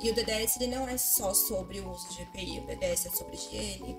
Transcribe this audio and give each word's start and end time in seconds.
E 0.00 0.10
o 0.10 0.14
DDS 0.14 0.60
ele 0.60 0.74
não 0.74 0.88
é 0.88 0.96
só 0.96 1.32
sobre 1.32 1.80
o 1.80 1.90
uso 1.90 2.08
de 2.10 2.22
EPI, 2.22 2.60
o 2.60 2.66
DDS 2.66 3.06
é 3.06 3.10
sobre 3.10 3.36
higiene, 3.36 3.98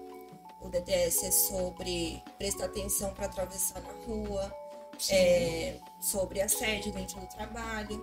o 0.62 0.70
DDS 0.70 1.24
é 1.24 1.32
sobre 1.32 2.22
prestar 2.38 2.66
atenção 2.66 3.14
para 3.14 3.26
atravessar 3.26 3.82
na 3.82 3.92
rua, 4.06 4.54
é, 5.10 5.80
sobre 6.00 6.42
assédio 6.42 6.92
dentro 6.92 7.20
do 7.20 7.28
trabalho. 7.28 8.02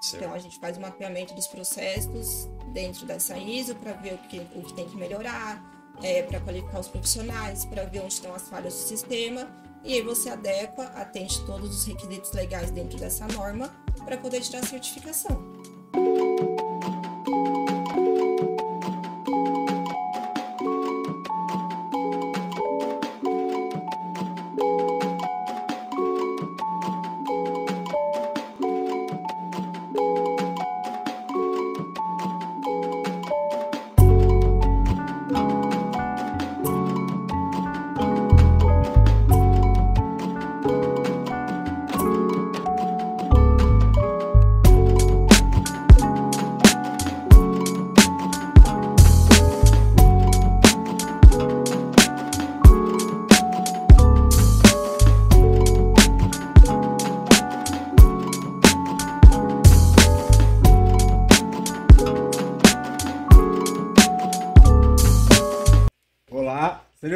Certo. 0.00 0.22
Então 0.22 0.34
a 0.34 0.38
gente 0.38 0.58
faz 0.58 0.76
o 0.76 0.80
mapeamento 0.80 1.34
dos 1.34 1.46
processos 1.46 2.46
dentro 2.72 3.06
dessa 3.06 3.38
ISO 3.38 3.74
para 3.76 3.92
ver 3.92 4.14
o 4.14 4.18
que, 4.18 4.38
o 4.54 4.62
que 4.62 4.74
tem 4.74 4.86
que 4.86 4.96
melhorar, 4.96 5.62
é, 6.02 6.22
para 6.22 6.40
qualificar 6.40 6.80
os 6.80 6.88
profissionais, 6.88 7.64
para 7.64 7.84
ver 7.84 8.00
onde 8.00 8.12
estão 8.12 8.34
as 8.34 8.48
falhas 8.48 8.74
do 8.74 8.80
sistema. 8.80 9.48
E 9.82 9.94
aí 9.94 10.02
você 10.02 10.30
adequa, 10.30 10.84
atende 10.94 11.44
todos 11.44 11.74
os 11.74 11.84
requisitos 11.84 12.32
legais 12.32 12.70
dentro 12.70 12.98
dessa 12.98 13.26
norma 13.28 13.74
para 14.04 14.16
poder 14.16 14.40
tirar 14.40 14.60
a 14.60 14.66
certificação. 14.66 15.53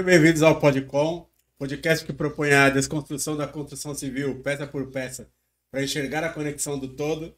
Bem-vindos 0.09 0.43
ao 0.43 0.59
Podcom, 0.59 1.29
podcast 1.59 2.03
que 2.03 2.15
propõe 2.15 2.51
a 2.55 2.71
desconstrução 2.71 3.37
da 3.37 3.47
construção 3.47 3.95
civil, 3.95 4.41
peça 4.43 4.67
por 4.67 4.91
peça, 4.91 5.29
para 5.71 5.83
enxergar 5.83 6.25
a 6.25 6.33
conexão 6.33 6.79
do 6.79 6.89
todo. 6.97 7.37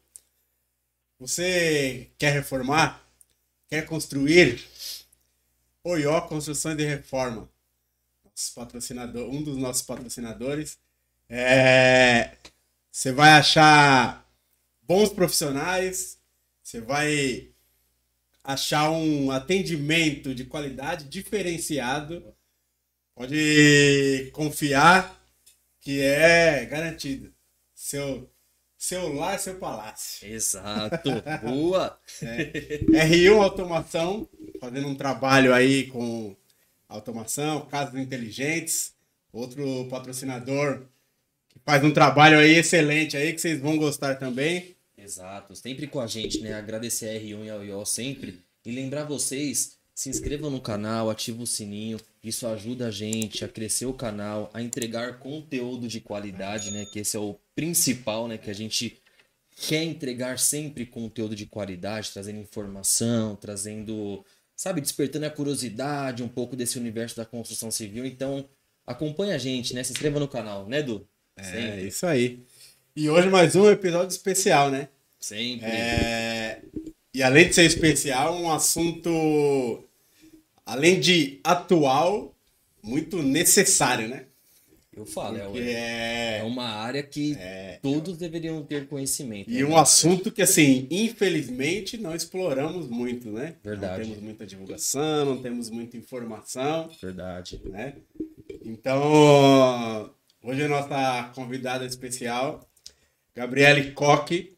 Você 1.19 2.11
quer 2.17 2.31
reformar? 2.31 3.05
Quer 3.67 3.85
construir? 3.85 4.65
Oió 5.83 6.21
Construções 6.21 6.77
de 6.77 6.85
Reforma, 6.85 7.49
patrocinador, 8.55 9.29
um 9.29 9.43
dos 9.43 9.57
nossos 9.57 9.81
patrocinadores. 9.81 10.79
É, 11.27 12.37
Você 12.89 13.11
vai 13.11 13.31
achar 13.31 14.25
bons 14.81 15.09
profissionais, 15.09 16.17
você 16.63 16.79
vai 16.79 17.49
achar 18.41 18.89
um 18.91 19.29
atendimento 19.29 20.33
de 20.33 20.45
qualidade 20.45 21.09
diferenciado, 21.09 22.33
pode 23.21 24.31
confiar 24.33 25.15
que 25.79 26.01
é 26.01 26.65
garantido. 26.65 27.31
Seu, 27.75 28.27
seu 28.75 29.13
lar, 29.13 29.39
seu 29.39 29.55
palácio. 29.59 30.27
Exato. 30.27 31.09
Boa. 31.45 31.99
R1 32.19 33.39
Automação, 33.39 34.27
fazendo 34.59 34.87
um 34.87 34.95
trabalho 34.95 35.53
aí 35.53 35.85
com 35.87 36.35
automação, 36.89 37.67
casas 37.67 38.01
inteligentes, 38.01 38.93
outro 39.31 39.87
patrocinador 39.87 40.81
que 41.47 41.59
faz 41.63 41.83
um 41.83 41.91
trabalho 41.91 42.39
aí 42.39 42.55
excelente 42.55 43.15
aí, 43.15 43.33
que 43.33 43.41
vocês 43.41 43.59
vão 43.59 43.77
gostar 43.77 44.15
também. 44.15 44.75
Exato. 44.97 45.55
Sempre 45.55 45.85
com 45.85 45.99
a 45.99 46.07
gente, 46.07 46.41
né? 46.41 46.55
Agradecer 46.55 47.09
a 47.09 47.21
R1 47.21 47.45
e 47.45 47.49
ao 47.51 47.63
IO 47.63 47.85
sempre. 47.85 48.39
E 48.65 48.71
lembrar 48.71 49.03
vocês, 49.03 49.77
se 49.93 50.09
inscrevam 50.09 50.49
no 50.49 50.59
canal, 50.59 51.09
ativem 51.09 51.43
o 51.43 51.47
sininho. 51.47 51.99
Isso 52.23 52.45
ajuda 52.45 52.87
a 52.87 52.91
gente 52.91 53.43
a 53.43 53.47
crescer 53.47 53.87
o 53.87 53.93
canal, 53.93 54.49
a 54.53 54.61
entregar 54.61 55.17
conteúdo 55.19 55.87
de 55.87 55.99
qualidade, 55.99 56.69
né? 56.71 56.85
Que 56.91 56.99
esse 56.99 57.17
é 57.17 57.19
o 57.19 57.35
principal, 57.55 58.27
né? 58.27 58.37
Que 58.37 58.49
a 58.51 58.53
gente 58.53 59.01
quer 59.67 59.83
entregar 59.83 60.37
sempre 60.39 60.85
conteúdo 60.85 61.35
de 61.35 61.45
qualidade, 61.45 62.11
trazendo 62.11 62.39
informação, 62.39 63.35
trazendo, 63.35 64.23
sabe, 64.55 64.81
despertando 64.81 65.25
a 65.25 65.29
curiosidade 65.31 66.23
um 66.23 66.27
pouco 66.27 66.55
desse 66.55 66.77
universo 66.77 67.17
da 67.17 67.25
construção 67.25 67.71
civil. 67.71 68.05
Então, 68.05 68.47
acompanha 68.85 69.35
a 69.35 69.39
gente, 69.39 69.73
né? 69.73 69.83
Se 69.83 69.91
inscreva 69.93 70.19
no 70.19 70.27
canal, 70.27 70.67
né, 70.67 70.79
Edu? 70.79 71.07
É 71.37 71.81
isso 71.81 72.05
aí. 72.05 72.43
E 72.95 73.09
hoje 73.09 73.29
mais 73.29 73.55
um 73.55 73.69
episódio 73.69 74.09
especial, 74.09 74.69
né? 74.69 74.89
Sempre. 75.19 75.65
É, 75.65 76.61
E 77.13 77.21
além 77.21 77.47
de 77.49 77.53
ser 77.53 77.65
especial, 77.65 78.35
um 78.35 78.49
assunto, 78.51 79.83
além 80.65 80.99
de 80.99 81.39
atual, 81.43 82.35
muito 82.83 83.21
necessário, 83.21 84.07
né? 84.07 84.25
Eu 84.93 85.05
falo, 85.05 85.37
é, 85.37 85.61
é 85.61 86.37
é... 86.39 86.43
uma 86.43 86.65
área 86.65 87.01
que 87.01 87.37
todos 87.81 88.17
deveriam 88.17 88.61
ter 88.63 88.87
conhecimento. 88.87 89.49
E 89.49 89.63
né? 89.63 89.63
um 89.63 89.77
assunto 89.77 90.29
que, 90.29 90.41
assim, 90.41 90.85
infelizmente 90.91 91.97
não 91.97 92.13
exploramos 92.13 92.89
muito, 92.89 93.31
né? 93.31 93.55
Verdade. 93.63 93.99
Não 93.99 94.05
temos 94.05 94.23
muita 94.23 94.45
divulgação, 94.45 95.25
não 95.25 95.41
temos 95.41 95.69
muita 95.69 95.95
informação, 95.95 96.89
Verdade. 97.01 97.61
né? 97.65 97.95
Então, 98.65 100.13
hoje 100.43 100.63
a 100.63 100.67
nossa 100.67 101.31
convidada 101.35 101.85
especial, 101.85 102.69
Gabriele 103.33 103.91
Coque. 103.91 104.57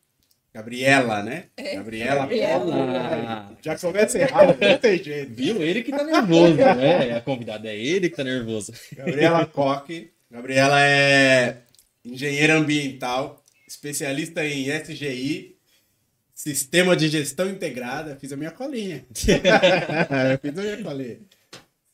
Gabriela, 0.54 1.24
né? 1.24 1.46
Gabriela 1.58 2.22
Gabriela. 2.22 3.48
Coque. 3.50 3.58
Já 3.64 3.78
começa 3.78 4.20
errado, 4.20 4.56
não 4.60 4.78
tem 4.78 5.04
jeito. 5.04 5.34
Viu? 5.34 5.64
Ele 5.64 5.82
que 5.82 5.92
tá 5.92 6.04
nervoso, 6.04 6.56
né? 6.56 7.18
A 7.18 7.22
convidada 7.22 7.68
é 7.68 7.76
ele 7.76 8.10
que 8.10 8.16
tá 8.16 8.24
nervoso. 8.24 8.72
Gabriela 8.96 9.46
Coque. 9.48 10.12
Gabriela 10.30 10.80
é 10.80 11.58
engenheira 12.06 12.56
ambiental, 12.56 13.44
especialista 13.68 14.46
em 14.46 14.70
SGI, 14.70 15.58
Sistema 16.36 16.96
de 16.96 17.08
Gestão 17.08 17.50
Integrada. 17.50 18.16
Fiz 18.18 18.32
a 18.32 18.38
minha 18.38 18.52
colinha. 18.52 19.06
Eu 19.10 20.40
fiz 20.40 20.58
a 20.58 20.62
minha 20.62 20.84
colinha. 20.84 21.20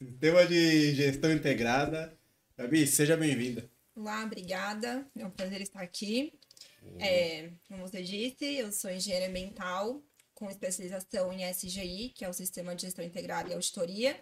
Sistema 0.02 0.46
de 0.46 0.96
Gestão 0.96 1.31
Integrada. 1.31 2.14
Gabi, 2.58 2.88
seja 2.88 3.16
bem-vinda. 3.16 3.70
Olá, 3.96 4.24
obrigada. 4.24 5.06
É 5.18 5.26
um 5.26 5.30
prazer 5.30 5.62
estar 5.62 5.81
aqui. 5.81 6.34
É, 7.00 7.50
como 7.67 7.81
você 7.88 8.01
disse, 8.01 8.45
eu 8.56 8.72
sou 8.72 8.91
engenheira 8.91 9.28
ambiental 9.28 10.01
com 10.34 10.50
especialização 10.50 11.34
em 11.34 11.44
SGI, 11.51 12.13
que 12.16 12.23
é 12.23 12.29
o 12.29 12.34
Sistema 12.34 12.73
de 12.73 12.84
Gestão 12.84 13.03
Integrada 13.03 13.50
e 13.50 13.53
Auditoria, 13.53 14.16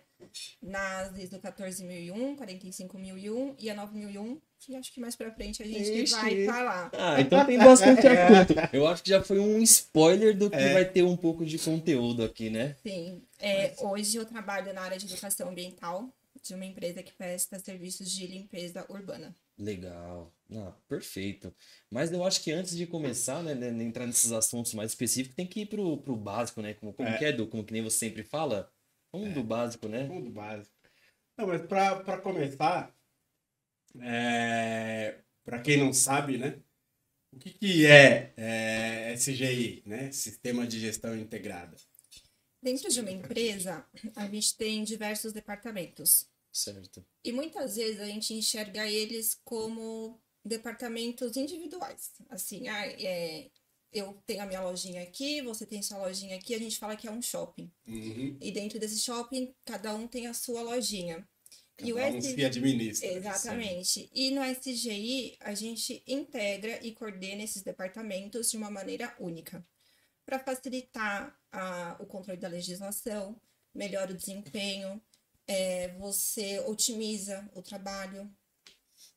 nas 0.60 1.16
ISO 1.16 1.40
14001, 1.40 2.36
45001 2.36 3.56
e 3.60 3.70
a 3.70 3.76
9001, 3.76 4.42
que 4.60 4.76
acho 4.76 4.92
que 4.92 5.00
mais 5.00 5.16
pra 5.16 5.32
frente 5.32 5.62
a 5.62 5.66
gente 5.68 5.92
Ixi. 6.04 6.16
vai 6.16 6.46
falar. 6.46 6.90
Ah, 6.94 7.22
então 7.22 7.46
tem 7.46 7.60
bastante 7.60 8.08
assunto. 8.08 8.54
Eu 8.74 8.88
acho 8.88 9.04
que 9.04 9.12
já 9.12 9.22
foi 9.22 9.38
um 9.38 9.62
spoiler 9.62 10.36
do 10.36 10.50
que 10.50 10.56
É. 10.58 10.74
vai 10.74 10.86
ter 10.86 11.04
um 11.04 11.16
pouco 11.16 11.46
de 11.46 11.60
conteúdo 11.60 12.24
aqui, 12.24 12.50
né? 12.50 12.76
Sim, 12.82 13.22
é, 13.40 13.76
hoje 13.78 14.18
eu 14.18 14.26
trabalho 14.26 14.74
na 14.74 14.82
área 14.82 14.98
de 14.98 15.06
educação 15.06 15.50
ambiental 15.50 16.12
de 16.42 16.54
uma 16.56 16.66
empresa 16.66 17.02
que 17.04 17.12
presta 17.14 17.60
serviços 17.60 18.10
de 18.12 18.28
limpeza 18.28 18.86
urbana. 18.90 19.36
Legal. 19.58 20.34
Ah, 20.52 20.74
perfeito. 20.88 21.54
Mas 21.90 22.12
eu 22.12 22.24
acho 22.24 22.44
que 22.44 22.52
antes 22.52 22.76
de 22.76 22.86
começar, 22.88 23.42
né, 23.44 23.54
né, 23.56 23.84
entrar 23.84 24.06
nesses 24.06 24.32
assuntos 24.32 24.74
mais 24.74 24.92
específicos, 24.92 25.36
tem 25.36 25.48
que 25.48 25.62
ir 25.62 25.66
pro, 25.66 25.98
pro 25.98 26.16
básico, 26.16 26.62
né? 26.62 26.74
Como, 26.76 26.94
como 26.94 27.10
É. 27.10 27.18
que 27.18 27.26
é, 27.26 27.30
Edu? 27.30 27.48
Como 27.48 27.66
que 27.66 27.74
nem 27.74 27.82
você 27.82 27.98
sempre 27.98 28.24
fala? 28.24 28.72
Vamos 29.12 29.34
do 29.34 29.44
básico, 29.44 29.88
né? 29.88 30.08
Tudo 30.08 30.30
básico. 30.30 30.76
Não, 31.38 31.48
mas 31.48 31.62
pra, 31.66 32.00
pra 32.04 32.20
começar, 32.20 32.96
é, 34.00 35.20
para 35.44 35.60
quem 35.62 35.78
não 35.78 35.94
sabe, 35.94 36.38
né? 36.38 36.60
O 37.32 37.40
que, 37.40 37.52
que 37.54 37.86
é, 37.86 38.34
é 38.38 39.14
SGI, 39.14 39.84
né? 39.86 40.12
Sistema 40.12 40.66
de 40.66 40.80
Gestão 40.80 41.16
Integrada. 41.16 41.76
Dentro 42.68 42.90
de 42.90 43.00
uma 43.00 43.12
empresa, 43.12 43.86
a 44.14 44.28
gente 44.28 44.58
tem 44.58 44.84
diversos 44.84 45.32
departamentos. 45.32 46.28
Certo. 46.52 47.06
E 47.24 47.32
muitas 47.32 47.78
vezes 47.78 48.02
a 48.02 48.06
gente 48.08 48.34
enxerga 48.34 48.86
eles 48.86 49.40
como 49.46 50.20
departamentos 50.44 51.38
individuais. 51.38 52.12
Assim, 52.28 52.68
ah, 52.68 52.86
é, 52.86 53.50
eu 53.94 54.22
tenho 54.26 54.44
a 54.44 54.46
minha 54.46 54.60
lojinha 54.60 55.02
aqui, 55.02 55.42
você 55.42 55.66
tem 55.66 55.82
sua 55.82 56.00
lojinha 56.00 56.36
aqui, 56.36 56.54
a 56.54 56.60
gente 56.60 56.78
fala 56.78 56.98
que 56.98 57.08
é 57.08 57.12
um 57.12 57.22
shopping. 57.22 57.72
Uhum. 57.88 58.38
E 58.42 58.52
dentro 58.52 58.78
desse 58.78 59.00
shopping, 59.00 59.56
cada 59.64 59.96
um 59.96 60.06
tem 60.06 60.28
a 60.28 60.34
sua 60.34 60.62
lojinha. 60.62 61.26
E 61.82 61.94
o 61.94 61.96
Cada 61.96 62.18
um 62.18 62.22
se 62.22 62.44
administra. 62.44 63.08
Exatamente. 63.08 64.10
E 64.14 64.30
no 64.32 64.42
SGI, 64.44 65.38
a 65.40 65.54
gente 65.54 66.04
integra 66.06 66.86
e 66.86 66.92
coordena 66.92 67.44
esses 67.44 67.62
departamentos 67.62 68.52
de 68.52 68.58
uma 68.58 68.70
maneira 68.70 69.16
única. 69.22 69.66
Para 70.26 70.38
facilitar 70.38 71.34
a, 71.52 71.96
o 72.00 72.06
controle 72.06 72.40
da 72.40 72.48
legislação, 72.48 73.40
melhora 73.74 74.12
o 74.12 74.18
desempenho, 74.18 75.02
é, 75.48 75.90
você 76.00 76.60
otimiza 76.62 77.50
o 77.54 77.62
trabalho. 77.62 78.30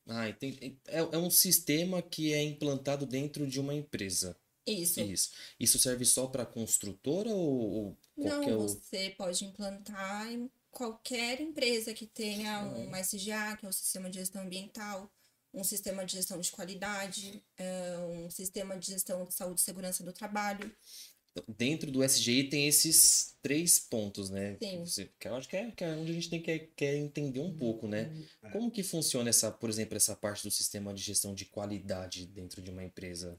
Ah. 0.07 0.29
É, 0.29 0.99
é 0.99 1.19
um 1.19 1.31
sistema 1.31 2.03
que 2.03 2.33
é 2.33 2.43
implantado 2.43 3.07
dentro 3.07 3.47
de 3.47 3.61
uma 3.61 3.75
empresa. 3.75 4.37
Isso. 4.67 5.01
Isso. 5.01 5.31
Isso 5.59 5.79
serve 5.79 6.05
só 6.05 6.27
para 6.27 6.47
construtora 6.47 7.31
ou, 7.31 7.61
ou 7.61 7.99
Não, 8.17 8.59
você 8.59 9.11
pode 9.11 9.45
implantar 9.45 10.31
em 10.31 10.51
qualquer 10.71 11.41
empresa 11.41 11.93
que 11.93 12.07
tenha 12.07 12.63
um 12.63 12.95
SGA, 12.97 13.57
que 13.59 13.67
é 13.67 13.69
o 13.69 13.73
Sistema 13.73 14.09
de 14.09 14.19
Gestão 14.19 14.43
Ambiental, 14.43 15.11
um 15.53 15.65
sistema 15.65 16.05
de 16.05 16.13
gestão 16.13 16.39
de 16.39 16.51
qualidade, 16.53 17.43
é, 17.57 17.99
um 17.99 18.31
sistema 18.31 18.79
de 18.79 18.87
gestão 18.87 19.25
de 19.25 19.35
saúde 19.35 19.61
e 19.61 19.65
segurança 19.65 20.05
do 20.05 20.13
trabalho. 20.13 20.73
Dentro 21.47 21.91
do 21.91 22.03
SGI 22.03 22.49
tem 22.49 22.67
esses 22.67 23.37
três 23.41 23.79
pontos, 23.79 24.31
né? 24.31 24.59
Sim. 24.85 25.09
Que 25.19 25.29
eu 25.29 25.35
acho 25.37 25.49
que 25.49 25.57
é, 25.57 25.71
que 25.71 25.85
é 25.85 25.89
onde 25.89 26.11
a 26.11 26.15
gente 26.15 26.29
tem 26.29 26.43
que 26.43 26.59
quer 26.59 26.97
entender 26.97 27.41
um 27.41 27.57
pouco, 27.57 27.87
né? 27.87 28.11
Como 28.53 28.71
que 28.71 28.83
funciona 28.83 29.31
essa, 29.31 29.51
por 29.51 29.71
exemplo, 29.71 29.97
essa 29.97 30.17
parte 30.17 30.43
do 30.43 30.51
sistema 30.51 30.93
de 30.93 31.03
gestão 31.03 31.35
de 31.35 31.45
qualidade 31.45 32.27
dentro 32.27 32.61
de 32.61 32.71
uma 32.71 32.83
empresa? 32.83 33.39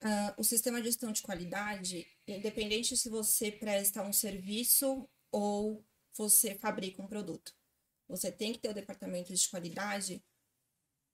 Ah, 0.00 0.34
o 0.38 0.44
sistema 0.44 0.80
de 0.80 0.86
gestão 0.86 1.12
de 1.12 1.22
qualidade, 1.22 2.06
independente 2.26 2.96
se 2.96 3.08
você 3.08 3.50
presta 3.50 4.02
um 4.02 4.12
serviço 4.12 5.08
ou 5.30 5.84
você 6.16 6.54
fabrica 6.54 7.02
um 7.02 7.06
produto, 7.06 7.54
você 8.08 8.30
tem 8.30 8.52
que 8.52 8.58
ter 8.58 8.68
o 8.68 8.74
departamento 8.74 9.34
de 9.34 9.48
qualidade 9.48 10.22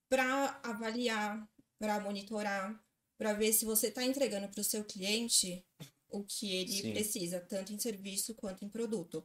para 0.09 0.61
avaliar, 0.63 1.49
para 1.79 2.01
monitorar, 2.01 2.85
para 3.21 3.35
ver 3.35 3.53
se 3.53 3.67
você 3.67 3.89
está 3.89 4.03
entregando 4.03 4.49
para 4.49 4.63
o 4.63 4.65
seu 4.65 4.83
cliente 4.83 5.63
o 6.09 6.25
que 6.25 6.51
ele 6.57 6.81
Sim. 6.81 6.93
precisa, 6.95 7.39
tanto 7.39 7.71
em 7.71 7.79
serviço 7.79 8.35
quanto 8.35 8.65
em 8.65 8.69
produto. 8.71 9.23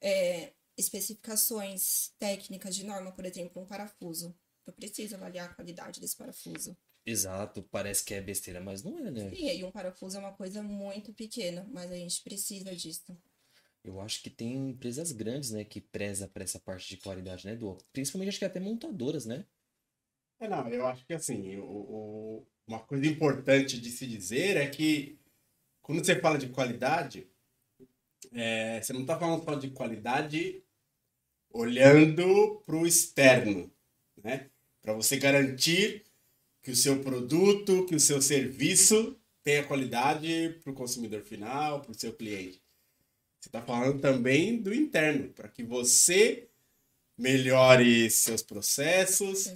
É, 0.00 0.54
especificações 0.78 2.10
técnicas 2.18 2.74
de 2.74 2.84
norma, 2.84 3.12
por 3.12 3.26
exemplo, 3.26 3.62
um 3.62 3.66
parafuso. 3.66 4.34
Eu 4.66 4.72
preciso 4.72 5.14
avaliar 5.16 5.50
a 5.50 5.54
qualidade 5.54 6.00
desse 6.00 6.16
parafuso. 6.16 6.74
Exato, 7.04 7.62
parece 7.64 8.02
que 8.02 8.14
é 8.14 8.22
besteira, 8.22 8.62
mas 8.62 8.82
não 8.82 8.98
é, 8.98 9.10
né? 9.10 9.28
Sim, 9.28 9.58
e 9.58 9.62
um 9.62 9.70
parafuso 9.70 10.16
é 10.16 10.20
uma 10.20 10.32
coisa 10.32 10.62
muito 10.62 11.12
pequena, 11.12 11.68
mas 11.70 11.92
a 11.92 11.96
gente 11.96 12.22
precisa 12.22 12.74
disso. 12.74 13.14
Eu 13.84 14.00
acho 14.00 14.22
que 14.22 14.30
tem 14.30 14.70
empresas 14.70 15.12
grandes, 15.12 15.50
né, 15.50 15.62
que 15.64 15.80
preza 15.80 16.26
por 16.26 16.40
essa 16.40 16.58
parte 16.58 16.88
de 16.88 16.96
qualidade, 16.96 17.44
né, 17.44 17.54
do 17.54 17.76
Principalmente 17.92 18.30
acho 18.30 18.38
que 18.38 18.44
até 18.46 18.58
montadoras, 18.58 19.26
né? 19.26 19.44
É, 20.40 20.48
não, 20.48 20.68
eu 20.68 20.86
acho 20.86 21.06
que 21.06 21.14
assim, 21.14 21.56
o, 21.58 21.64
o- 22.40 22.46
uma 22.66 22.78
coisa 22.80 23.06
importante 23.06 23.80
de 23.80 23.90
se 23.90 24.06
dizer 24.06 24.56
é 24.56 24.66
que 24.66 25.18
quando 25.82 26.04
você 26.04 26.18
fala 26.18 26.38
de 26.38 26.48
qualidade, 26.48 27.26
é, 28.32 28.80
você 28.80 28.92
não 28.92 29.02
está 29.02 29.18
falando 29.18 29.44
só 29.44 29.54
de 29.54 29.70
qualidade 29.70 30.62
olhando 31.50 32.62
para 32.64 32.76
o 32.76 32.86
externo, 32.86 33.70
né? 34.22 34.50
Para 34.82 34.92
você 34.92 35.16
garantir 35.16 36.04
que 36.62 36.70
o 36.70 36.76
seu 36.76 37.00
produto, 37.00 37.84
que 37.86 37.94
o 37.94 38.00
seu 38.00 38.20
serviço 38.20 39.16
tenha 39.42 39.62
qualidade 39.62 40.58
para 40.62 40.72
o 40.72 40.74
consumidor 40.74 41.22
final, 41.22 41.82
para 41.82 41.92
o 41.92 41.98
seu 41.98 42.12
cliente. 42.14 42.62
Você 43.38 43.50
está 43.50 43.60
falando 43.60 44.00
também 44.00 44.56
do 44.56 44.74
interno, 44.74 45.28
para 45.28 45.48
que 45.48 45.62
você 45.62 46.48
melhore 47.16 48.10
seus 48.10 48.42
processos, 48.42 49.52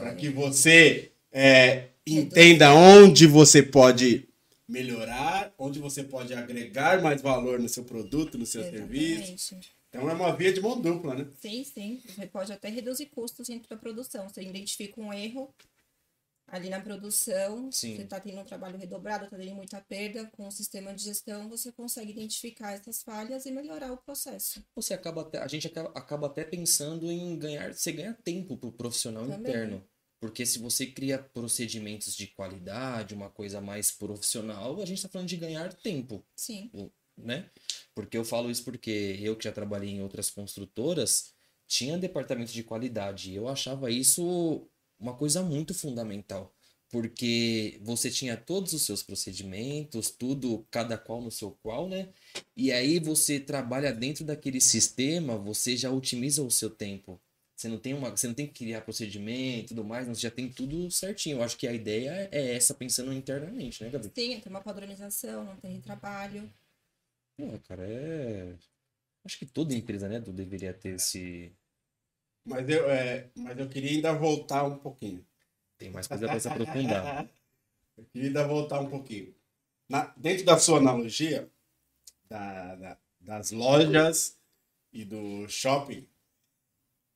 para 0.00 0.14
que 0.16 0.28
você 0.28 1.12
é, 1.30 1.91
entenda 2.06 2.74
onde 2.74 3.26
você 3.26 3.62
pode 3.62 4.28
melhorar, 4.68 5.52
onde 5.58 5.78
você 5.78 6.02
pode 6.02 6.32
agregar 6.34 7.02
mais 7.02 7.20
valor 7.20 7.58
no 7.58 7.68
seu 7.68 7.84
produto, 7.84 8.38
no 8.38 8.46
seu 8.46 8.62
serviço. 8.62 9.32
Exatamente. 9.32 9.72
Então 9.88 10.08
é 10.08 10.14
uma 10.14 10.34
via 10.34 10.52
de 10.52 10.60
mão 10.60 10.80
dupla, 10.80 11.14
né? 11.14 11.26
Sim, 11.38 11.62
sim. 11.64 12.00
Você 12.06 12.26
pode 12.26 12.50
até 12.50 12.70
reduzir 12.70 13.06
custos 13.06 13.48
dentro 13.48 13.68
da 13.68 13.76
produção. 13.76 14.26
Você 14.26 14.42
identifica 14.42 14.98
um 14.98 15.12
erro 15.12 15.54
ali 16.52 16.68
na 16.68 16.80
produção, 16.80 17.72
Sim. 17.72 17.96
você 17.96 18.02
está 18.02 18.20
tendo 18.20 18.38
um 18.38 18.44
trabalho 18.44 18.76
redobrado, 18.76 19.24
está 19.24 19.38
tendo 19.38 19.54
muita 19.54 19.80
perda, 19.80 20.26
com 20.36 20.46
o 20.46 20.50
sistema 20.50 20.92
de 20.92 21.02
gestão 21.02 21.48
você 21.48 21.72
consegue 21.72 22.10
identificar 22.10 22.72
essas 22.72 23.02
falhas 23.02 23.46
e 23.46 23.50
melhorar 23.50 23.90
o 23.90 23.96
processo. 23.96 24.62
Você 24.74 24.92
acaba 24.92 25.22
até, 25.22 25.38
a 25.38 25.48
gente 25.48 25.66
acaba, 25.66 25.90
acaba 25.94 26.26
até 26.26 26.44
pensando 26.44 27.10
em 27.10 27.38
ganhar, 27.38 27.72
você 27.72 27.90
ganha 27.92 28.12
tempo 28.22 28.58
pro 28.58 28.70
profissional 28.70 29.22
Também. 29.22 29.38
interno. 29.40 29.82
Porque 30.22 30.46
se 30.46 30.60
você 30.60 30.86
cria 30.86 31.18
procedimentos 31.18 32.14
de 32.14 32.28
qualidade, 32.28 33.12
uma 33.12 33.28
coisa 33.28 33.60
mais 33.60 33.90
profissional, 33.90 34.80
a 34.80 34.86
gente 34.86 34.98
está 34.98 35.08
falando 35.08 35.26
de 35.26 35.36
ganhar 35.36 35.72
tempo. 35.72 36.24
Sim, 36.36 36.70
né? 37.18 37.50
Porque 37.92 38.16
eu 38.16 38.24
falo 38.24 38.48
isso 38.48 38.62
porque 38.62 39.18
eu 39.20 39.34
que 39.34 39.42
já 39.42 39.50
trabalhei 39.50 39.90
em 39.90 40.00
outras 40.00 40.30
construtoras, 40.30 41.34
tinha 41.66 41.98
departamento 41.98 42.52
de 42.52 42.62
qualidade. 42.62 43.32
E 43.32 43.34
eu 43.34 43.48
achava 43.48 43.90
isso 43.90 44.64
uma 44.96 45.12
coisa 45.12 45.42
muito 45.42 45.74
fundamental. 45.74 46.54
Porque 46.88 47.80
você 47.82 48.08
tinha 48.08 48.36
todos 48.36 48.72
os 48.74 48.82
seus 48.82 49.02
procedimentos, 49.02 50.08
tudo, 50.08 50.64
cada 50.70 50.96
qual 50.96 51.20
no 51.20 51.32
seu 51.32 51.50
qual, 51.50 51.88
né? 51.88 52.10
E 52.56 52.70
aí 52.70 53.00
você 53.00 53.40
trabalha 53.40 53.92
dentro 53.92 54.24
daquele 54.24 54.60
sistema, 54.60 55.36
você 55.36 55.76
já 55.76 55.90
otimiza 55.90 56.44
o 56.44 56.50
seu 56.50 56.70
tempo. 56.70 57.20
Você 57.56 57.68
não 57.68 57.78
tem 57.78 57.94
uma, 57.94 58.10
você 58.10 58.26
não 58.26 58.34
tem 58.34 58.46
que 58.46 58.54
criar 58.64 58.80
procedimento 58.80 59.66
e 59.66 59.68
tudo 59.68 59.84
mais, 59.84 60.08
você 60.08 60.20
já 60.22 60.30
tem 60.30 60.50
tudo 60.50 60.90
certinho. 60.90 61.38
Eu 61.38 61.42
acho 61.42 61.56
que 61.56 61.66
a 61.68 61.72
ideia 61.72 62.28
é 62.32 62.54
essa 62.56 62.74
pensando 62.74 63.12
internamente, 63.12 63.82
né, 63.84 63.90
Gabi? 63.90 64.10
sim, 64.14 64.40
tem 64.40 64.42
uma 64.46 64.60
padronização, 64.60 65.44
não 65.44 65.56
tem 65.56 65.80
trabalho. 65.80 66.52
Pô, 67.36 67.58
cara, 67.68 67.82
é. 67.86 68.54
Acho 69.24 69.38
que 69.38 69.46
toda 69.46 69.74
empresa, 69.74 70.08
né, 70.08 70.18
Du, 70.20 70.32
deveria 70.32 70.74
ter 70.74 70.96
esse. 70.96 71.52
Mas 72.44 72.68
eu, 72.68 72.90
é, 72.90 73.28
mas 73.36 73.56
eu 73.58 73.68
queria 73.68 73.90
ainda 73.90 74.12
voltar 74.12 74.64
um 74.64 74.78
pouquinho. 74.78 75.24
Tem 75.78 75.90
mais 75.90 76.06
coisa 76.06 76.26
pra 76.28 76.40
se 76.40 76.48
aprofundar. 76.48 77.28
Eu 77.98 78.04
queria 78.06 78.28
ainda 78.28 78.48
voltar 78.48 78.80
um 78.80 78.88
pouquinho. 78.88 79.34
Na- 79.86 80.12
dentro 80.16 80.46
da 80.46 80.58
sua 80.58 80.78
analogia 80.78 81.48
da- 82.28 82.74
da- 82.76 82.98
das 83.20 83.50
lojas 83.50 84.38
e 84.92 85.04
do 85.04 85.46
shopping, 85.48 86.08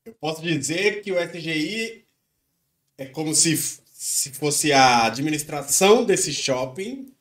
eu 0.07 0.15
posso 0.15 0.41
dizer 0.43 1.03
que 1.03 1.13
o 1.13 1.19
SGI 1.19 2.05
é 2.97 3.07
como 3.07 3.35
se, 3.35 3.57
se 3.93 4.31
fosse 4.31 4.73
a 4.73 5.07
administração 5.07 6.05
desse 6.05 6.33
shopping 6.33 7.13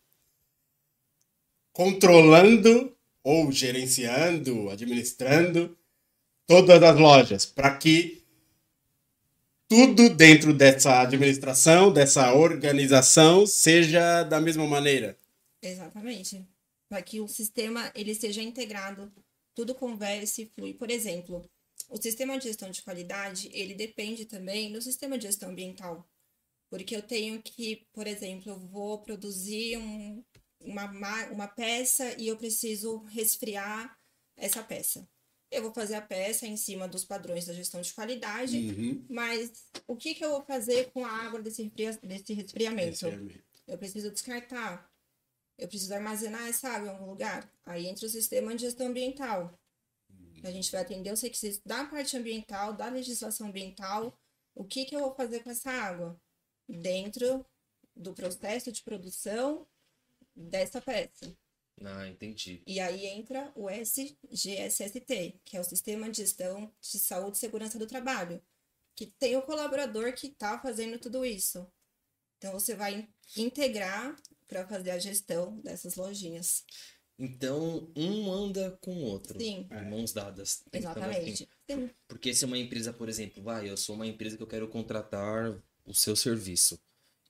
controlando 1.74 2.96
ou 3.24 3.52
gerenciando, 3.52 4.70
administrando 4.70 5.78
todas 6.48 6.82
as 6.82 6.98
lojas, 6.98 7.46
para 7.46 7.76
que 7.76 8.24
tudo 9.68 10.10
dentro 10.10 10.54
dessa 10.54 11.02
administração, 11.02 11.92
dessa 11.92 12.34
organização, 12.34 13.48
seja 13.48 14.24
da 14.24 14.40
mesma 14.40 14.66
maneira. 14.68 15.18
Exatamente. 15.62 16.48
Para 16.88 17.02
que 17.02 17.20
o 17.20 17.28
sistema 17.28 17.92
ele 17.96 18.14
seja 18.14 18.44
integrado, 18.44 19.12
tudo 19.56 19.74
converse 19.74 20.44
e 20.44 20.46
flui. 20.46 20.74
Por 20.76 20.92
exemplo, 20.92 21.44
o 21.90 21.98
sistema 22.02 22.38
de 22.38 22.46
gestão 22.46 22.70
de 22.72 22.82
qualidade, 22.82 23.50
ele 23.54 23.74
depende 23.74 24.26
também 24.26 24.72
do 24.72 24.82
sistema 24.82 25.18
de 25.18 25.28
gestão 25.28 25.50
ambiental. 25.50 26.08
Porque 26.70 26.96
eu 26.96 27.02
tenho 27.02 27.42
que, 27.42 27.88
por 27.94 28.08
exemplo, 28.08 28.52
eu 28.52 28.60
vou 28.60 29.00
produzir 29.02 29.78
um, 29.78 30.24
uma, 30.60 30.88
ma- 30.92 31.26
uma 31.28 31.48
peça 31.48 32.20
e 32.20 32.28
eu 32.28 32.38
preciso 32.38 32.98
resfriar 33.04 33.98
essa 34.36 34.64
peça. 34.64 35.08
Eu 35.52 35.62
vou 35.62 35.74
fazer 35.74 35.96
a 35.96 36.02
peça 36.02 36.48
em 36.48 36.58
cima 36.58 36.88
dos 36.88 37.06
padrões 37.06 37.46
da 37.46 37.54
gestão 37.54 37.80
de 37.82 37.94
qualidade, 37.94 38.58
Uhum. 38.58 39.06
mas 39.10 39.52
o 39.88 39.96
que, 39.96 40.16
que 40.16 40.26
eu 40.26 40.32
vou 40.32 40.44
fazer 40.44 40.92
com 40.92 41.06
a 41.06 41.10
água 41.12 41.40
desse, 41.42 41.64
resfria- 41.64 42.00
desse 42.02 42.34
resfriamento? 42.34 43.06
É- 43.08 43.20
Eu 43.68 43.78
preciso 43.78 44.12
descartar. 44.12 44.92
Eu 45.58 45.68
preciso 45.68 45.94
armazenar 45.94 46.48
essa 46.48 46.68
água 46.70 46.88
em 46.88 46.92
algum 46.92 47.06
lugar. 47.10 47.50
Aí 47.66 47.88
entra 47.88 48.06
o 48.06 48.10
sistema 48.10 48.54
de 48.56 48.64
gestão 48.64 48.88
ambiental. 48.88 49.58
A 50.46 50.52
gente 50.52 50.72
vai 50.72 50.82
atender 50.82 51.12
os 51.12 51.22
requisitos 51.22 51.60
da 51.66 51.86
parte 51.86 52.16
ambiental, 52.16 52.74
da 52.74 52.88
legislação 52.88 53.48
ambiental. 53.48 54.18
O 54.54 54.64
que, 54.64 54.86
que 54.86 54.96
eu 54.96 55.00
vou 55.00 55.16
fazer 55.16 55.42
com 55.42 55.50
essa 55.50 55.72
água? 55.72 56.20
Dentro 56.68 57.46
do 57.96 58.14
processo 58.14 58.72
de 58.72 58.84
produção 58.84 59.68
dessa 60.36 60.80
peça. 60.80 61.36
Ah, 61.84 62.08
entendi. 62.08 62.62
E 62.66 62.80
aí 62.80 63.06
entra 63.06 63.52
o 63.56 63.70
SGSST, 63.70 65.42
que 65.44 65.58
é 65.58 65.60
o 65.60 65.64
Sistema 65.64 66.10
de 66.10 66.18
Gestão 66.18 66.72
de 66.80 67.00
Saúde 67.00 67.38
e 67.38 67.40
Segurança 67.40 67.78
do 67.78 67.88
Trabalho, 67.88 68.42
que 68.96 69.08
tem 69.08 69.36
o 69.36 69.42
colaborador 69.42 70.14
que 70.14 70.28
está 70.28 70.60
fazendo 70.60 71.00
tudo 71.00 71.26
isso. 71.26 71.68
Então 72.38 72.54
você 72.54 72.76
vai 72.76 73.10
integrar 73.36 74.16
para 74.48 74.68
fazer 74.68 74.92
a 74.92 75.00
gestão 75.00 75.60
dessas 75.60 75.96
lojinhas. 75.96 76.64
Então, 77.18 77.90
um 77.96 78.32
anda 78.32 78.78
com 78.82 78.94
o 78.94 79.04
outro. 79.04 79.40
Sim, 79.40 79.64
De 79.64 79.86
mãos 79.86 80.12
dadas. 80.12 80.64
assim. 80.68 80.78
exatamente. 80.78 81.50
Sim, 81.70 81.90
Porque 82.08 82.34
se 82.34 82.44
é 82.44 82.48
uma 82.48 82.58
empresa, 82.58 82.92
por 82.92 83.08
exemplo, 83.08 83.42
vai, 83.42 83.70
eu 83.70 83.78
sou 83.78 83.96
uma 83.96 84.06
empresa 84.06 84.36
que 84.36 84.44
eu 84.44 84.48
quero 84.48 84.68
contratar 84.68 85.58
o 85.86 85.94
seu 85.94 86.16
serviço. 86.16 86.80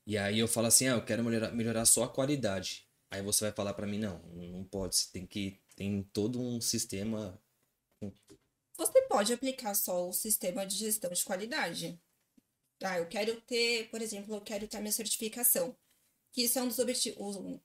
E 0.07 0.17
aí 0.17 0.39
eu 0.39 0.47
falo 0.47 0.67
assim, 0.67 0.87
ah, 0.87 0.93
eu 0.93 1.05
quero 1.05 1.23
melhorar, 1.23 1.51
melhorar 1.51 1.85
só 1.85 2.03
a 2.03 2.09
qualidade. 2.09 2.87
Aí 3.11 3.21
você 3.21 3.45
vai 3.45 3.53
falar 3.53 3.73
para 3.73 3.87
mim, 3.87 3.99
não, 3.99 4.19
não 4.33 4.63
pode, 4.63 4.95
você 4.95 5.11
tem 5.11 5.25
que 5.25 5.59
tem 5.75 6.03
todo 6.13 6.41
um 6.41 6.59
sistema. 6.61 7.39
Você 8.77 9.01
pode 9.03 9.33
aplicar 9.33 9.73
só 9.75 10.07
o 10.07 10.13
sistema 10.13 10.65
de 10.65 10.75
gestão 10.75 11.11
de 11.11 11.23
qualidade. 11.23 11.99
Ah, 12.83 12.99
eu 12.99 13.07
quero 13.07 13.39
ter, 13.41 13.89
por 13.89 14.01
exemplo, 14.01 14.35
eu 14.35 14.41
quero 14.41 14.67
ter 14.67 14.77
a 14.77 14.81
minha 14.81 14.91
certificação. 14.91 15.75
Que 16.31 16.43
isso 16.43 16.59
é 16.59 16.61
um 16.61 16.67
dos, 16.67 16.77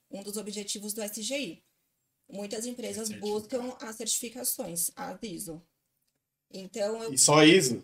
um 0.09 0.23
dos 0.23 0.37
objetivos 0.37 0.93
do 0.93 1.03
SGI. 1.03 1.63
Muitas 2.31 2.65
empresas 2.65 3.09
buscam 3.09 3.75
as 3.81 3.95
certificações, 3.95 4.89
a 4.95 5.17
ISO. 5.21 5.61
Então, 6.53 7.03
eu... 7.03 7.13
E 7.13 7.17
só 7.17 7.43
ISO? 7.43 7.83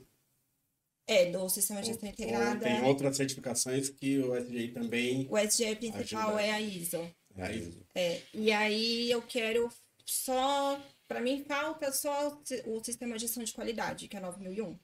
É, 1.05 1.31
do 1.31 1.47
Sistema 1.49 1.81
de 1.81 1.87
Gestão 1.87 2.09
Integrada. 2.09 2.59
Tem 2.59 2.83
outras 2.83 3.15
certificações 3.15 3.89
que 3.89 4.19
o 4.19 4.35
SGI 4.35 4.73
também. 4.73 5.27
O 5.29 5.37
SGI 5.37 5.75
principal 5.75 6.35
ajuda. 6.35 6.41
é 6.41 6.51
a 6.51 6.61
ISO. 6.61 7.15
É 7.35 7.43
a 7.43 7.51
ISO. 7.51 7.85
É, 7.95 8.21
e 8.33 8.51
aí 8.51 9.09
eu 9.09 9.21
quero 9.21 9.69
só. 10.05 10.81
Para 11.07 11.21
mim, 11.21 11.45
falta 11.47 11.91
só 11.93 12.37
o 12.65 12.83
Sistema 12.83 13.15
de 13.15 13.21
Gestão 13.21 13.41
de 13.41 13.53
Qualidade, 13.53 14.09
que 14.09 14.17
é 14.17 14.19
9001. 14.19 14.77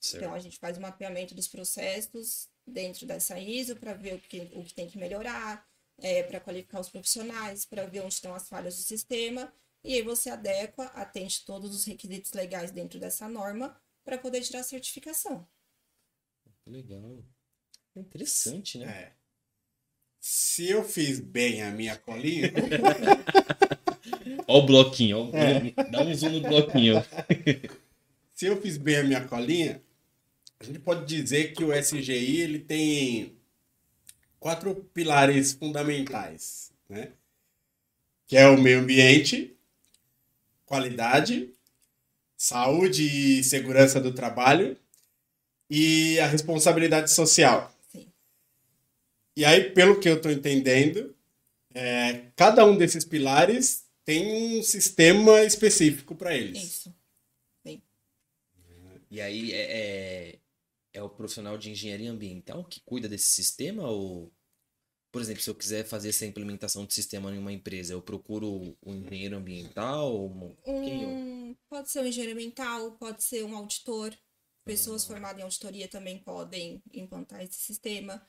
Certo. 0.00 0.22
Então, 0.22 0.34
a 0.34 0.38
gente 0.38 0.58
faz 0.58 0.78
o 0.78 0.80
mapeamento 0.80 1.34
dos 1.34 1.48
processos 1.48 2.48
dentro 2.64 3.04
dessa 3.04 3.38
ISO 3.40 3.74
para 3.74 3.94
ver 3.94 4.14
o 4.14 4.20
que, 4.20 4.48
o 4.54 4.62
que 4.62 4.74
tem 4.74 4.88
que 4.88 4.98
melhorar, 4.98 5.66
é, 5.98 6.22
para 6.22 6.40
qualificar 6.40 6.80
os 6.80 6.88
profissionais, 6.88 7.64
para 7.64 7.86
ver 7.86 8.00
onde 8.00 8.14
estão 8.14 8.34
as 8.34 8.48
falhas 8.48 8.76
do 8.76 8.82
sistema. 8.82 9.52
E 9.82 9.94
aí 9.94 10.02
você 10.02 10.30
adequa, 10.30 10.84
atende 10.86 11.44
todos 11.44 11.74
os 11.74 11.84
requisitos 11.84 12.32
legais 12.32 12.70
dentro 12.70 12.98
dessa 12.98 13.28
norma 13.28 13.76
para 14.04 14.18
poder 14.18 14.40
tirar 14.40 14.60
a 14.60 14.64
certificação. 14.64 15.46
Legal. 16.66 17.24
Interessante, 17.94 18.78
né? 18.78 18.86
É. 18.86 19.12
Se 20.20 20.68
eu 20.68 20.84
fiz 20.84 21.20
bem 21.20 21.62
a 21.62 21.70
minha 21.70 21.96
colinha. 21.96 22.52
Olha 24.46 24.62
o 24.62 24.66
bloquinho, 24.66 25.18
ó, 25.18 25.30
é. 25.36 25.70
dá 25.90 26.02
um 26.02 26.14
zoom 26.14 26.40
no 26.40 26.48
bloquinho. 26.48 26.96
Se 28.34 28.46
eu 28.46 28.60
fiz 28.60 28.76
bem 28.76 28.96
a 28.96 29.04
minha 29.04 29.26
colinha, 29.26 29.82
a 30.58 30.64
gente 30.64 30.78
pode 30.78 31.04
dizer 31.06 31.52
que 31.52 31.62
o 31.62 31.72
SGI 31.72 32.40
ele 32.40 32.58
tem 32.58 33.37
quatro 34.38 34.74
pilares 34.94 35.52
fundamentais, 35.52 36.72
né? 36.88 37.12
Que 38.26 38.36
é 38.36 38.48
o 38.48 38.60
meio 38.60 38.80
ambiente, 38.80 39.56
qualidade, 40.66 41.50
saúde 42.36 43.02
e 43.38 43.44
segurança 43.44 44.00
do 44.00 44.12
trabalho 44.12 44.76
e 45.68 46.18
a 46.20 46.26
responsabilidade 46.26 47.10
social. 47.10 47.74
Sim. 47.90 48.06
E 49.36 49.44
aí, 49.44 49.70
pelo 49.70 49.98
que 49.98 50.08
eu 50.08 50.16
estou 50.16 50.30
entendendo, 50.30 51.14
é, 51.74 52.26
cada 52.36 52.64
um 52.64 52.76
desses 52.76 53.04
pilares 53.04 53.84
tem 54.04 54.58
um 54.58 54.62
sistema 54.62 55.42
específico 55.42 56.14
para 56.14 56.34
eles. 56.34 56.62
Isso. 56.62 56.94
Sim. 57.66 57.82
E 59.10 59.20
aí 59.20 59.52
é, 59.52 60.38
é, 60.98 61.02
o 61.02 61.08
profissional 61.08 61.56
de 61.56 61.70
engenharia 61.70 62.10
ambiental 62.10 62.64
que 62.64 62.80
cuida 62.80 63.08
desse 63.08 63.28
sistema 63.28 63.88
ou 63.88 64.32
por 65.10 65.22
exemplo, 65.22 65.42
se 65.42 65.48
eu 65.48 65.54
quiser 65.54 65.86
fazer 65.86 66.10
essa 66.10 66.26
implementação 66.26 66.84
de 66.84 66.92
sistema 66.92 67.34
em 67.34 67.38
uma 67.38 67.52
empresa, 67.52 67.94
eu 67.94 68.02
procuro 68.02 68.76
um 68.84 68.94
engenheiro 68.94 69.36
ambiental? 69.36 70.26
Um, 70.66 71.56
pode 71.68 71.90
ser 71.90 72.00
um 72.00 72.06
engenheiro 72.06 72.34
ambiental, 72.34 72.92
pode 72.92 73.24
ser 73.24 73.42
um 73.42 73.56
auditor. 73.56 74.14
Pessoas 74.66 75.04
ah. 75.04 75.06
formadas 75.06 75.40
em 75.40 75.44
auditoria 75.44 75.88
também 75.88 76.18
podem 76.18 76.82
implantar 76.92 77.42
esse 77.42 77.58
sistema. 77.58 78.22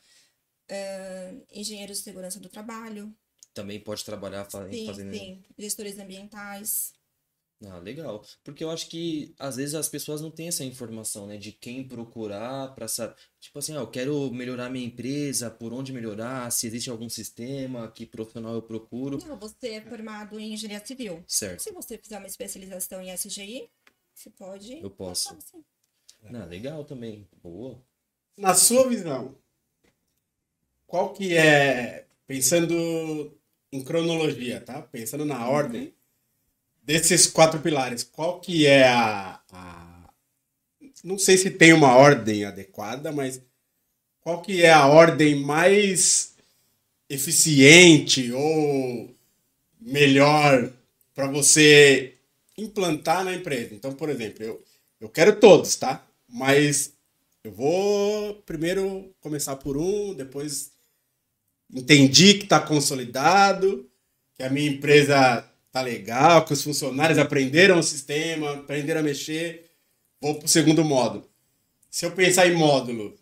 Uh, 0.72 1.46
engenheiros 1.52 1.98
de 1.98 2.04
segurança 2.06 2.40
do 2.40 2.48
trabalho. 2.48 3.14
Também 3.54 3.80
pode 3.80 4.06
trabalhar 4.06 4.46
fazendo. 4.46 4.74
Sim, 4.74 5.12
sim. 5.12 5.44
Gestores 5.58 6.00
ambientais. 6.00 6.94
Ah, 7.66 7.78
legal. 7.78 8.24
Porque 8.44 8.64
eu 8.64 8.72
acho 8.72 8.88
que 8.88 9.36
às 9.38 9.58
vezes 9.58 9.76
as 9.76 9.90
pessoas 9.90 10.22
não 10.22 10.32
têm 10.32 10.48
essa 10.48 10.64
informação, 10.64 11.28
né? 11.28 11.36
De 11.36 11.52
quem 11.52 11.86
procurar 11.86 12.74
para 12.74 12.88
saber. 12.88 13.16
Tipo 13.40 13.60
assim, 13.60 13.76
ah, 13.76 13.80
eu 13.80 13.88
quero 13.88 14.32
melhorar 14.32 14.70
minha 14.70 14.86
empresa, 14.86 15.52
por 15.52 15.74
onde 15.74 15.92
melhorar, 15.92 16.50
se 16.52 16.68
existe 16.68 16.90
algum 16.90 17.10
sistema, 17.10 17.92
que 17.92 18.06
profissional 18.06 18.54
eu 18.54 18.62
procuro. 18.62 19.18
Não, 19.26 19.38
você 19.38 19.72
é 19.72 19.82
formado 19.82 20.40
em 20.40 20.54
engenharia 20.54 20.86
civil. 20.86 21.24
Certo. 21.28 21.62
Se 21.62 21.72
você 21.72 21.98
fizer 21.98 22.18
uma 22.18 22.28
especialização 22.28 23.02
em 23.02 23.12
SGI, 23.12 23.70
você 24.14 24.30
pode. 24.30 24.80
Eu 24.82 24.90
posso. 24.90 25.38
Não, 26.24 26.46
legal 26.48 26.86
também. 26.86 27.28
Boa. 27.44 27.82
Na 28.38 28.54
sua 28.54 28.88
visão, 28.88 29.36
qual 30.88 31.14
que 31.14 31.36
é. 31.36 32.06
Pensando 32.26 33.38
em 33.72 33.84
cronologia, 33.84 34.62
tá? 34.62 34.82
Pensando 34.82 35.26
na 35.26 35.40
uhum. 35.40 35.94
Desses 36.90 37.28
quatro 37.28 37.60
pilares, 37.60 38.04
qual 38.04 38.40
que 38.40 38.66
é 38.66 38.88
a, 38.88 39.40
a, 39.52 40.10
Não 41.04 41.20
sei 41.20 41.38
se 41.38 41.52
tem 41.52 41.72
uma 41.72 41.96
ordem 41.96 42.46
adequada, 42.46 43.12
mas 43.12 43.40
qual 44.20 44.42
que 44.42 44.64
é 44.64 44.72
a 44.72 44.88
ordem 44.88 45.36
mais 45.36 46.34
eficiente 47.08 48.32
ou 48.32 49.16
melhor 49.80 50.74
para 51.14 51.28
você 51.28 52.16
implantar 52.58 53.24
na 53.24 53.36
empresa? 53.36 53.76
Então, 53.76 53.94
por 53.94 54.10
exemplo, 54.10 54.44
eu, 54.44 54.64
eu 55.00 55.10
quero 55.10 55.40
todos, 55.40 55.76
tá? 55.76 56.04
Mas 56.28 56.94
eu 57.44 57.52
vou 57.52 58.34
primeiro 58.48 59.14
começar 59.20 59.58
por 59.58 59.78
um, 59.78 60.16
depois 60.16 60.72
entendi 61.72 62.34
que 62.34 62.46
está 62.46 62.60
consolidado, 62.60 63.88
que 64.34 64.42
a 64.42 64.50
minha 64.50 64.72
empresa 64.72 65.48
tá 65.72 65.82
legal, 65.82 66.46
que 66.46 66.54
os 66.54 66.64
funcionários 66.64 67.18
aprenderam 67.18 67.80
o 67.80 67.84
sistema, 67.84 68.54
aprenderam 68.54 69.02
a 69.02 69.04
mexer, 69.04 69.72
vou 70.20 70.36
para 70.36 70.46
o 70.46 70.50
segundo 70.50 70.84
módulo. 70.84 71.30
Se 71.90 72.06
eu 72.06 72.12
pensar 72.12 72.48
em 72.48 72.56
módulo, 72.56 73.18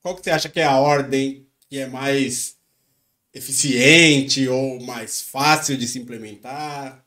qual 0.00 0.16
que 0.16 0.22
você 0.22 0.30
acha 0.30 0.48
que 0.48 0.60
é 0.60 0.64
a 0.64 0.78
ordem 0.78 1.46
que 1.68 1.78
é 1.78 1.86
mais 1.86 2.56
eficiente 3.32 4.48
ou 4.48 4.80
mais 4.82 5.22
fácil 5.22 5.76
de 5.76 5.86
se 5.86 5.98
implementar? 5.98 7.06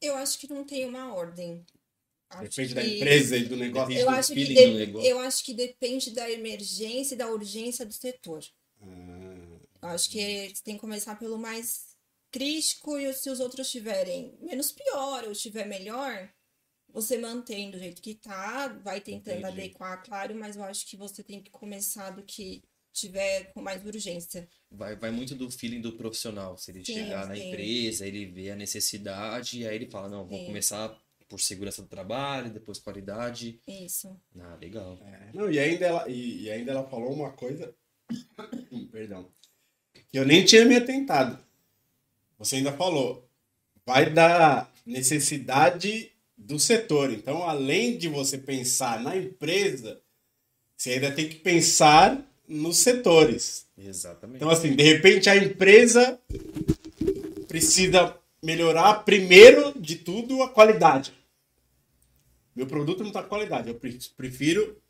Eu 0.00 0.16
acho 0.16 0.38
que 0.38 0.48
não 0.48 0.64
tem 0.64 0.86
uma 0.86 1.14
ordem. 1.14 1.64
Acho 2.28 2.42
depende 2.42 2.68
que... 2.68 2.74
da 2.74 2.86
empresa 2.86 3.36
e 3.36 3.44
do 3.44 3.56
negócio. 3.56 3.96
Eu 3.96 4.08
acho, 4.10 4.32
que 4.32 4.44
de... 4.44 5.06
eu 5.06 5.18
acho 5.20 5.44
que 5.44 5.54
depende 5.54 6.10
da 6.10 6.30
emergência 6.30 7.14
e 7.14 7.18
da 7.18 7.28
urgência 7.28 7.84
do 7.84 7.92
setor. 7.92 8.44
Ah. 8.82 9.94
Acho 9.94 10.10
que 10.10 10.52
tem 10.62 10.74
que 10.74 10.80
começar 10.80 11.18
pelo 11.18 11.38
mais 11.38 11.89
crítico 12.30 12.98
e 12.98 13.12
se 13.12 13.28
os 13.30 13.40
outros 13.40 13.70
tiverem 13.70 14.34
menos 14.40 14.72
pior 14.72 15.24
ou 15.24 15.32
estiver 15.32 15.66
melhor, 15.66 16.32
você 16.92 17.18
mantém 17.18 17.70
do 17.70 17.78
jeito 17.78 18.02
que 18.02 18.14
tá, 18.14 18.68
vai 18.68 19.00
tentando 19.00 19.38
Entendi. 19.38 19.60
adequar, 19.60 20.02
claro, 20.02 20.34
mas 20.34 20.56
eu 20.56 20.64
acho 20.64 20.86
que 20.86 20.96
você 20.96 21.22
tem 21.22 21.42
que 21.42 21.50
começar 21.50 22.10
do 22.10 22.22
que 22.22 22.62
tiver 22.92 23.52
com 23.52 23.62
mais 23.62 23.84
urgência. 23.84 24.48
Vai, 24.70 24.96
vai 24.96 25.10
muito 25.10 25.34
do 25.34 25.50
feeling 25.50 25.80
do 25.80 25.92
profissional. 25.92 26.56
Se 26.58 26.70
ele 26.70 26.84
sim, 26.84 26.94
chegar 26.94 27.22
sim. 27.22 27.28
na 27.28 27.36
empresa, 27.36 28.06
ele 28.06 28.26
vê 28.26 28.50
a 28.50 28.56
necessidade, 28.56 29.60
e 29.60 29.66
aí 29.66 29.76
ele 29.76 29.90
fala, 29.90 30.08
não, 30.08 30.26
vou 30.26 30.38
sim. 30.38 30.46
começar 30.46 31.00
por 31.28 31.40
segurança 31.40 31.82
do 31.82 31.88
trabalho, 31.88 32.52
depois 32.52 32.78
qualidade. 32.78 33.60
Isso. 33.66 34.20
Ah, 34.36 34.56
legal. 34.60 34.98
É, 35.04 35.30
não, 35.32 35.50
e 35.50 35.58
ainda 35.60 35.86
ela, 35.86 36.08
e, 36.08 36.42
e 36.42 36.50
ainda 36.50 36.72
ela 36.72 36.88
falou 36.88 37.12
uma 37.12 37.30
coisa, 37.30 37.72
perdão, 38.90 39.30
que 40.10 40.18
eu 40.18 40.26
nem 40.26 40.44
tinha 40.44 40.64
me 40.64 40.74
atentado 40.74 41.38
você 42.40 42.56
ainda 42.56 42.72
falou, 42.72 43.28
vai 43.84 44.08
da 44.08 44.66
necessidade 44.86 46.10
do 46.36 46.58
setor. 46.58 47.12
Então, 47.12 47.42
além 47.42 47.98
de 47.98 48.08
você 48.08 48.38
pensar 48.38 49.02
na 49.02 49.14
empresa, 49.14 50.00
você 50.74 50.92
ainda 50.92 51.12
tem 51.12 51.28
que 51.28 51.36
pensar 51.36 52.18
nos 52.48 52.78
setores. 52.78 53.66
Exatamente. 53.76 54.36
Então, 54.36 54.48
assim, 54.48 54.74
de 54.74 54.82
repente 54.82 55.28
a 55.28 55.36
empresa 55.36 56.18
precisa 57.46 58.16
melhorar 58.42 59.04
primeiro 59.04 59.78
de 59.78 59.96
tudo 59.96 60.42
a 60.42 60.48
qualidade. 60.48 61.12
Meu 62.56 62.66
produto 62.66 63.00
não 63.00 63.08
está 63.08 63.22
com 63.22 63.28
qualidade, 63.28 63.68
eu 63.68 63.78
prefiro 64.16 64.80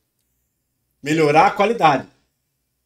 melhorar 1.03 1.49
a 1.49 1.51
qualidade. 1.51 2.07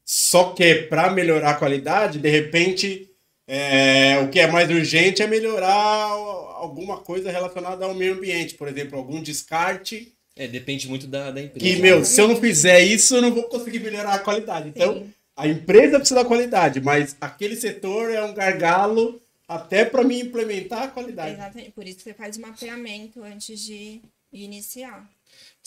Só 0.03 0.55
que 0.55 0.75
para 0.85 1.11
melhorar 1.11 1.51
a 1.51 1.59
qualidade, 1.59 2.19
de 2.19 2.31
repente 2.31 3.14
é, 3.47 4.19
o 4.21 4.29
que 4.31 4.41
é 4.41 4.47
mais 4.47 4.71
urgente 4.71 5.23
é 5.23 5.27
melhorar 5.27 6.09
alguma 6.57 6.99
coisa 6.99 7.31
relacionada 7.31 7.85
ao 7.85 7.95
meio 7.95 8.15
ambiente, 8.15 8.55
por 8.55 8.69
exemplo, 8.69 8.99
algum 8.99 9.23
descarte. 9.23 10.13
É, 10.37 10.49
depende 10.49 10.89
muito 10.89 11.07
da, 11.07 11.31
da 11.31 11.41
empresa. 11.41 11.65
Que, 11.65 11.81
meu, 11.81 12.05
se 12.05 12.21
eu 12.21 12.27
não 12.27 12.37
fizer 12.37 12.81
isso, 12.81 13.17
eu 13.17 13.23
não 13.23 13.33
vou 13.33 13.45
conseguir 13.45 13.79
melhorar 13.81 14.15
a 14.15 14.19
qualidade. 14.19 14.69
Então, 14.69 14.95
Sim. 14.95 15.13
a 15.37 15.47
empresa 15.47 15.99
precisa 15.99 16.23
da 16.23 16.27
qualidade, 16.27 16.81
mas 16.81 17.17
aquele 17.21 17.55
setor 17.55 18.11
é 18.11 18.25
um 18.25 18.35
gargalo 18.35 19.21
até 19.47 19.85
para 19.85 20.03
mim 20.03 20.21
implementar 20.21 20.85
a 20.85 20.89
qualidade. 20.89 21.35
Exatamente, 21.35 21.71
por 21.71 21.87
isso 21.87 21.99
que 21.99 22.05
você 22.05 22.15
faz 22.15 22.37
o 22.37 22.41
mapeamento 22.41 23.23
antes 23.23 23.61
de 23.61 24.01
iniciar. 24.33 25.09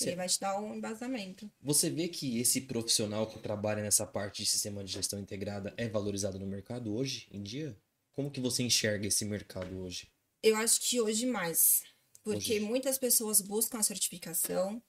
Ele 0.05 0.15
vai 0.15 0.27
te 0.27 0.39
dar 0.39 0.59
um 0.59 0.75
embasamento. 0.75 1.49
Você 1.61 1.89
vê 1.89 2.07
que 2.07 2.39
esse 2.39 2.61
profissional 2.61 3.27
que 3.27 3.39
trabalha 3.39 3.81
nessa 3.81 4.05
parte 4.05 4.43
de 4.43 4.49
sistema 4.49 4.83
de 4.83 4.91
gestão 4.91 5.19
integrada 5.19 5.73
é 5.77 5.87
valorizado 5.87 6.37
no 6.39 6.45
mercado 6.45 6.93
hoje, 6.95 7.27
em 7.31 7.41
dia? 7.41 7.77
Como 8.13 8.31
que 8.31 8.39
você 8.39 8.63
enxerga 8.63 9.07
esse 9.07 9.25
mercado 9.25 9.79
hoje? 9.79 10.11
Eu 10.43 10.55
acho 10.55 10.81
que 10.81 11.01
hoje 11.01 11.25
mais. 11.25 11.83
Porque 12.23 12.55
Hoje. 12.55 12.59
muitas 12.59 12.97
pessoas 12.97 13.39
buscam 13.39 13.79
a 13.79 13.83
certificação, 13.83 14.83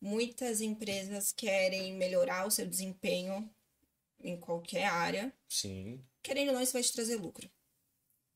muitas 0.00 0.60
empresas 0.60 1.30
querem 1.30 1.94
melhorar 1.94 2.44
o 2.44 2.50
seu 2.50 2.66
desempenho 2.66 3.48
em 4.20 4.36
qualquer 4.36 4.86
área. 4.86 5.32
Sim. 5.48 6.04
Querendo 6.22 6.48
ou 6.48 6.54
não, 6.54 6.62
isso 6.62 6.72
vai 6.72 6.82
te 6.82 6.92
trazer 6.92 7.16
lucro. 7.16 7.48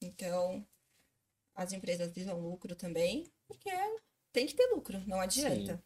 Então, 0.00 0.64
as 1.56 1.72
empresas 1.72 2.12
visam 2.12 2.38
lucro 2.38 2.76
também, 2.76 3.24
porque 3.48 3.70
tem 4.32 4.46
que 4.46 4.54
ter 4.54 4.66
lucro, 4.66 5.02
não 5.08 5.20
adianta. 5.20 5.76
Sim. 5.76 5.82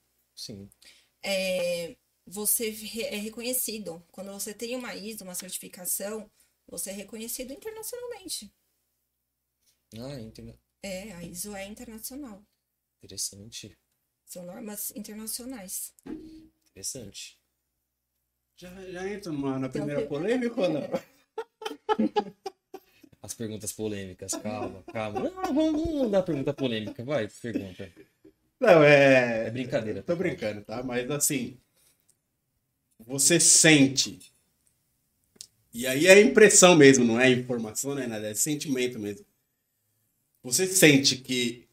É, 1.22 1.96
você 2.26 2.68
é 3.10 3.16
reconhecido. 3.16 4.04
Quando 4.10 4.32
você 4.32 4.54
tem 4.54 4.76
uma 4.76 4.94
ISO, 4.94 5.24
uma 5.24 5.34
certificação, 5.34 6.30
você 6.66 6.90
é 6.90 6.92
reconhecido 6.92 7.52
internacionalmente. 7.52 8.52
Ah, 9.98 10.20
entendo. 10.20 10.58
É, 10.82 11.12
a 11.12 11.22
ISO 11.22 11.54
é 11.54 11.66
internacional. 11.66 12.42
Interessante. 12.98 13.76
São 14.24 14.44
normas 14.44 14.90
internacionais. 14.92 15.92
Interessante. 16.70 17.38
Já, 18.56 18.70
já 18.92 19.08
entra 19.08 19.32
numa, 19.32 19.58
na 19.58 19.68
primeira 19.68 20.00
tem- 20.00 20.08
polêmica 20.08 20.60
ou 20.60 20.68
não? 20.68 20.82
As 23.22 23.34
perguntas 23.34 23.72
polêmicas, 23.72 24.32
calma, 24.32 24.82
calma. 24.84 25.20
Não, 25.20 25.54
vamos, 25.54 25.84
vamos 25.84 26.14
a 26.14 26.22
pergunta 26.22 26.54
polêmica, 26.54 27.04
vai, 27.04 27.28
pergunta. 27.28 27.92
Não, 28.60 28.82
é. 28.84 29.46
É 29.46 29.50
brincadeira. 29.50 30.02
Tô 30.02 30.14
brincando, 30.14 30.62
tá? 30.62 30.82
Mas 30.82 31.10
assim. 31.10 31.56
Você 33.06 33.40
sente. 33.40 34.20
E 35.72 35.86
aí 35.86 36.06
é 36.06 36.20
impressão 36.20 36.74
mesmo, 36.76 37.04
não 37.04 37.20
é 37.20 37.30
informação, 37.30 37.94
não 37.94 38.02
é 38.02 38.06
nada, 38.06 38.28
é 38.28 38.34
sentimento 38.34 38.98
mesmo. 38.98 39.24
Você 40.42 40.66
sente 40.66 41.16
que, 41.16 41.64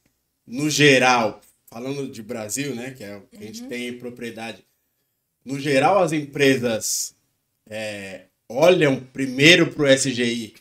no 0.45 0.69
geral, 0.69 1.41
falando 1.65 2.07
de 2.07 2.21
Brasil, 2.21 2.75
né, 2.75 2.91
que 2.91 3.03
é 3.03 3.17
o 3.17 3.21
que 3.21 3.37
a 3.37 3.41
gente 3.41 3.63
tem 3.63 3.97
propriedade, 3.97 4.63
no 5.43 5.59
geral 5.59 5.99
as 5.99 6.11
empresas 6.11 7.15
é, 7.65 8.25
olham 8.47 8.99
primeiro 8.99 9.73
para 9.73 9.83
o 9.83 9.87
SGI 9.87 10.55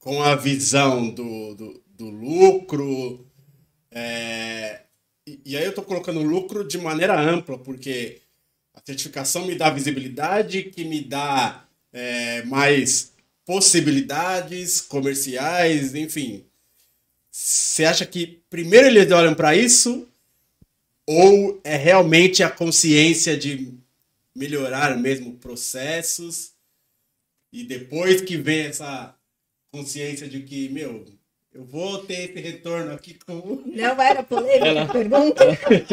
com 0.00 0.22
a 0.22 0.34
visão 0.34 1.10
do, 1.10 1.54
do, 1.54 1.82
do 1.88 2.10
lucro, 2.10 3.26
é, 3.90 4.83
e, 5.26 5.56
aí 5.56 5.64
eu 5.64 5.74
tô 5.74 5.82
colocando 5.82 6.22
lucro 6.22 6.66
de 6.66 6.78
maneira 6.78 7.18
ampla, 7.18 7.58
porque 7.58 8.20
a 8.74 8.80
certificação 8.84 9.46
me 9.46 9.54
dá 9.54 9.70
visibilidade, 9.70 10.64
que 10.64 10.84
me 10.84 11.00
dá 11.02 11.66
é, 11.92 12.42
mais 12.44 13.12
possibilidades 13.44 14.80
comerciais, 14.80 15.94
enfim. 15.94 16.44
Você 17.30 17.84
acha 17.84 18.06
que 18.06 18.40
primeiro 18.48 18.86
eles 18.86 19.10
olham 19.10 19.34
para 19.34 19.56
isso 19.56 20.08
ou 21.06 21.60
é 21.64 21.76
realmente 21.76 22.42
a 22.42 22.50
consciência 22.50 23.36
de 23.36 23.74
melhorar 24.34 24.96
mesmo 24.96 25.34
processos 25.34 26.52
e 27.52 27.62
depois 27.62 28.20
que 28.20 28.36
vem 28.36 28.66
essa 28.66 29.14
consciência 29.70 30.28
de 30.28 30.42
que, 30.42 30.68
meu, 30.68 31.04
eu 31.54 31.64
vou 31.64 32.04
ter 32.04 32.30
esse 32.30 32.40
retorno 32.40 32.92
aqui 32.92 33.14
com 33.14 33.62
Não 33.66 34.02
era 34.02 34.22
polêmica 34.22 34.66
Ela- 34.66 34.82
a 34.82 34.92
pergunta? 34.92 35.44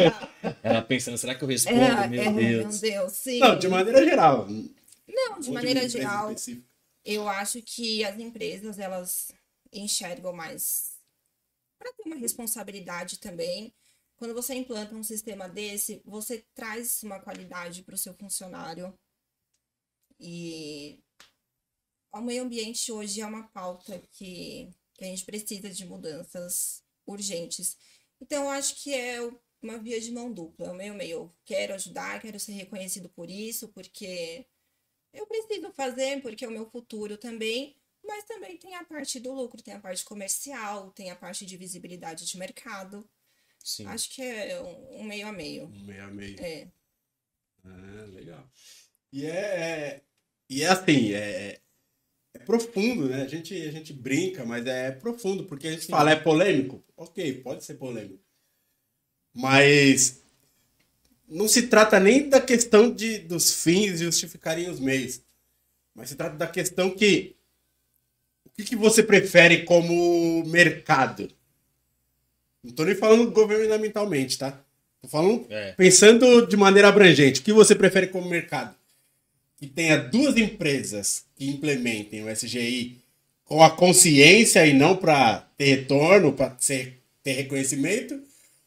Ela 0.63 0.81
pensando, 0.81 1.17
será 1.17 1.35
que 1.35 1.43
eu 1.43 1.47
respondo? 1.47 1.79
É, 1.79 2.07
Meu 2.07 2.21
é, 2.21 2.33
Deus. 2.33 2.81
meu 2.81 2.91
Deus, 2.91 3.13
sim. 3.13 3.39
Não, 3.39 3.57
de 3.57 3.67
maneira 3.67 4.03
geral. 4.03 4.47
Não, 5.07 5.39
de 5.39 5.51
maneira 5.51 5.79
empresa 5.79 5.99
geral, 5.99 6.33
eu 7.05 7.27
acho 7.29 7.61
que 7.61 8.03
as 8.03 8.19
empresas, 8.19 8.79
elas 8.79 9.31
enxergam 9.71 10.33
mais 10.33 10.91
para 11.77 11.91
ter 11.93 12.03
uma 12.05 12.15
responsabilidade 12.15 13.19
também. 13.19 13.73
Quando 14.15 14.33
você 14.33 14.53
implanta 14.53 14.93
um 14.95 15.03
sistema 15.03 15.49
desse, 15.49 16.01
você 16.05 16.45
traz 16.53 17.01
uma 17.03 17.19
qualidade 17.19 17.81
para 17.83 17.95
o 17.95 17.97
seu 17.97 18.13
funcionário. 18.13 18.93
E 20.19 20.99
o 22.13 22.21
meio 22.21 22.43
ambiente 22.43 22.91
hoje 22.91 23.21
é 23.21 23.25
uma 23.25 23.47
pauta 23.47 23.99
que, 24.11 24.69
que 25.01 25.05
a 25.05 25.09
gente 25.09 25.25
precisa 25.25 25.69
de 25.69 25.85
mudanças 25.85 26.83
urgentes. 27.07 27.75
Então, 28.21 28.43
eu 28.43 28.49
acho 28.51 28.75
que 28.83 28.93
é 28.93 29.17
uma 29.61 29.79
via 29.79 29.99
de 29.99 30.11
mão 30.11 30.31
dupla. 30.31 30.67
É 30.67 30.71
o 30.71 30.75
meio 30.75 30.93
meio. 30.93 31.11
Eu 31.11 31.35
quero 31.43 31.73
ajudar, 31.73 32.21
quero 32.21 32.39
ser 32.39 32.51
reconhecido 32.53 33.09
por 33.09 33.29
isso, 33.29 33.69
porque 33.69 34.45
eu 35.11 35.25
preciso 35.25 35.71
fazer, 35.73 36.21
porque 36.21 36.45
é 36.45 36.47
o 36.47 36.51
meu 36.51 36.69
futuro 36.69 37.17
também. 37.17 37.75
Mas 38.03 38.23
também 38.25 38.57
tem 38.57 38.75
a 38.75 38.83
parte 38.83 39.19
do 39.19 39.31
lucro, 39.33 39.61
tem 39.61 39.73
a 39.73 39.79
parte 39.79 40.03
comercial, 40.03 40.91
tem 40.91 41.09
a 41.11 41.15
parte 41.15 41.45
de 41.45 41.57
visibilidade 41.57 42.25
de 42.25 42.37
mercado. 42.37 43.07
Sim. 43.63 43.85
Acho 43.87 44.09
que 44.09 44.21
é 44.21 44.59
um 44.61 45.03
meio 45.03 45.27
a 45.27 45.31
meio. 45.31 45.65
Um 45.65 45.83
meio 45.85 46.03
a 46.03 46.07
meio. 46.07 46.39
É. 46.41 46.67
Ah, 47.63 48.05
legal. 48.11 48.51
E 49.11 49.25
é, 49.25 49.29
é- 49.29 50.01
e 50.49 50.63
é 50.63 50.67
assim, 50.67 51.13
é, 51.13 51.61
é 52.33 52.39
profundo, 52.39 53.07
né? 53.07 53.23
A 53.23 53.27
gente, 53.27 53.53
a 53.53 53.71
gente 53.71 53.93
brinca, 53.93 54.45
mas 54.45 54.65
é 54.65 54.91
profundo, 54.91 55.43
porque 55.43 55.67
a 55.67 55.71
gente 55.71 55.85
Sim. 55.85 55.91
fala, 55.91 56.11
é 56.11 56.15
polêmico? 56.15 56.83
Ok, 56.95 57.41
pode 57.41 57.63
ser 57.63 57.75
polêmico. 57.75 58.19
Mas 59.33 60.21
não 61.27 61.47
se 61.47 61.63
trata 61.63 61.99
nem 61.99 62.29
da 62.29 62.41
questão 62.41 62.91
de, 62.91 63.19
dos 63.19 63.63
fins 63.63 63.99
justificarem 63.99 64.69
os 64.69 64.79
meios. 64.79 65.21
Mas 65.95 66.09
se 66.09 66.15
trata 66.15 66.35
da 66.35 66.47
questão 66.47 66.91
que 66.91 67.35
o 68.45 68.49
que, 68.49 68.63
que 68.63 68.75
você 68.75 69.01
prefere 69.01 69.63
como 69.63 70.43
mercado? 70.45 71.29
Não 72.63 72.73
tô 72.73 72.83
nem 72.83 72.95
falando 72.95 73.31
governamentalmente, 73.31 74.37
tá? 74.37 74.61
Tô 75.01 75.07
falando 75.07 75.47
É. 75.49 75.71
Pensando 75.73 76.45
de 76.45 76.55
maneira 76.55 76.89
abrangente, 76.89 77.39
o 77.39 77.43
que 77.43 77.53
você 77.53 77.73
prefere 77.73 78.07
como 78.07 78.29
mercado? 78.29 78.75
Que 79.61 79.67
tenha 79.67 79.95
duas 79.95 80.37
empresas 80.37 81.23
que 81.35 81.47
implementem 81.47 82.23
o 82.23 82.29
SGI 82.29 82.97
com 83.45 83.61
a 83.61 83.69
consciência 83.69 84.65
e 84.65 84.73
não 84.73 84.97
para 84.97 85.41
ter 85.55 85.65
retorno, 85.65 86.33
para 86.33 86.49
ter 86.49 87.31
reconhecimento? 87.33 88.19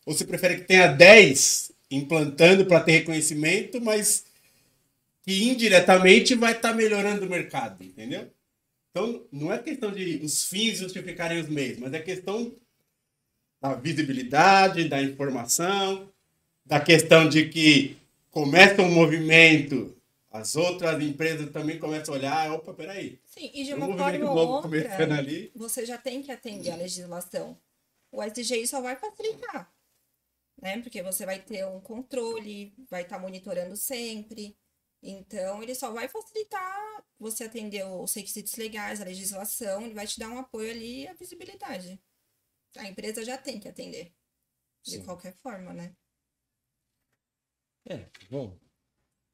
Ou 0.07 0.15
você 0.15 0.25
prefere 0.25 0.59
que 0.59 0.69
tenha 0.69 0.87
10 0.87 1.73
implantando 1.91 2.65
para 2.65 2.79
ter 2.79 2.93
reconhecimento, 2.93 3.81
mas 3.81 4.25
que 5.25 5.49
indiretamente 5.49 6.37
vai 6.37 6.53
estar 6.53 6.73
melhorando 6.73 7.27
o 7.27 7.29
mercado, 7.29 7.83
entendeu? 7.83 8.31
Então, 8.91 9.27
não 9.33 9.53
é 9.53 9.59
questão 9.59 9.91
de 9.91 10.21
os 10.23 10.45
fins 10.45 10.79
justificarem 10.79 11.41
os 11.41 11.49
meios, 11.49 11.79
mas 11.79 11.93
é 11.93 11.99
questão 11.99 12.55
da 13.61 13.75
visibilidade, 13.75 14.89
da 14.89 15.03
informação, 15.03 16.09
da 16.65 16.79
questão 16.79 17.29
de 17.29 17.49
que 17.49 17.97
começa 18.31 18.83
um 18.83 18.93
movimento, 18.93 19.94
as 20.35 20.57
outras 20.57 21.01
empresas 21.01 21.49
também 21.53 21.79
começam 21.79 22.13
a 22.13 22.19
olhar, 22.19 22.53
opa, 22.53 22.75
peraí, 22.75 23.21
Sim, 23.25 23.53
e 23.55 23.63
de 23.63 23.73
um 23.73 23.77
uma 23.77 23.87
movimento 23.87 24.27
forma 24.27 24.33
ou 24.33 24.49
outra, 24.55 25.17
ali. 25.17 25.53
você 25.55 25.87
já 25.87 25.97
tem 25.97 26.23
que 26.23 26.33
atender 26.33 26.73
a 26.73 26.77
legislação. 26.77 27.57
O 28.11 28.21
SGI 28.21 28.67
só 28.67 28.81
vai 28.81 28.97
facilitar, 28.97 29.73
né? 30.61 30.83
Porque 30.83 31.03
você 31.05 31.25
vai 31.25 31.41
ter 31.41 31.65
um 31.67 31.81
controle, 31.81 32.75
vai 32.91 33.03
estar 33.03 33.21
monitorando 33.21 33.77
sempre. 33.77 34.59
Então, 35.01 35.63
ele 35.63 35.75
só 35.75 35.93
vai 35.93 36.09
facilitar 36.09 37.05
você 37.17 37.45
atender 37.45 37.85
os 37.87 38.13
requisitos 38.13 38.57
legais, 38.57 39.01
a 39.01 39.05
legislação, 39.05 39.83
ele 39.83 39.95
vai 39.95 40.07
te 40.07 40.19
dar 40.19 40.31
um 40.31 40.39
apoio 40.39 40.71
ali 40.73 41.03
e 41.03 41.09
a 41.09 41.15
visibilidade. 41.15 42.03
A 42.77 42.89
empresa 42.89 43.25
já 43.25 43.39
tem 43.39 43.61
que 43.61 43.69
atender, 43.69 44.13
de 44.85 44.97
Sim. 44.97 45.05
qualquer 45.05 45.33
forma, 45.37 45.73
né? 45.73 45.95
É, 47.89 48.09
bom. 48.31 48.59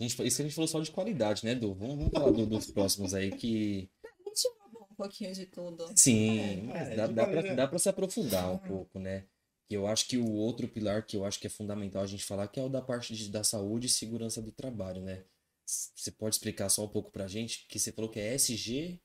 A 0.00 0.02
gente, 0.02 0.26
isso 0.26 0.40
a 0.40 0.44
gente 0.44 0.54
falou 0.54 0.66
só 0.68 0.80
de 0.80 0.90
qualidade, 0.90 1.44
né, 1.44 1.54
Du? 1.54 1.74
Vamos, 1.74 1.96
vamos 1.96 2.10
falar 2.12 2.30
do- 2.30 2.46
dos 2.46 2.70
próximos 2.70 3.12
aí 3.14 3.30
que. 3.30 3.88
A 4.02 4.28
gente 4.28 4.48
um 4.90 4.94
pouquinho 4.94 5.32
de 5.34 5.46
tudo. 5.46 5.90
Sim, 5.94 6.62
mas 6.66 6.88
é, 6.88 6.96
dá, 6.96 7.06
dá, 7.06 7.24
pra, 7.24 7.34
maneira- 7.36 7.56
dá 7.56 7.68
pra 7.68 7.78
se 7.78 7.88
aprofundar 7.88 8.50
um 8.52 8.58
pouco, 8.58 8.98
né? 8.98 9.26
Eu 9.68 9.86
acho 9.86 10.08
que 10.08 10.16
o 10.18 10.32
outro 10.32 10.66
pilar 10.66 11.06
que 11.06 11.16
eu 11.16 11.24
acho 11.24 11.38
que 11.38 11.46
é 11.46 11.50
fundamental 11.50 12.02
a 12.02 12.06
gente 12.06 12.24
falar 12.24 12.48
que 12.48 12.58
é 12.58 12.62
o 12.62 12.68
da 12.68 12.82
parte 12.82 13.14
de- 13.14 13.28
da 13.30 13.44
saúde 13.44 13.86
e 13.86 13.90
segurança 13.90 14.42
do 14.42 14.50
trabalho, 14.50 15.00
né? 15.02 15.24
Você 15.66 16.10
pode 16.10 16.34
explicar 16.34 16.68
só 16.68 16.84
um 16.84 16.88
pouco 16.88 17.12
pra 17.12 17.28
gente? 17.28 17.66
Que 17.68 17.78
você 17.78 17.92
falou 17.92 18.10
que 18.10 18.18
é 18.18 18.34
SG, 18.34 19.00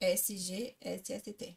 SG, 0.00 0.76
SST. 0.82 1.56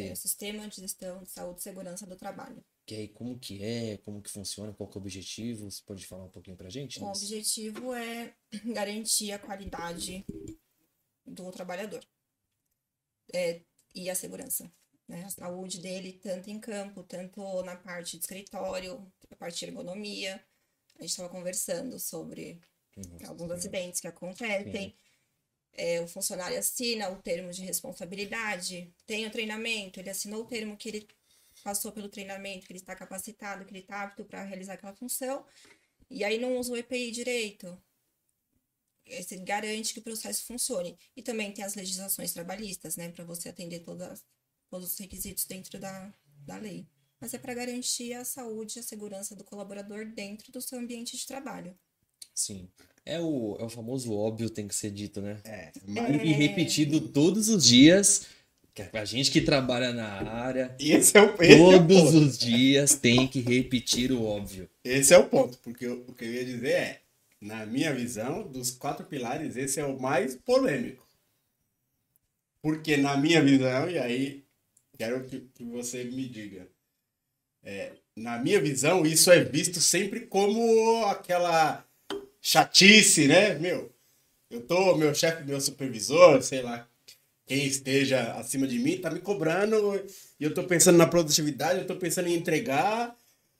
É 0.00 0.12
o 0.12 0.16
Sistema 0.16 0.68
de 0.68 0.76
Gestão 0.80 1.22
de 1.22 1.30
Saúde 1.30 1.60
e 1.60 1.62
Segurança 1.62 2.06
do 2.06 2.16
Trabalho. 2.16 2.62
Que 2.88 2.94
aí 2.94 3.08
como 3.08 3.38
que 3.38 3.62
é, 3.62 3.98
como 3.98 4.22
que 4.22 4.30
funciona, 4.30 4.72
qual 4.72 4.88
que 4.88 4.96
é 4.96 4.98
o 4.98 5.02
objetivo? 5.02 5.70
Você 5.70 5.82
pode 5.84 6.06
falar 6.06 6.24
um 6.24 6.30
pouquinho 6.30 6.56
pra 6.56 6.70
gente? 6.70 6.98
O 6.98 7.04
objetivo 7.04 7.92
é 7.92 8.34
garantir 8.74 9.30
a 9.32 9.38
qualidade 9.38 10.24
do 11.26 11.52
trabalhador 11.52 12.02
É, 13.34 13.60
e 13.94 14.08
a 14.08 14.14
segurança, 14.14 14.70
né? 15.06 15.24
A 15.24 15.30
saúde 15.30 15.80
dele, 15.80 16.14
tanto 16.14 16.48
em 16.50 16.58
campo, 16.58 17.02
tanto 17.02 17.62
na 17.62 17.76
parte 17.76 18.12
de 18.16 18.22
escritório, 18.22 19.10
a 19.30 19.36
parte 19.36 19.58
de 19.60 19.66
ergonomia. 19.66 20.42
A 20.98 21.02
gente 21.02 21.10
estava 21.10 21.28
conversando 21.28 21.98
sobre 21.98 22.60
Uhum. 22.96 23.18
alguns 23.28 23.50
acidentes 23.52 24.00
que 24.00 24.08
acontecem. 24.08 24.96
É, 25.74 26.00
o 26.00 26.08
funcionário 26.08 26.58
assina 26.58 27.10
o 27.10 27.22
termo 27.22 27.52
de 27.52 27.62
responsabilidade, 27.62 28.92
tem 29.06 29.26
o 29.26 29.30
treinamento, 29.30 30.00
ele 30.00 30.10
assinou 30.10 30.42
o 30.42 30.46
termo 30.46 30.76
que 30.76 30.88
ele 30.88 31.08
passou 31.62 31.92
pelo 31.92 32.08
treinamento, 32.08 32.66
que 32.66 32.72
ele 32.72 32.80
está 32.80 32.94
capacitado, 32.94 33.64
que 33.64 33.72
ele 33.72 33.80
está 33.80 34.02
apto 34.02 34.24
para 34.24 34.44
realizar 34.44 34.74
aquela 34.74 34.94
função, 34.94 35.44
e 36.10 36.24
aí 36.24 36.38
não 36.38 36.56
usa 36.58 36.72
o 36.72 36.76
EPI 36.76 37.10
direito. 37.10 37.80
Esse 39.06 39.36
garante 39.38 39.94
que 39.94 40.00
o 40.00 40.02
processo 40.02 40.44
funcione. 40.44 40.98
E 41.16 41.22
também 41.22 41.52
tem 41.52 41.64
as 41.64 41.74
legislações 41.74 42.32
trabalhistas, 42.32 42.96
né, 42.96 43.10
para 43.10 43.24
você 43.24 43.48
atender 43.48 43.80
todas, 43.80 44.24
todos 44.68 44.92
os 44.92 44.98
requisitos 44.98 45.44
dentro 45.44 45.78
da, 45.78 46.12
da 46.46 46.56
lei. 46.56 46.86
Mas 47.20 47.34
é 47.34 47.38
para 47.38 47.54
garantir 47.54 48.12
a 48.14 48.24
saúde 48.24 48.78
e 48.78 48.80
a 48.80 48.82
segurança 48.82 49.34
do 49.34 49.44
colaborador 49.44 50.06
dentro 50.06 50.52
do 50.52 50.60
seu 50.60 50.78
ambiente 50.78 51.16
de 51.16 51.26
trabalho. 51.26 51.76
Sim. 52.34 52.68
É 53.04 53.18
o, 53.18 53.56
é 53.58 53.64
o 53.64 53.70
famoso 53.70 54.12
óbvio 54.12 54.50
tem 54.50 54.68
que 54.68 54.74
ser 54.74 54.90
dito, 54.90 55.20
né? 55.20 55.40
É, 55.44 55.72
E 55.86 56.32
repetido 56.32 57.00
todos 57.00 57.48
os 57.48 57.64
dias. 57.64 58.26
A 58.92 59.04
gente 59.04 59.30
que 59.30 59.40
trabalha 59.40 59.92
na 59.92 60.06
área, 60.30 60.74
esse 60.80 61.16
é 61.16 61.22
o, 61.22 61.34
esse 61.42 61.54
é 61.54 61.56
o 61.56 61.86
todos 61.88 62.14
os 62.14 62.38
dias 62.38 62.94
tem 62.94 63.26
que 63.26 63.40
repetir 63.40 64.12
o 64.12 64.24
óbvio. 64.24 64.68
Esse 64.84 65.14
é 65.14 65.18
o 65.18 65.24
ponto, 65.28 65.58
porque 65.58 65.86
eu- 65.86 66.04
o 66.06 66.12
que 66.14 66.24
eu 66.24 66.32
ia 66.32 66.44
dizer 66.44 66.70
é, 66.72 67.00
na 67.40 67.64
minha 67.66 67.92
visão, 67.94 68.42
dos 68.46 68.70
quatro 68.70 69.04
pilares, 69.06 69.56
esse 69.56 69.78
é 69.80 69.84
o 69.84 69.98
mais 70.00 70.34
polêmico. 70.36 71.06
Porque 72.62 72.96
na 72.96 73.16
minha 73.16 73.42
visão, 73.42 73.88
e 73.90 73.98
aí 73.98 74.44
quero 74.98 75.24
que, 75.24 75.40
que 75.54 75.64
você 75.64 76.04
me 76.04 76.28
diga, 76.28 76.66
é, 77.62 77.92
na 78.16 78.38
minha 78.38 78.60
visão, 78.60 79.06
isso 79.06 79.30
é 79.30 79.44
visto 79.44 79.80
sempre 79.80 80.20
como 80.26 81.04
aquela 81.06 81.84
chatice, 82.40 83.28
né? 83.28 83.54
Meu, 83.58 83.92
eu 84.50 84.60
tô, 84.62 84.96
meu 84.96 85.14
chefe, 85.14 85.44
meu 85.44 85.60
supervisor, 85.60 86.42
sei 86.42 86.62
lá, 86.62 86.88
quem 87.48 87.64
esteja 87.66 88.34
acima 88.34 88.66
de 88.66 88.78
mim, 88.78 88.98
tá 88.98 89.10
me 89.10 89.20
cobrando, 89.20 90.04
e 90.38 90.44
eu 90.44 90.52
tô 90.52 90.62
pensando 90.64 90.98
na 90.98 91.06
produtividade, 91.06 91.80
eu 91.80 91.86
tô 91.86 91.96
pensando 91.96 92.28
em 92.28 92.34
entregar, 92.34 93.16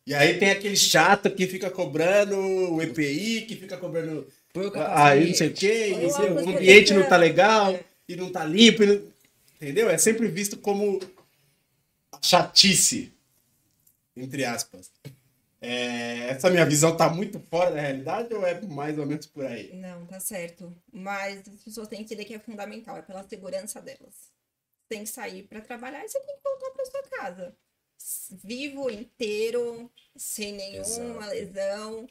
e 0.07 0.15
aí 0.15 0.39
tem 0.39 0.51
aquele 0.51 0.77
chato 0.77 1.31
que 1.31 1.47
fica 1.47 1.71
cobrando 1.71 2.37
o 2.37 2.83
EPI, 2.83 3.47
que 3.49 3.57
fica 3.57 3.79
cobrando 3.79 4.27
aí 4.95 5.29
não 5.29 5.35
sei 5.35 5.49
o 5.49 5.53
quê, 5.55 5.93
o 6.45 6.49
ambiente 6.51 6.93
não 6.93 7.09
tá 7.09 7.17
legal, 7.17 7.75
É. 7.75 7.85
e 8.09 8.15
não 8.17 8.31
tá 8.31 8.45
limpo, 8.45 8.85
não- 8.85 9.01
entendeu? 9.57 9.89
É 9.89 9.97
sempre 9.97 10.29
visto 10.29 10.59
como 10.59 11.01
chatice, 12.23 13.11
entre 14.17 14.45
aspas. 14.45 14.91
É, 15.61 16.29
essa 16.31 16.51
minha 16.51 16.65
visão 16.65 16.97
tá 16.97 17.09
muito 17.13 17.41
fora 17.41 17.73
da 17.73 17.81
realidade 17.81 18.33
ou 18.33 18.47
é 18.47 18.61
mais 18.63 18.97
ou 18.99 19.07
menos 19.07 19.27
por 19.27 19.45
aí? 19.45 19.75
Não, 19.75 20.07
tá 20.07 20.21
certo. 20.21 20.77
Mas 20.93 21.49
as 21.49 21.63
pessoas 21.63 21.89
têm 21.89 21.99
que 21.99 22.05
entender 22.05 22.25
que 22.25 22.35
é 22.35 22.39
fundamental, 22.39 22.97
é 22.97 23.03
pela 23.03 23.27
segurança 23.29 23.81
delas. 23.81 24.33
Tem 24.89 25.03
que 25.03 25.11
sair 25.11 25.43
para 25.45 25.61
trabalhar 25.61 26.05
e 26.05 26.09
você 26.09 26.21
tem 26.21 26.37
que 26.37 26.43
voltar 26.43 26.71
para 26.71 26.87
sua 26.87 27.03
casa. 27.19 27.57
Vivo, 28.45 28.89
inteiro, 28.89 29.91
sem 30.17 30.53
nenhuma 30.53 31.27
Exato. 31.27 31.31
lesão. 31.31 32.07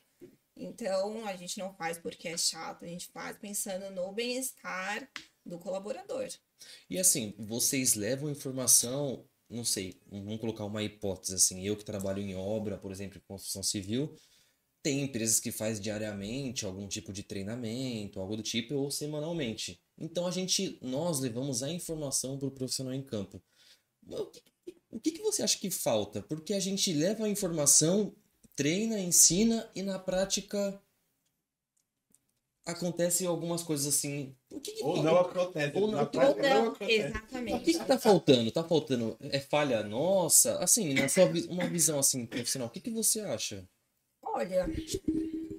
Então, 0.55 1.25
a 1.25 1.35
gente 1.35 1.57
não 1.59 1.73
faz 1.73 1.97
porque 1.97 2.27
é 2.27 2.37
chato, 2.37 2.83
a 2.83 2.87
gente 2.87 3.07
faz 3.07 3.37
pensando 3.37 3.89
no 3.91 4.11
bem-estar 4.11 5.07
do 5.45 5.57
colaborador. 5.57 6.27
E 6.89 6.99
assim, 6.99 7.33
vocês 7.37 7.93
levam 7.93 8.29
informação, 8.29 9.23
não 9.49 9.63
sei, 9.63 9.95
vamos 10.09 10.39
colocar 10.39 10.65
uma 10.65 10.83
hipótese 10.83 11.35
assim, 11.35 11.65
eu 11.65 11.75
que 11.75 11.85
trabalho 11.85 12.21
em 12.21 12.35
obra, 12.35 12.77
por 12.77 12.91
exemplo, 12.91 13.17
em 13.17 13.27
construção 13.27 13.63
civil, 13.63 14.15
tem 14.83 15.01
empresas 15.01 15.39
que 15.39 15.51
faz 15.51 15.79
diariamente 15.79 16.65
algum 16.65 16.87
tipo 16.87 17.11
de 17.11 17.23
treinamento, 17.23 18.19
algo 18.19 18.37
do 18.37 18.43
tipo, 18.43 18.75
ou 18.75 18.91
semanalmente. 18.91 19.81
Então 19.97 20.27
a 20.27 20.31
gente, 20.31 20.77
nós 20.81 21.19
levamos 21.19 21.63
a 21.63 21.71
informação 21.71 22.37
para 22.37 22.47
o 22.47 22.51
profissional 22.51 22.93
em 22.93 23.01
campo. 23.01 23.41
O 24.09 24.25
que, 24.27 24.41
o 24.91 24.99
que 24.99 25.11
que 25.11 25.21
você 25.21 25.43
acha 25.43 25.57
que 25.57 25.69
falta? 25.69 26.21
Porque 26.21 26.53
a 26.53 26.59
gente 26.59 26.93
leva 26.93 27.25
a 27.25 27.29
informação, 27.29 28.15
treina, 28.55 28.99
ensina 28.99 29.69
e 29.75 29.81
na 29.81 29.99
prática 29.99 30.81
acontece 32.67 33.25
algumas 33.25 33.63
coisas 33.63 33.87
assim. 33.87 34.35
O 34.51 34.59
que 34.59 34.71
que 34.73 34.83
Ou 34.83 35.01
não 35.01 35.17
acontece. 35.19 35.77
Ou 35.77 35.87
não- 35.87 35.99
Ou 35.99 36.35
não, 36.35 36.67
acontece. 36.67 36.83
o 36.83 37.07
exatamente. 37.07 37.63
que, 37.65 37.73
que 37.79 37.85
tá 37.85 37.97
faltando? 37.97 38.51
Tá 38.51 38.63
faltando? 38.63 39.17
É 39.21 39.39
falha 39.39 39.83
nossa? 39.83 40.57
Assim, 40.59 40.93
na 40.93 41.07
sua 41.09 41.25
vi- 41.25 41.47
uma 41.49 41.67
visão 41.67 41.97
assim 41.99 42.25
profissional, 42.25 42.67
o 42.67 42.71
que, 42.71 42.79
que 42.81 42.91
você 42.91 43.21
acha? 43.21 43.67
Olha, 44.23 44.67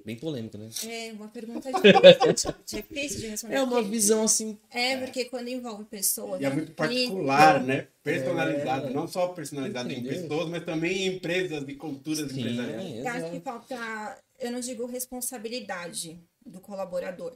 Bem 0.05 0.15
polêmico, 0.17 0.57
né? 0.57 0.69
é 0.85 1.11
uma 1.13 1.27
pergunta 1.27 1.69
difícil, 1.71 2.53
difícil 2.65 3.19
de 3.21 3.27
responder. 3.27 3.55
É 3.55 3.63
uma 3.63 3.81
visão 3.81 4.23
assim. 4.23 4.57
É, 4.69 4.97
porque 4.97 5.25
quando 5.25 5.47
envolve 5.47 5.85
pessoas. 5.85 6.41
E 6.41 6.45
é 6.45 6.49
né, 6.49 6.55
muito 6.55 6.71
particular, 6.73 7.63
né? 7.63 7.87
Personalizado. 8.03 8.87
É. 8.87 8.89
Não 8.91 9.07
só 9.07 9.27
personalizado 9.29 9.91
em 9.91 9.99
Entendeu? 9.99 10.21
pessoas, 10.21 10.49
mas 10.49 10.63
também 10.63 10.97
em 10.97 11.15
empresas 11.15 11.63
e 11.67 11.75
culturas 11.75 12.31
Sim, 12.31 12.39
empresariais. 12.39 13.05
Eu 13.05 13.07
acho 13.07 13.31
que 13.31 13.39
falta, 13.39 14.23
eu 14.39 14.51
não 14.51 14.59
digo 14.59 14.85
responsabilidade 14.85 16.19
do 16.45 16.59
colaborador, 16.59 17.33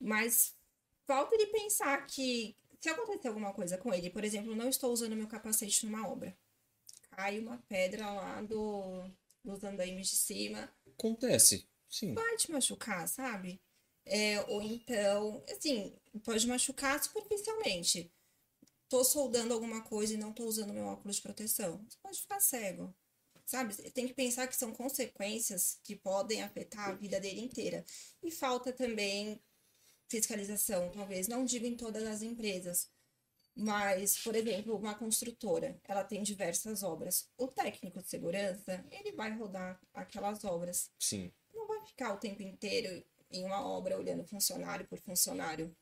mas 0.00 0.54
falta 1.06 1.36
de 1.36 1.46
pensar 1.46 2.06
que 2.06 2.54
se 2.80 2.88
acontecer 2.88 3.28
alguma 3.28 3.52
coisa 3.52 3.76
com 3.76 3.92
ele, 3.92 4.10
por 4.10 4.24
exemplo, 4.24 4.54
não 4.54 4.68
estou 4.68 4.92
usando 4.92 5.16
meu 5.16 5.26
capacete 5.26 5.84
numa 5.84 6.08
obra, 6.08 6.36
cai 7.10 7.38
uma 7.38 7.58
pedra 7.68 8.08
lá 8.10 8.40
do, 8.42 9.04
dos 9.54 9.64
andaimes 9.64 10.08
de 10.08 10.16
cima, 10.16 10.72
Acontece. 10.86 11.68
Sim. 11.88 12.14
te 12.36 12.50
machucar, 12.50 13.08
sabe? 13.08 13.60
É, 14.04 14.40
ou 14.48 14.62
então, 14.62 15.42
assim, 15.50 15.94
pode 16.24 16.46
machucar 16.46 17.02
superficialmente. 17.02 18.12
Tô 18.88 19.04
soldando 19.04 19.54
alguma 19.54 19.82
coisa 19.82 20.14
e 20.14 20.16
não 20.16 20.32
tô 20.32 20.44
usando 20.44 20.72
meu 20.72 20.84
óculos 20.86 21.16
de 21.16 21.22
proteção. 21.22 21.84
Você 21.88 21.98
pode 22.02 22.20
ficar 22.20 22.40
cego. 22.40 22.94
Sabe? 23.44 23.74
Tem 23.92 24.06
que 24.06 24.14
pensar 24.14 24.46
que 24.46 24.56
são 24.56 24.72
consequências 24.72 25.78
que 25.82 25.96
podem 25.96 26.42
afetar 26.42 26.90
a 26.90 26.94
vida 26.94 27.18
dele 27.18 27.40
inteira. 27.40 27.84
E 28.22 28.30
falta 28.30 28.72
também 28.72 29.40
fiscalização, 30.08 30.90
talvez. 30.90 31.28
Não 31.28 31.44
digo 31.44 31.66
em 31.66 31.76
todas 31.76 32.02
as 32.06 32.22
empresas. 32.22 32.90
Mas, 33.60 34.16
por 34.22 34.36
exemplo, 34.36 34.76
uma 34.76 34.94
construtora, 34.94 35.76
ela 35.82 36.04
tem 36.04 36.22
diversas 36.22 36.84
obras. 36.84 37.28
O 37.36 37.48
técnico 37.48 38.00
de 38.00 38.08
segurança, 38.08 38.86
ele 38.88 39.10
vai 39.10 39.36
rodar 39.36 39.80
aquelas 39.92 40.44
obras 40.44 40.92
Sim. 40.96 41.32
não 41.52 41.66
vai 41.66 41.84
ficar 41.84 42.14
o 42.14 42.18
tempo 42.18 42.40
inteiro 42.40 43.04
em 43.28 43.44
uma 43.44 43.66
obra 43.66 43.98
olhando 43.98 44.22
funcionário 44.22 44.86
por 44.86 45.00
funcionário. 45.00 45.76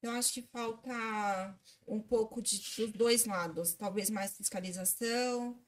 Eu 0.00 0.10
acho 0.12 0.32
que 0.32 0.42
falta 0.50 1.60
um 1.86 2.00
pouco 2.00 2.40
de, 2.40 2.62
dos 2.78 2.92
dois 2.92 3.26
lados. 3.26 3.74
Talvez 3.74 4.08
mais 4.08 4.34
fiscalização, 4.38 5.62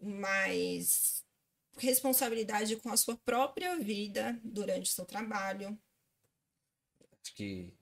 mais 0.00 1.24
responsabilidade 1.76 2.74
com 2.74 2.90
a 2.90 2.96
sua 2.96 3.16
própria 3.18 3.78
vida 3.78 4.36
durante 4.42 4.90
o 4.90 4.94
seu 4.94 5.04
trabalho. 5.04 5.78
Acho 7.22 7.34
que 7.36 7.72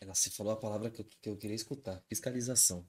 ela 0.00 0.14
se 0.14 0.30
falou 0.30 0.52
a 0.52 0.56
palavra 0.56 0.90
que 0.90 1.00
eu, 1.00 1.04
que 1.04 1.28
eu 1.28 1.36
queria 1.36 1.56
escutar. 1.56 2.02
Fiscalização. 2.08 2.86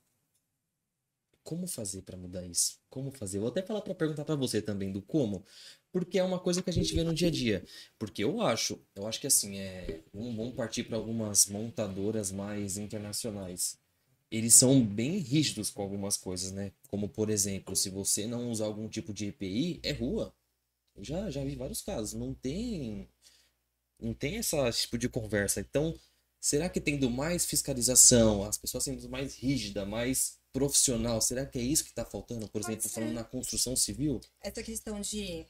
Como 1.44 1.68
fazer 1.68 2.02
para 2.02 2.18
mudar 2.18 2.44
isso? 2.44 2.80
Como 2.90 3.12
fazer? 3.12 3.38
Vou 3.38 3.50
até 3.50 3.62
falar 3.62 3.82
para 3.82 3.94
perguntar 3.94 4.26
para 4.26 4.36
você 4.36 4.64
também 4.64 4.92
do 4.92 5.00
como, 5.00 5.46
porque 5.92 6.18
é 6.18 6.24
uma 6.24 6.40
coisa 6.40 6.64
que 6.64 6.72
a 6.72 6.74
gente 6.74 6.94
vê 6.96 7.04
no 7.04 7.14
dia 7.14 7.28
a 7.28 7.32
dia. 7.32 7.64
Porque 8.00 8.24
eu 8.24 8.42
acho, 8.42 8.84
eu 8.96 9.06
acho 9.06 9.22
que 9.22 9.28
assim 9.28 9.60
é, 9.60 10.02
vamos, 10.12 10.56
partir 10.56 10.86
para 10.86 10.98
algumas 10.98 11.46
montadoras 11.46 12.32
mais 12.32 12.78
internacionais. 12.78 13.78
Eles 14.32 14.56
são 14.56 14.84
bem 14.84 15.20
rígidos 15.20 15.70
com 15.70 15.84
algumas 15.84 16.18
coisas, 16.18 16.52
né? 16.52 16.72
Como 16.90 17.08
por 17.08 17.30
exemplo, 17.30 17.76
se 17.76 17.92
você 17.92 18.26
não 18.26 18.50
usar 18.50 18.66
algum 18.66 18.90
tipo 18.90 19.14
de 19.14 19.28
EPI, 19.28 19.80
é 19.84 19.92
rua. 19.92 20.34
Eu 20.96 21.04
já 21.04 21.30
já 21.30 21.44
vi 21.44 21.56
vários 21.56 21.84
casos, 21.84 22.14
não 22.14 22.34
tem 22.34 23.08
não 24.00 24.14
tem 24.14 24.38
esse 24.38 24.56
tipo 24.82 24.98
de 24.98 25.10
conversa. 25.10 25.60
Então, 25.62 25.94
será 26.46 26.70
que 26.70 26.80
tendo 26.80 27.10
mais 27.10 27.44
fiscalização, 27.44 28.44
as 28.44 28.56
pessoas 28.56 28.84
sendo 28.84 29.10
mais 29.10 29.34
rígida, 29.34 29.84
mais 29.84 30.38
profissional, 30.54 31.20
será 31.20 31.44
que 31.44 31.58
é 31.58 31.62
isso 31.62 31.84
que 31.84 31.90
está 31.90 32.06
faltando, 32.06 32.48
por 32.48 32.62
Pode 32.62 32.66
exemplo, 32.68 32.88
ser. 32.88 32.94
falando 32.94 33.14
na 33.14 33.24
construção 33.24 33.76
civil? 33.76 34.22
Essa 34.40 34.62
questão 34.62 35.02
de 35.02 35.44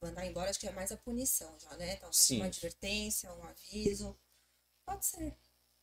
mandar 0.00 0.24
embora, 0.24 0.48
acho 0.48 0.60
que 0.60 0.68
é 0.68 0.70
mais 0.70 0.92
a 0.92 0.96
punição 0.96 1.52
já, 1.58 1.76
né? 1.76 1.96
Talvez 1.96 2.16
Sim. 2.16 2.36
uma 2.36 2.46
advertência, 2.46 3.32
um 3.32 3.42
aviso. 3.42 4.16
Pode 4.86 5.04
ser. 5.04 5.36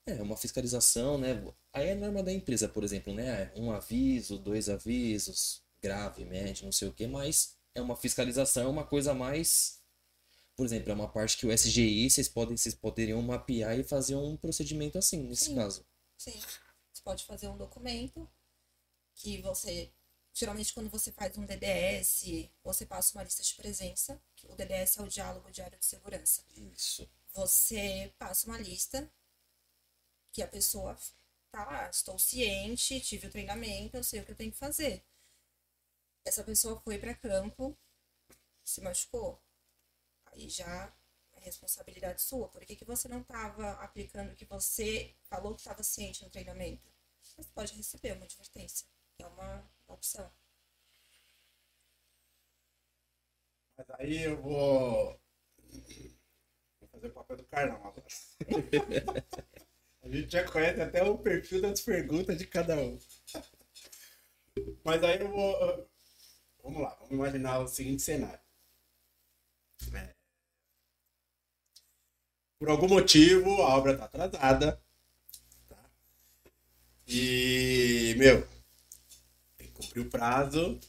É, 0.08 0.22
uma 0.22 0.38
fiscalização, 0.38 1.18
né? 1.18 1.44
Aí 1.74 1.90
é 1.90 1.92
a 1.92 1.96
norma 1.96 2.24
da 2.24 2.32
empresa, 2.32 2.70
por 2.70 2.86
exemplo, 2.86 3.14
né? 3.14 3.52
Um 3.58 3.70
aviso, 3.70 4.38
dois 4.38 4.70
avisos, 4.70 5.62
grave, 5.82 6.24
médio, 6.24 6.64
não 6.64 6.72
sei 6.72 6.88
o 6.88 6.94
que, 6.94 7.06
mas 7.06 7.58
é 7.76 7.82
uma 7.82 7.98
fiscalização, 7.98 8.64
é 8.64 8.70
uma 8.70 8.86
coisa 8.86 9.14
mais. 9.14 9.83
Por 10.56 10.66
exemplo, 10.66 10.92
é 10.92 10.94
uma 10.94 11.12
parte 11.12 11.38
que 11.38 11.46
o 11.46 11.52
SGI 11.52 12.10
vocês 12.10 12.30
podem, 12.30 12.56
vocês 12.56 12.76
poderiam 12.76 13.22
mapear 13.22 13.78
e 13.78 13.84
fazer 13.84 14.16
um 14.16 14.38
procedimento 14.38 14.98
assim, 14.98 15.24
nesse 15.24 15.46
Sim. 15.46 15.56
caso. 15.56 15.86
Sim. 16.18 16.40
Você 16.92 17.02
pode 17.04 17.26
fazer 17.26 17.48
um 17.48 17.58
documento 17.58 18.30
que 19.16 19.42
você. 19.42 19.92
Geralmente, 20.34 20.74
quando 20.74 20.90
você 20.90 21.12
faz 21.12 21.38
um 21.38 21.46
DDS, 21.46 22.50
você 22.64 22.86
passa 22.86 23.18
uma 23.18 23.24
lista 23.24 23.44
de 23.44 23.54
presença. 23.56 24.22
O 24.46 24.56
DDS 24.56 24.98
é 24.98 25.02
o 25.02 25.08
diálogo 25.08 25.52
diário 25.52 25.78
de 25.78 25.86
segurança. 25.86 26.44
Isso. 26.56 27.10
você 27.34 28.14
passa 28.18 28.48
uma 28.48 28.58
lista 28.58 29.12
que 30.32 30.42
a 30.42 30.48
pessoa 30.48 30.98
tá 31.52 31.66
lá, 31.66 31.90
estou 31.90 32.18
ciente, 32.18 33.00
tive 33.00 33.28
o 33.28 33.30
treinamento, 33.30 33.96
eu 33.96 34.04
sei 34.04 34.22
o 34.22 34.26
que 34.26 34.32
eu 34.32 34.36
tenho 34.36 34.52
que 34.52 34.58
fazer. 34.58 35.04
Essa 36.26 36.44
pessoa 36.44 36.80
foi 36.82 36.98
para 36.98 37.14
campo, 37.14 37.78
se 38.64 38.82
machucou. 38.82 39.40
Aí 40.34 40.50
já 40.50 40.92
é 41.34 41.40
responsabilidade 41.40 42.22
sua. 42.22 42.48
Por 42.50 42.66
que, 42.66 42.76
que 42.76 42.86
você 42.86 43.08
não 43.08 43.22
estava 43.22 43.72
aplicando 43.84 44.32
o 44.32 44.36
que 44.36 44.46
você 44.46 45.16
falou 45.24 45.54
que 45.54 45.62
estava 45.62 45.84
ciente 45.84 46.24
no 46.24 46.30
treinamento? 46.30 46.92
Você 47.22 47.50
pode 47.54 47.74
receber 47.76 48.14
uma 48.14 48.26
advertência. 48.26 48.88
É 49.20 49.28
uma, 49.28 49.72
uma 49.88 49.96
opção. 49.96 50.32
Mas 53.78 53.90
aí 53.92 54.24
eu 54.24 54.42
vou. 54.42 55.20
Vou 56.80 56.90
fazer 56.90 57.08
o 57.08 57.14
papel 57.14 57.38
do 57.38 57.46
carnal 57.46 57.78
agora. 57.78 58.06
A 60.04 60.10
gente 60.10 60.30
já 60.30 60.44
conhece 60.44 60.82
até 60.82 61.02
o 61.02 61.18
perfil 61.18 61.62
das 61.62 61.82
perguntas 61.82 62.38
de 62.38 62.46
cada 62.46 62.76
um. 62.76 63.00
Mas 64.84 65.04
aí 65.04 65.22
eu 65.22 65.30
vou. 65.30 65.90
Vamos 66.62 66.82
lá, 66.82 66.96
vamos 66.96 67.12
imaginar 67.12 67.60
o 67.60 67.68
seguinte 67.68 68.02
cenário. 68.02 68.40
É. 69.94 70.23
Por 72.64 72.70
algum 72.70 72.88
motivo 72.88 73.62
a 73.62 73.76
obra 73.76 73.92
está 73.92 74.06
atrasada. 74.06 74.82
Tá? 75.68 75.76
E, 77.06 78.16
meu, 78.18 78.48
tem 79.58 79.68
que 79.68 79.74
cumprir 79.74 80.00
o 80.00 80.10
prazo. 80.10 80.80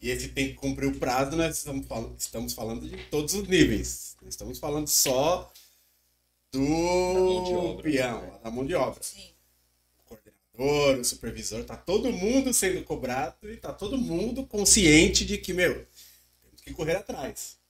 E 0.00 0.10
esse 0.10 0.28
tem 0.28 0.50
que 0.50 0.54
cumprir 0.54 0.86
o 0.86 1.00
prazo, 1.00 1.36
nós 1.36 1.58
estamos 1.58 1.88
falando, 1.88 2.14
estamos 2.16 2.52
falando 2.52 2.88
de 2.88 2.96
todos 3.08 3.34
os 3.34 3.48
níveis. 3.48 4.16
Não 4.22 4.28
estamos 4.28 4.60
falando 4.60 4.86
só 4.86 5.52
do 6.52 7.80
peão, 7.82 8.38
da 8.40 8.48
mão 8.52 8.64
de 8.64 8.76
obra. 8.76 9.02
Sim. 9.02 9.28
O 9.98 10.02
coordenador, 10.04 11.00
o 11.00 11.04
supervisor, 11.04 11.64
tá 11.64 11.76
todo 11.76 12.12
mundo 12.12 12.54
sendo 12.54 12.80
cobrado 12.84 13.50
e 13.50 13.56
tá 13.56 13.72
todo 13.72 13.98
mundo 13.98 14.46
consciente 14.46 15.24
de 15.24 15.36
que, 15.36 15.52
meu, 15.52 15.84
temos 16.44 16.60
que 16.60 16.72
correr 16.72 16.94
atrás. 16.94 17.60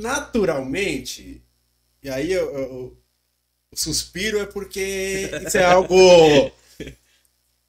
Naturalmente, 0.00 1.42
e 2.02 2.10
aí 2.10 2.32
eu, 2.32 2.50
eu- 2.56 2.98
o 3.72 3.76
suspiro 3.76 4.40
é 4.40 4.46
porque 4.46 5.38
isso 5.40 5.58
é 5.58 5.64
algo. 5.64 5.94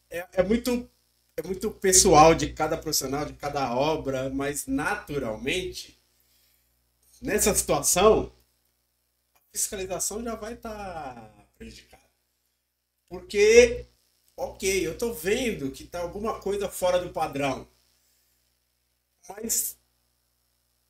É, 0.09 0.27
é 0.33 0.43
muito, 0.43 0.89
é 1.37 1.43
muito 1.45 1.71
pessoal 1.71 2.35
de 2.35 2.53
cada 2.53 2.77
profissional, 2.77 3.25
de 3.25 3.33
cada 3.33 3.75
obra, 3.75 4.29
mas 4.29 4.67
naturalmente 4.67 5.99
nessa 7.21 7.53
situação, 7.55 8.31
a 9.35 9.39
fiscalização 9.51 10.23
já 10.23 10.35
vai 10.35 10.53
estar 10.53 11.31
prejudicada. 11.57 12.03
Porque, 13.07 13.85
ok, 14.35 14.87
eu 14.87 14.93
estou 14.93 15.13
vendo 15.13 15.69
que 15.71 15.83
está 15.83 15.99
alguma 16.01 16.39
coisa 16.39 16.67
fora 16.69 16.99
do 16.99 17.11
padrão. 17.13 17.67
Mas 19.29 19.77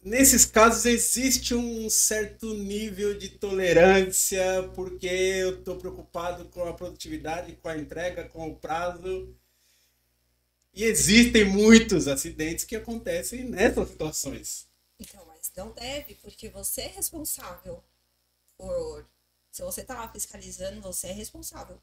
nesses 0.03 0.45
casos 0.45 0.85
existe 0.85 1.53
um 1.53 1.89
certo 1.89 2.53
nível 2.53 3.17
de 3.17 3.29
tolerância, 3.29 4.43
porque 4.75 5.07
eu 5.07 5.59
estou 5.59 5.77
preocupado 5.77 6.45
com 6.45 6.63
a 6.67 6.73
produtividade, 6.73 7.55
com 7.55 7.69
a 7.69 7.77
entrega, 7.77 8.27
com 8.27 8.49
o 8.49 8.55
prazo. 8.55 9.35
E 10.73 10.83
existem 10.83 11.45
muitos 11.45 12.07
acidentes 12.07 12.65
que 12.65 12.75
acontecem 12.75 13.43
nessas 13.43 13.89
situações. 13.89 14.67
Então, 14.99 15.23
mas 15.25 15.51
não 15.55 15.71
deve, 15.71 16.15
porque 16.15 16.49
você 16.49 16.81
é 16.81 16.87
responsável 16.87 17.83
por. 18.57 19.05
Se 19.51 19.61
você 19.63 19.83
tá 19.83 19.95
lá 19.95 20.07
fiscalizando, 20.07 20.79
você 20.81 21.07
é 21.07 21.11
responsável. 21.11 21.77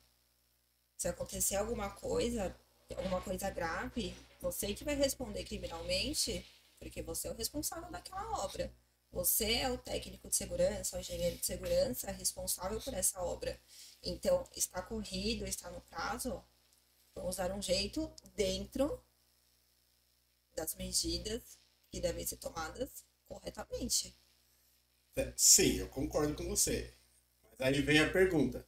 Se 0.97 1.07
acontecer 1.07 1.57
alguma 1.57 1.91
coisa, 1.91 2.57
alguma 2.97 3.21
coisa 3.21 3.51
grave, 3.51 4.15
você 4.41 4.73
que 4.73 4.85
vai 4.85 4.95
responder 4.95 5.45
criminalmente, 5.45 6.45
porque 6.79 7.03
você 7.03 7.29
é 7.29 7.31
o 7.31 7.35
responsável 7.35 7.91
daquela 7.91 8.45
obra. 8.45 8.73
Você 9.11 9.55
é 9.55 9.71
o 9.71 9.79
técnico 9.79 10.29
de 10.29 10.37
segurança, 10.37 10.97
o 10.97 11.01
engenheiro 11.01 11.37
de 11.37 11.47
segurança 11.47 12.11
responsável 12.11 12.81
por 12.81 12.93
essa 12.93 13.23
obra. 13.23 13.59
Então, 14.03 14.47
está 14.55 14.83
corrido, 14.83 15.47
está 15.47 15.71
no 15.71 15.81
prazo, 15.83 16.45
vamos 17.15 17.37
dar 17.37 17.51
um 17.53 17.63
jeito 17.63 18.13
dentro 18.35 19.03
das 20.55 20.75
medidas 20.75 21.59
que 21.91 22.01
devem 22.01 22.27
ser 22.27 22.37
tomadas 22.37 23.05
corretamente. 23.27 24.17
Sim, 25.37 25.79
eu 25.79 25.89
concordo 25.89 26.35
com 26.35 26.49
você. 26.49 26.95
Mas 27.59 27.69
aí 27.69 27.83
vem 27.83 27.99
a 27.99 28.13
pergunta. 28.13 28.67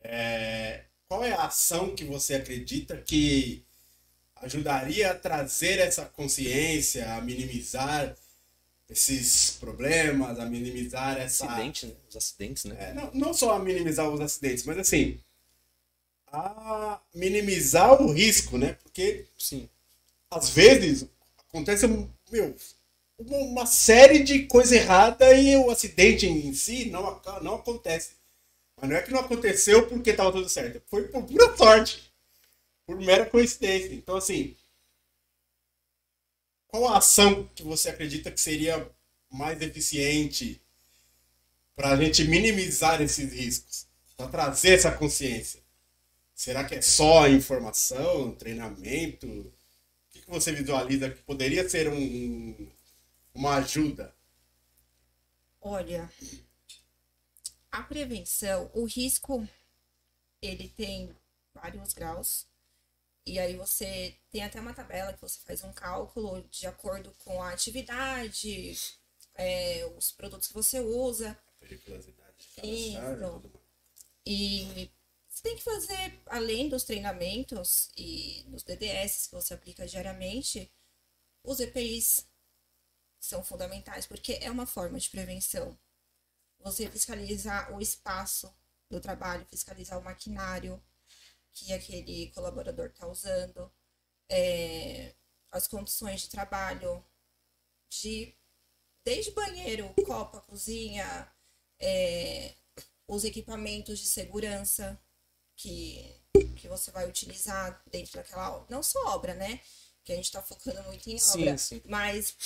É, 0.00 0.86
qual 1.08 1.24
é 1.24 1.32
a 1.32 1.46
ação 1.46 1.94
que 1.94 2.04
você 2.04 2.34
acredita 2.34 3.00
que 3.00 3.64
ajudaria 4.42 5.10
a 5.10 5.14
trazer 5.14 5.78
essa 5.78 6.04
consciência, 6.04 7.14
a 7.14 7.20
minimizar 7.20 8.14
esses 8.90 9.52
problemas, 9.52 10.38
a 10.38 10.44
minimizar 10.44 11.18
essa. 11.18 11.46
Acidente, 11.46 11.86
né? 11.86 11.92
Os 12.08 12.16
acidentes, 12.16 12.64
né? 12.64 12.76
É, 12.78 12.94
não, 12.94 13.10
não 13.14 13.34
só 13.34 13.54
a 13.54 13.58
minimizar 13.58 14.08
os 14.08 14.20
acidentes, 14.20 14.64
mas 14.64 14.78
assim. 14.78 15.18
A 16.26 17.00
minimizar 17.14 18.00
o 18.02 18.10
risco, 18.12 18.56
né? 18.58 18.76
Porque 18.82 19.26
Sim. 19.38 19.68
às 20.30 20.48
vezes 20.48 21.06
acontece 21.48 21.86
meu, 22.30 22.56
uma, 23.18 23.66
série 23.66 24.20
de 24.20 24.46
coisa 24.46 24.74
errada 24.74 25.32
e 25.34 25.54
o 25.56 25.70
acidente 25.70 26.26
em 26.26 26.52
si 26.54 26.86
não, 26.86 27.20
não 27.42 27.54
acontece. 27.56 28.12
Mas 28.80 28.90
não 28.90 28.96
é 28.96 29.02
que 29.02 29.12
não 29.12 29.20
aconteceu 29.20 29.86
porque 29.86 30.10
estava 30.10 30.32
tudo 30.32 30.48
certo. 30.48 30.82
Foi 30.88 31.04
por 31.08 31.22
pura 31.24 31.56
sorte. 31.56 32.11
Por 32.86 33.00
mera 33.00 33.26
coincidência. 33.26 33.94
Então, 33.94 34.16
assim. 34.16 34.56
Qual 36.68 36.88
a 36.88 36.98
ação 36.98 37.46
que 37.54 37.62
você 37.62 37.90
acredita 37.90 38.30
que 38.30 38.40
seria 38.40 38.90
mais 39.30 39.60
eficiente 39.60 40.60
para 41.74 41.90
a 41.90 41.96
gente 41.96 42.24
minimizar 42.24 43.00
esses 43.02 43.32
riscos? 43.32 43.86
Para 44.16 44.28
trazer 44.28 44.74
essa 44.74 44.90
consciência? 44.90 45.62
Será 46.34 46.64
que 46.64 46.74
é 46.74 46.82
só 46.82 47.28
informação, 47.28 48.34
treinamento? 48.34 49.26
O 49.26 49.52
que, 50.10 50.22
você 50.26 50.52
visualiza 50.52 51.10
que 51.10 51.22
poderia 51.22 51.68
ser 51.68 51.88
um, 51.88 52.68
uma 53.34 53.56
ajuda? 53.56 54.14
Olha, 55.60 56.10
a 57.70 57.82
prevenção, 57.82 58.70
o 58.74 58.84
risco, 58.84 59.46
ele 60.40 60.68
tem 60.68 61.14
vários 61.54 61.92
graus. 61.92 62.46
E 63.24 63.38
aí 63.38 63.56
você 63.56 64.16
tem 64.30 64.42
até 64.42 64.60
uma 64.60 64.74
tabela 64.74 65.12
que 65.12 65.20
você 65.20 65.38
faz 65.40 65.62
um 65.62 65.72
cálculo 65.72 66.42
de 66.50 66.66
acordo 66.66 67.14
com 67.24 67.40
a 67.42 67.50
atividade, 67.50 68.76
é, 69.34 69.86
os 69.96 70.10
produtos 70.12 70.48
que 70.48 70.54
você 70.54 70.80
usa. 70.80 71.38
Periculosidade 71.60 72.36
de 72.38 72.66
Isso. 72.66 72.98
e. 72.98 73.62
E 74.24 74.90
você 75.28 75.42
tem 75.42 75.56
que 75.56 75.62
fazer, 75.62 76.20
além 76.26 76.68
dos 76.68 76.84
treinamentos 76.84 77.90
e 77.96 78.44
dos 78.48 78.62
DDS 78.62 79.28
que 79.28 79.34
você 79.34 79.54
aplica 79.54 79.86
diariamente, 79.86 80.70
os 81.42 81.58
EPIs 81.58 82.26
são 83.18 83.42
fundamentais, 83.42 84.06
porque 84.06 84.34
é 84.42 84.50
uma 84.50 84.66
forma 84.66 84.98
de 84.98 85.08
prevenção. 85.08 85.78
Você 86.60 86.88
fiscalizar 86.88 87.74
o 87.74 87.80
espaço 87.80 88.54
do 88.90 89.00
trabalho, 89.00 89.46
fiscalizar 89.46 89.98
o 89.98 90.04
maquinário 90.04 90.80
que 91.54 91.72
aquele 91.72 92.30
colaborador 92.32 92.86
está 92.86 93.06
usando, 93.06 93.72
é, 94.28 95.14
as 95.50 95.66
condições 95.66 96.22
de 96.22 96.30
trabalho, 96.30 97.04
de 97.90 98.34
desde 99.04 99.32
banheiro, 99.32 99.92
copa, 100.06 100.40
cozinha, 100.42 101.30
é, 101.78 102.54
os 103.06 103.24
equipamentos 103.24 103.98
de 103.98 104.06
segurança 104.06 104.98
que, 105.56 106.14
que 106.56 106.68
você 106.68 106.90
vai 106.90 107.08
utilizar 107.08 107.82
dentro 107.90 108.14
daquela 108.14 108.56
obra. 108.56 108.66
Não 108.70 108.82
só 108.82 108.98
obra, 109.14 109.34
né? 109.34 109.60
Que 110.04 110.12
a 110.12 110.16
gente 110.16 110.26
está 110.26 110.42
focando 110.42 110.82
muito 110.84 111.08
em 111.10 111.18
Sim, 111.18 111.42
obra, 111.42 111.58
sim. 111.58 111.82
mas 111.84 112.36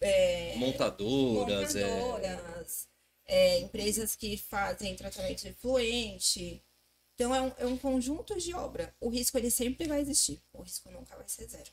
é, 0.00 0.56
Montadoras, 0.56 1.76
é. 1.76 2.00
montadoras, 2.00 2.88
é, 3.26 3.58
empresas 3.60 4.16
que 4.16 4.36
fazem 4.36 4.96
tratamento 4.96 5.42
de 5.42 5.48
efluente. 5.48 6.64
Então, 7.20 7.34
é 7.34 7.42
um, 7.42 7.52
é 7.58 7.66
um 7.66 7.76
conjunto 7.76 8.34
de 8.40 8.54
obra. 8.54 8.96
O 8.98 9.10
risco, 9.10 9.36
ele 9.36 9.50
sempre 9.50 9.86
vai 9.86 10.00
existir. 10.00 10.42
O 10.54 10.62
risco 10.62 10.90
nunca 10.90 11.14
vai 11.14 11.28
ser 11.28 11.46
zero. 11.46 11.70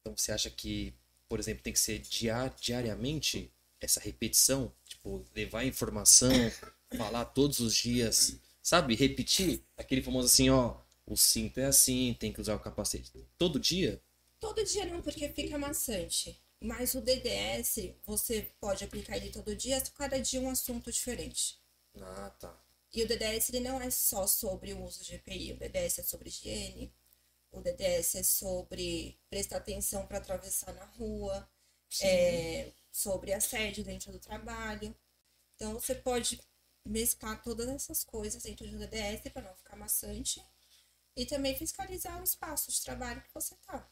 Então 0.00 0.16
você 0.16 0.32
acha 0.32 0.48
que, 0.50 0.94
por 1.28 1.38
exemplo, 1.38 1.62
tem 1.62 1.72
que 1.72 1.78
ser 1.78 1.98
dia- 1.98 2.48
diariamente 2.58 3.52
essa 3.80 4.00
repetição? 4.00 4.72
Tipo, 4.86 5.22
levar 5.34 5.64
informação, 5.64 6.30
falar 6.96 7.26
todos 7.26 7.60
os 7.60 7.74
dias, 7.74 8.38
sabe? 8.62 8.94
Repetir 8.94 9.62
aquele 9.76 10.02
famoso 10.02 10.26
assim, 10.28 10.48
ó, 10.48 10.76
o 11.06 11.14
cinto 11.16 11.58
é 11.60 11.66
assim, 11.66 12.16
tem 12.18 12.32
que 12.32 12.40
usar 12.40 12.54
o 12.54 12.60
capacete. 12.60 13.26
Todo 13.36 13.60
dia? 13.60 14.02
Todo 14.38 14.64
dia 14.64 14.86
não, 14.86 15.02
porque 15.02 15.28
fica 15.30 15.58
maçante. 15.58 16.40
Mas 16.60 16.94
o 16.94 17.00
DDS, 17.00 17.94
você 18.06 18.48
pode 18.60 18.84
aplicar 18.84 19.16
ele 19.16 19.30
todo 19.30 19.54
dia, 19.54 19.78
cada 19.94 20.18
dia 20.20 20.40
um 20.40 20.48
assunto 20.48 20.90
diferente. 20.90 21.58
Ah, 22.00 22.30
tá. 22.38 22.63
E 22.94 23.02
o 23.02 23.08
DDS 23.08 23.48
ele 23.48 23.60
não 23.60 23.80
é 23.80 23.90
só 23.90 24.24
sobre 24.26 24.72
o 24.72 24.84
uso 24.84 25.02
de 25.02 25.16
EPI, 25.16 25.52
o 25.52 25.58
DDS 25.58 25.98
é 25.98 26.02
sobre 26.04 26.28
higiene, 26.28 26.94
o 27.50 27.60
DDS 27.60 28.14
é 28.14 28.22
sobre 28.22 29.18
prestar 29.28 29.56
atenção 29.56 30.06
para 30.06 30.18
atravessar 30.18 30.72
na 30.72 30.84
rua, 30.84 31.48
é, 32.02 32.72
sobre 32.92 33.32
assédio 33.32 33.82
dentro 33.82 34.12
do 34.12 34.20
trabalho. 34.20 34.94
Então 35.56 35.74
você 35.74 35.94
pode 35.94 36.40
mesclar 36.84 37.42
todas 37.42 37.68
essas 37.68 38.04
coisas 38.04 38.42
dentro 38.42 38.68
de 38.68 38.76
um 38.76 38.78
DDS 38.78 39.22
para 39.32 39.42
não 39.42 39.56
ficar 39.56 39.76
maçante 39.76 40.44
e 41.16 41.26
também 41.26 41.56
fiscalizar 41.56 42.20
o 42.20 42.24
espaço 42.24 42.70
de 42.70 42.80
trabalho 42.82 43.22
que 43.22 43.34
você 43.34 43.56
tá. 43.66 43.88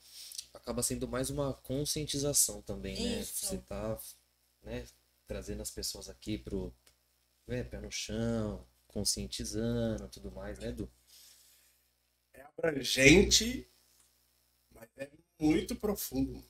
Acaba 0.55 0.83
sendo 0.83 1.09
mais 1.09 1.29
uma 1.31 1.55
conscientização 1.55 2.63
também, 2.63 2.95
né? 2.95 3.21
Isso. 3.21 3.47
Você 3.47 3.59
tá 3.59 3.99
né, 4.63 4.87
trazendo 5.27 5.63
as 5.63 5.71
pessoas 5.71 6.09
aqui 6.09 6.39
pro 6.39 6.75
né, 7.47 7.65
pé 7.65 7.81
no 7.81 7.91
chão, 7.91 8.65
conscientizando 8.93 10.09
tudo 10.09 10.31
mais, 10.31 10.59
né, 10.59 10.69
Edu? 10.69 10.91
É 12.33 12.43
abrangente, 12.43 13.69
mas 14.71 14.89
é 14.97 15.11
muito 15.41 15.75
profundo. 15.75 16.45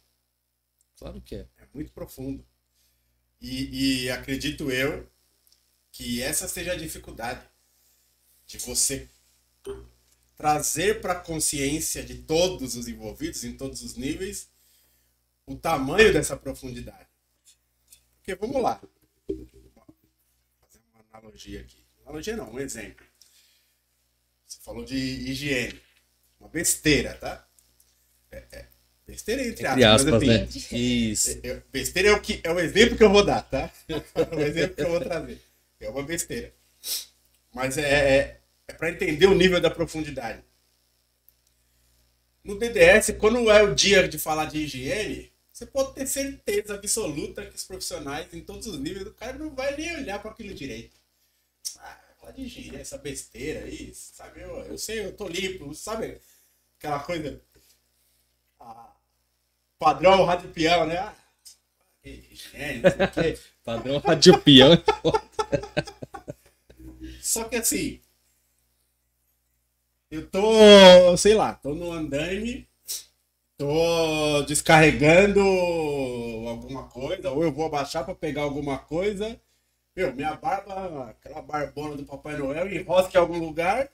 Claro 0.97 1.21
que 1.23 1.37
é. 1.37 1.49
É 1.57 1.67
muito 1.73 1.93
profundo. 1.93 2.47
E, 3.41 4.05
e 4.05 4.11
acredito 4.11 4.71
eu 4.71 5.11
que 5.91 6.23
essa 6.23 6.47
seja 6.47 6.73
a 6.73 6.77
dificuldade 6.77 7.47
de 8.47 8.59
você 8.59 9.09
trazer 10.37 11.01
para 11.01 11.15
a 11.15 11.21
consciência 11.21 12.05
de 12.05 12.23
todos 12.23 12.77
os 12.77 12.89
envolvidos, 12.89 13.45
em 13.45 13.57
todos 13.57 13.83
os 13.83 13.95
níveis, 13.95 14.51
o 15.47 15.57
tamanho 15.57 16.13
dessa 16.13 16.37
profundidade. 16.37 17.09
Porque 18.17 18.35
vamos 18.35 18.63
lá. 18.63 18.81
Vou 19.29 19.49
fazer 20.61 20.81
uma 20.93 21.05
analogia 21.11 21.61
aqui. 21.61 21.82
Analogia 22.05 22.37
não, 22.37 22.53
um 22.53 22.61
exemplo. 22.61 23.05
Você 24.47 24.59
falou 24.63 24.85
de 24.85 24.97
higiene. 24.97 25.81
Uma 26.41 26.49
besteira, 26.49 27.15
tá? 27.15 27.47
É, 28.31 28.45
é, 28.53 28.67
besteira 29.07 29.43
entre, 29.43 29.67
Entre 29.67 29.85
aspas, 29.85 30.11
mas, 30.11 30.27
né? 30.27 30.43
assim, 30.43 30.77
Isso. 30.77 31.41
eu- 31.43 31.63
besteira 31.71 32.09
é 32.09 32.13
o, 32.13 32.21
que, 32.21 32.41
é 32.43 32.51
o 32.51 32.59
exemplo 32.59 32.97
que 32.97 33.05
eu 33.05 33.11
vou 33.11 33.25
dar, 33.25 33.43
tá? 33.43 33.71
É 33.89 34.35
o 34.35 34.41
exemplo 34.41 34.75
que 34.77 34.83
eu 34.83 34.91
vou 34.91 35.01
trazer. 35.01 35.41
É 35.81 35.89
uma 35.89 36.03
besteira. 36.03 36.53
Mas 37.55 37.79
é, 37.79 38.17
é, 38.19 38.41
é 38.69 38.73
para 38.73 38.91
entender 38.91 39.27
o 39.27 39.35
nível 39.35 39.61
da 39.61 39.71
profundidade. 39.71 40.43
No 42.43 42.59
DDS, 42.59 43.13
quando 43.19 43.51
é 43.51 43.63
o 43.63 43.75
dia 43.75 44.09
de 44.09 44.19
falar 44.19 44.47
de 44.47 44.59
higiene, 44.59 45.31
você 45.53 45.65
pode 45.67 45.95
ter 45.95 46.07
certeza 46.07 46.75
absoluta 46.75 47.47
que 47.47 47.55
os 47.55 47.65
profissionais, 47.65 48.27
em 48.33 48.41
todos 48.41 48.67
os 48.67 48.79
níveis, 48.79 49.07
o 49.07 49.15
cara 49.15 49.35
não 49.39 49.55
vai 49.55 49.77
nem 49.77 49.97
olhar 49.99 50.19
para 50.21 50.31
aquilo 50.33 50.53
direito. 50.55 51.02
Ah, 51.79 51.99
falar 52.19 52.33
de 52.33 52.43
higiene, 52.43 52.77
essa 52.79 52.99
besteira 52.99 53.65
aí, 53.65 53.95
sabe? 53.95 54.41
Eu, 54.41 54.57
eu 54.65 54.79
sei, 54.79 55.07
eu 55.07 55.17
tô 55.17 55.29
limpo, 55.29 55.75
sabe? 55.75 56.21
Aquela 56.79 57.01
coisa. 57.01 57.41
ah, 58.61 58.93
padrão 59.79 60.25
rádio 60.25 60.51
peão, 60.51 60.87
né? 60.87 60.99
Ah, 60.99 61.15
higiene, 62.05 62.83
não 62.83 62.91
sei 62.91 63.07
o 63.07 63.11
quê. 63.13 63.39
Padrão 63.65 63.99
rádio 63.99 64.41
peão. 64.41 64.71
Só 67.21 67.45
que 67.45 67.57
assim, 67.57 68.01
eu 70.11 70.29
tô, 70.29 71.17
sei 71.17 71.35
lá, 71.35 71.55
tô 71.55 71.75
no 71.75 71.91
andaime, 71.93 72.69
tô 73.59 74.43
descarregando 74.45 75.41
alguma 76.49 76.89
coisa, 76.89 77.31
ou 77.31 77.43
eu 77.45 77.53
vou 77.53 77.67
abaixar 77.67 78.05
pra 78.05 78.15
pegar 78.15 78.43
alguma 78.43 78.79
coisa. 78.79 79.41
Meu, 79.95 80.13
minha 80.15 80.35
barba, 80.37 81.11
aquela 81.11 81.43
barbona 81.43 81.97
do 81.97 82.05
Papai 82.05 82.37
Noel, 82.37 82.73
enrosca 82.73 83.17
em 83.17 83.21
algum 83.21 83.39
lugar. 83.39 83.91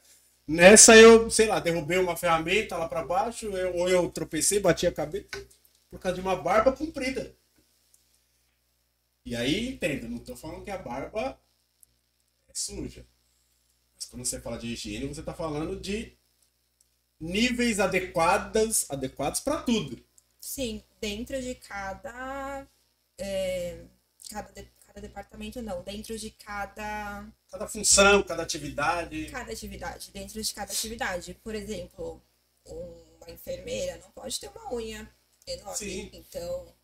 Nessa 0.46 0.96
eu, 0.96 1.30
sei 1.30 1.46
lá, 1.46 1.60
derrubei 1.60 1.98
uma 1.98 2.16
ferramenta 2.16 2.76
lá 2.76 2.88
pra 2.88 3.04
baixo, 3.04 3.46
eu- 3.46 3.76
ou 3.76 3.88
eu 3.88 4.08
tropecei, 4.10 4.60
bati 4.60 4.86
a 4.86 4.92
cabeça 4.92 5.26
por 5.90 5.98
causa 6.00 6.16
de 6.16 6.20
uma 6.20 6.36
barba 6.36 6.72
comprida. 6.72 7.34
E 9.24 9.36
aí, 9.36 9.68
entendo, 9.68 10.08
não 10.08 10.18
tô 10.18 10.34
falando 10.34 10.64
que 10.64 10.72
a 10.72 10.78
barba 10.78 11.38
é 12.48 12.52
suja. 12.54 13.06
Mas 13.94 14.06
quando 14.06 14.24
você 14.24 14.40
fala 14.40 14.58
de 14.58 14.68
higiene, 14.68 15.08
você 15.08 15.20
está 15.20 15.34
falando 15.34 15.80
de 15.80 16.16
níveis 17.20 17.78
adequados, 17.78 18.86
adequados 18.90 19.38
para 19.40 19.62
tudo. 19.62 20.02
Sim, 20.40 20.82
dentro 21.00 21.40
de 21.40 21.54
cada, 21.54 22.66
é, 23.18 23.84
cada 24.30 24.52
departamento 25.00 25.60
não, 25.62 25.82
dentro 25.82 26.18
de 26.18 26.30
cada, 26.30 27.26
Cada 27.50 27.66
função, 27.68 28.22
cada 28.22 28.42
atividade. 28.42 29.26
cada 29.30 29.52
atividade, 29.52 30.10
dentro 30.12 30.42
de 30.42 30.54
cada 30.54 30.72
atividade. 30.72 31.34
Por 31.42 31.54
exemplo, 31.54 32.22
uma 32.66 33.30
enfermeira 33.30 33.98
não 33.98 34.10
pode 34.10 34.38
ter 34.38 34.48
uma 34.48 34.72
unha 34.74 35.08
enorme, 35.46 35.76
Sim. 35.78 36.10
então 36.12 36.74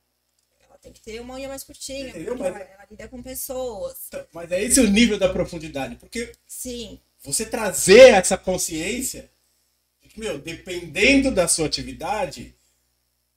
ela 0.61 0.79
tem 0.79 0.93
que 0.93 1.01
ter 1.01 1.21
uma 1.21 1.35
unha 1.35 1.49
mais 1.49 1.63
curtinha, 1.65 2.09
Entendeu? 2.09 2.37
porque 2.37 2.51
Mas- 2.51 2.61
ela, 2.63 2.71
ela 2.73 2.87
lida 2.91 3.09
com 3.09 3.23
pessoas. 3.23 4.07
Então, 4.09 4.27
Mas 4.33 4.51
é 4.53 4.63
esse 4.63 4.81
o 4.81 4.89
nível 4.91 5.19
da 5.19 5.29
profundidade. 5.33 5.97
Porque 5.97 6.33
Sim, 6.47 6.99
você 7.23 7.45
trazer 7.47 8.15
essa 8.15 8.37
consciência 8.39 9.31
de 10.03 10.09
que, 10.09 10.21
meu, 10.21 10.39
dependendo 10.39 11.31
da 11.31 11.47
sua 11.49 11.67
atividade, 11.67 12.55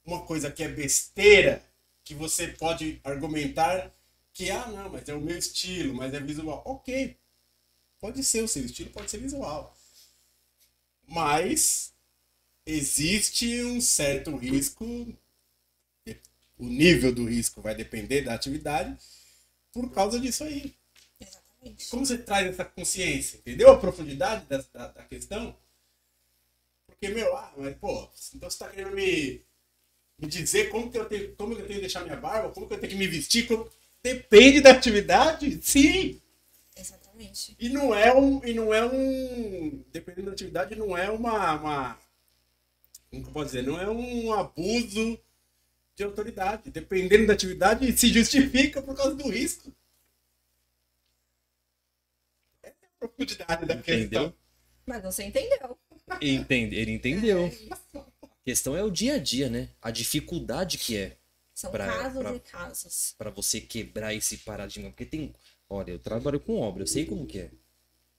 uma 0.05 0.21
coisa 0.25 0.49
que 0.51 0.63
é 0.63 0.67
besteira, 0.69 1.61
que 2.03 2.13
você 2.13 2.47
pode 2.47 3.01
argumentar 3.03 3.91
que, 4.37 4.49
ah, 4.51 4.67
não, 4.67 4.89
mas 4.89 5.07
é 5.09 5.13
o 5.13 5.21
meu 5.21 5.37
estilo, 5.37 5.93
mas 5.95 6.13
é 6.13 6.19
visual. 6.19 6.63
Ok, 6.65 7.17
pode 7.99 8.23
ser 8.23 8.43
o 8.43 8.47
seu 8.47 8.65
estilo, 8.65 8.91
pode 8.91 9.11
ser 9.11 9.19
visual. 9.19 9.75
Mas 11.07 11.91
existe 12.65 13.63
um 13.63 13.81
certo 13.81 14.35
risco, 14.37 14.85
o 16.57 16.65
nível 16.65 17.13
do 17.13 17.25
risco 17.25 17.61
vai 17.61 17.75
depender 17.75 18.21
da 18.21 18.33
atividade, 18.33 18.95
por 19.73 19.91
causa 19.91 20.19
disso 20.19 20.43
aí. 20.43 20.75
exatamente. 21.19 21.87
Como 21.89 22.05
você 22.05 22.17
traz 22.17 22.47
essa 22.47 22.65
consciência? 22.65 23.37
Entendeu 23.39 23.71
a 23.71 23.77
profundidade 23.79 24.45
da, 24.47 24.59
da, 24.73 24.87
da 24.89 25.03
questão? 25.05 25.55
Porque, 26.85 27.09
meu, 27.09 27.35
ah, 27.35 27.53
mas, 27.57 27.75
pô, 27.77 28.09
então 28.35 28.49
você 28.49 28.57
tá 28.59 28.69
querendo 28.69 28.95
me, 28.95 29.41
me 30.19 30.27
dizer 30.27 30.69
como 30.71 30.91
que 30.91 30.97
eu 30.97 31.05
tenho, 31.07 31.35
como 31.37 31.55
que 31.55 31.61
eu 31.63 31.67
tenho 31.67 31.79
que 31.79 31.85
deixar 31.87 32.03
minha 32.03 32.17
barba, 32.17 32.51
como 32.51 32.67
que 32.67 32.75
eu 32.75 32.79
tenho 32.79 32.91
que 32.93 32.99
me 32.99 33.07
vestir? 33.07 33.47
como- 33.47 33.69
Depende 34.03 34.61
da 34.61 34.71
atividade? 34.71 35.59
Sim! 35.61 36.21
Exatamente. 36.75 37.55
E 37.59 37.69
não 37.69 37.93
é 37.93 38.13
um. 38.13 38.43
E 38.45 38.53
não 38.53 38.73
é 38.73 38.85
um. 38.85 39.83
Dependendo 39.91 40.27
da 40.27 40.33
atividade, 40.33 40.75
não 40.75 40.97
é 40.97 41.09
uma. 41.09 41.53
uma 41.55 41.99
como 43.09 43.23
que 43.23 43.29
eu 43.29 43.33
posso 43.33 43.45
dizer? 43.47 43.63
Não 43.63 43.79
é 43.79 43.89
um 43.89 44.33
abuso 44.33 45.19
de 45.95 46.03
autoridade. 46.03 46.69
Dependendo 46.69 47.27
da 47.27 47.33
atividade, 47.33 47.91
se 47.97 48.09
justifica 48.09 48.81
por 48.81 48.95
causa 48.95 49.15
do 49.15 49.29
risco. 49.29 49.73
Essa 52.61 52.75
é 52.83 52.85
a 52.85 52.99
profundidade 52.99 53.65
da 53.65 53.75
Entendeu? 53.75 54.09
questão. 54.09 54.33
Mas 54.85 55.03
você 55.03 55.23
entendeu. 55.23 55.77
Entende, 56.21 56.75
ele 56.75 56.91
entendeu. 56.91 57.45
É. 57.45 57.97
A 58.23 58.27
questão 58.45 58.77
é 58.77 58.83
o 58.83 58.89
dia 58.89 59.15
a 59.15 59.19
dia, 59.19 59.49
né? 59.49 59.69
A 59.81 59.91
dificuldade 59.91 60.77
que 60.77 60.95
é 60.95 61.16
São 61.57 61.71
Pra- 61.71 61.87
casos 61.87 62.19
pra- 62.21 62.35
e 62.35 62.39
casos. 62.39 63.15
pra 63.17 63.31
você 63.31 63.59
quebrar 63.59 64.13
esse 64.13 64.37
paradigma. 64.37 64.91
Porque 64.91 65.05
tem. 65.07 65.33
Olha, 65.67 65.89
eu 65.89 65.97
trabalho 65.97 66.39
com 66.39 66.59
obra, 66.61 66.83
eu 66.83 66.87
sei 66.87 67.03
como 67.03 67.25
que 67.25 67.39
é. 67.39 67.51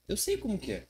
Eu 0.09 0.17
sei 0.17 0.35
como 0.35 0.57
que 0.59 0.73
é. 0.73 0.87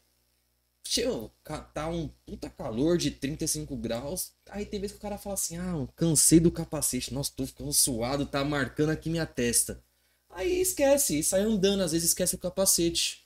Tio, 0.82 1.30
tá 1.76 1.88
um 1.90 2.08
puta 2.26 2.50
calor 2.50 2.98
de 2.98 3.12
35 3.12 3.76
graus. 3.76 4.32
Aí 4.50 4.66
tem 4.66 4.80
vezes 4.80 4.94
que 4.94 4.98
o 4.98 5.02
cara 5.02 5.20
fala 5.20 5.36
assim: 5.36 5.58
Ah, 5.60 5.74
eu 5.78 5.88
cansei 5.96 6.40
do 6.40 6.50
capacete. 6.52 7.14
Nossa, 7.14 7.32
tô 7.36 7.46
ficando 7.46 7.72
suado, 7.72 8.26
tá 8.26 8.44
marcando 8.44 8.90
aqui 8.90 9.12
minha 9.12 9.28
testa. 9.28 9.84
Aí 10.32 10.60
esquece, 10.60 11.20
e 11.20 11.24
sai 11.24 11.42
andando, 11.42 11.84
às 11.84 11.92
vezes 11.92 12.08
esquece 12.10 12.34
o 12.34 12.40
capacete. 12.40 13.24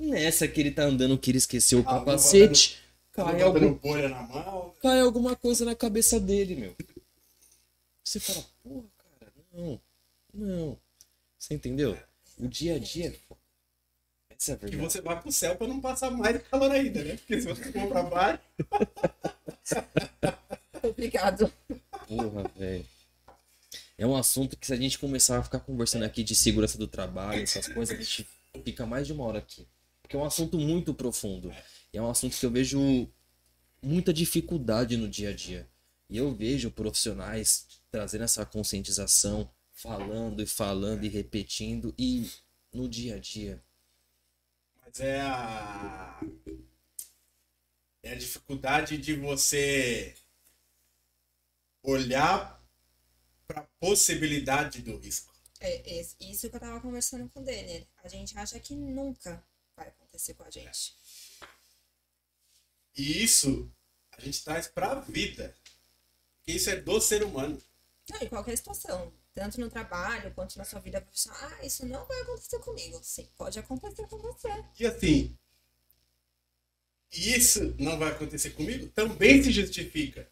Nessa 0.00 0.48
que 0.48 0.60
ele 0.60 0.72
tá 0.72 0.82
andando, 0.82 1.16
que 1.16 1.30
ele 1.30 1.38
esqueceu 1.38 1.78
o 1.78 1.82
Ah, 1.82 1.98
capacete, 2.00 2.80
Tá 3.12 3.24
cai, 3.26 3.40
algum, 3.42 3.74
bolha 3.74 4.08
na 4.08 4.22
mão. 4.22 4.74
cai 4.82 4.98
alguma 5.00 5.36
coisa 5.36 5.64
na 5.64 5.76
cabeça 5.76 6.18
dele, 6.18 6.56
meu. 6.56 6.76
Você 8.04 8.20
fala, 8.20 8.44
porra, 8.62 8.86
cara, 9.18 9.32
não, 9.52 9.80
não. 10.32 10.78
Você 11.38 11.54
entendeu? 11.54 11.98
O 12.38 12.46
dia 12.46 12.76
a 12.76 12.78
dia 12.78 13.08
é 13.08 13.12
foda. 13.12 13.40
Essa 14.30 14.52
é 14.52 14.54
a 14.54 14.58
Que 14.58 14.66
verdade. 14.66 14.92
você 14.92 15.00
vai 15.00 15.20
pro 15.20 15.32
céu 15.32 15.56
pra 15.56 15.66
não 15.66 15.80
passar 15.80 16.10
mais 16.10 16.40
calor 16.48 16.70
ainda, 16.70 17.02
né? 17.02 17.16
Porque 17.16 17.40
se 17.40 17.46
você 17.46 17.72
for 17.72 17.88
pra 17.88 18.02
baixo. 18.02 18.42
Obrigado. 20.82 21.52
Porra, 22.06 22.50
velho. 22.56 22.86
É 23.96 24.06
um 24.06 24.16
assunto 24.16 24.56
que 24.56 24.66
se 24.66 24.72
a 24.72 24.76
gente 24.76 24.98
começar 24.98 25.38
a 25.38 25.42
ficar 25.42 25.60
conversando 25.60 26.04
aqui 26.04 26.24
de 26.24 26.34
segurança 26.34 26.76
do 26.76 26.88
trabalho, 26.88 27.42
essas 27.42 27.68
coisas, 27.68 27.96
a 27.96 28.02
gente 28.02 28.26
fica 28.64 28.84
mais 28.84 29.06
de 29.06 29.12
uma 29.12 29.24
hora 29.24 29.38
aqui. 29.38 29.66
Porque 30.02 30.16
é 30.16 30.18
um 30.18 30.24
assunto 30.24 30.58
muito 30.58 30.92
profundo. 30.92 31.54
E 31.92 31.96
é 31.96 32.02
um 32.02 32.10
assunto 32.10 32.36
que 32.36 32.44
eu 32.44 32.50
vejo 32.50 33.08
muita 33.80 34.12
dificuldade 34.12 34.96
no 34.96 35.08
dia 35.08 35.30
a 35.30 35.32
dia. 35.32 35.66
E 36.10 36.16
eu 36.16 36.34
vejo 36.34 36.70
profissionais 36.70 37.66
trazendo 37.94 38.24
essa 38.24 38.44
conscientização, 38.44 39.48
falando 39.72 40.42
e 40.42 40.46
falando 40.48 41.04
e 41.04 41.08
repetindo, 41.08 41.94
e 41.96 42.28
no 42.72 42.88
dia 42.88 43.14
a 43.14 43.18
dia. 43.20 43.62
Mas 44.80 44.98
é 44.98 45.20
a. 45.20 46.20
É 48.02 48.10
a 48.10 48.16
dificuldade 48.16 48.98
de 48.98 49.14
você 49.14 50.12
olhar 51.84 52.60
para 53.46 53.60
a 53.60 53.66
possibilidade 53.78 54.82
do 54.82 54.98
risco. 54.98 55.32
É, 55.60 55.98
é 55.98 56.06
isso 56.18 56.50
que 56.50 56.56
eu 56.56 56.60
tava 56.60 56.80
conversando 56.80 57.30
com 57.30 57.40
o 57.40 57.44
Denner. 57.44 57.86
A 58.02 58.08
gente 58.08 58.36
acha 58.36 58.58
que 58.58 58.74
nunca 58.74 59.40
vai 59.76 59.86
acontecer 59.86 60.34
com 60.34 60.42
a 60.42 60.50
gente. 60.50 60.96
E 62.96 63.22
isso 63.22 63.72
a 64.10 64.20
gente 64.20 64.42
traz 64.42 64.66
para 64.66 64.90
a 64.90 65.00
vida. 65.00 65.56
Porque 66.38 66.52
isso 66.52 66.68
é 66.68 66.76
do 66.76 67.00
ser 67.00 67.22
humano. 67.22 67.62
Não, 68.10 68.20
em 68.20 68.28
qualquer 68.28 68.56
situação. 68.56 69.12
Tanto 69.34 69.58
no 69.60 69.68
trabalho 69.68 70.32
quanto 70.34 70.56
na 70.56 70.64
sua 70.64 70.80
vida 70.80 71.00
profissional. 71.00 71.40
Ah, 71.42 71.66
isso 71.66 71.86
não 71.86 72.04
vai 72.06 72.20
acontecer 72.20 72.58
comigo. 72.60 73.00
Sim, 73.02 73.28
pode 73.36 73.58
acontecer 73.58 74.06
com 74.06 74.18
você. 74.18 74.64
E 74.78 74.86
assim, 74.86 75.36
isso 77.12 77.74
não 77.78 77.98
vai 77.98 78.10
acontecer 78.10 78.50
comigo 78.50 78.88
também 78.88 79.42
se 79.42 79.50
justifica. 79.52 80.28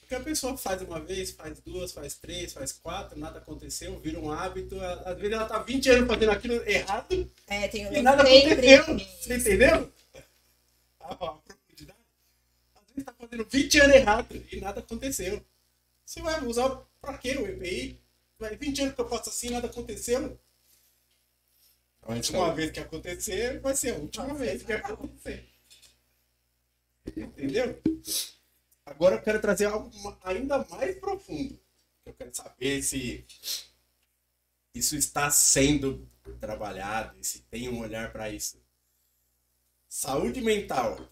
Porque 0.00 0.14
a 0.14 0.20
pessoa 0.20 0.56
faz 0.56 0.82
uma 0.82 1.00
vez, 1.00 1.30
faz 1.30 1.60
duas, 1.60 1.92
faz 1.92 2.14
três, 2.14 2.52
faz 2.52 2.72
quatro, 2.72 3.18
nada 3.18 3.38
aconteceu, 3.38 3.98
vira 3.98 4.18
um 4.20 4.30
hábito. 4.30 4.78
Às 4.80 5.18
vezes 5.18 5.32
ela 5.32 5.46
tá 5.46 5.58
20 5.58 5.90
anos 5.90 6.08
fazendo 6.08 6.30
aquilo 6.30 6.54
errado 6.68 7.32
É, 7.46 7.68
tem 7.68 7.92
e 7.92 8.02
nada 8.02 8.22
aconteceu. 8.22 8.98
Você 8.98 9.36
entendeu? 9.36 9.92
A, 11.00 11.12
a 11.12 11.16
profundidade. 11.16 11.98
Às 12.74 12.82
vezes 12.88 13.04
tá 13.04 13.14
fazendo 13.18 13.46
20 13.50 13.80
anos 13.80 13.96
errado 13.96 14.44
e 14.52 14.60
nada 14.60 14.80
aconteceu. 14.80 15.44
Você 16.12 16.20
vai 16.20 16.44
usar 16.44 16.68
pra 17.00 17.16
quê 17.16 17.38
o 17.38 17.46
EPI? 17.46 17.98
Vai 18.38 18.54
20 18.54 18.82
anos 18.82 18.94
que 18.94 19.00
eu 19.00 19.08
faço 19.08 19.30
assim 19.30 19.46
e 19.46 19.50
nada 19.52 19.66
aconteceu. 19.66 20.38
A 22.02 22.12
última 22.12 22.54
vez 22.54 22.70
que 22.70 22.80
acontecer 22.80 23.58
vai 23.60 23.74
ser 23.74 23.94
a 23.94 23.98
última 23.98 24.34
vez 24.34 24.62
que 24.62 24.74
acontecer. 24.74 25.48
Entendeu? 27.16 27.80
Agora 28.84 29.14
eu 29.14 29.22
quero 29.22 29.40
trazer 29.40 29.64
algo 29.64 29.90
ainda 30.22 30.62
mais 30.66 30.98
profundo. 30.98 31.58
Eu 32.04 32.12
quero 32.12 32.34
saber 32.34 32.82
se 32.82 33.24
isso 34.74 34.94
está 34.96 35.30
sendo 35.30 36.06
trabalhado 36.38 37.18
e 37.18 37.24
se 37.24 37.40
tem 37.44 37.70
um 37.70 37.80
olhar 37.80 38.12
para 38.12 38.28
isso. 38.28 38.62
Saúde 39.88 40.42
mental, 40.42 41.08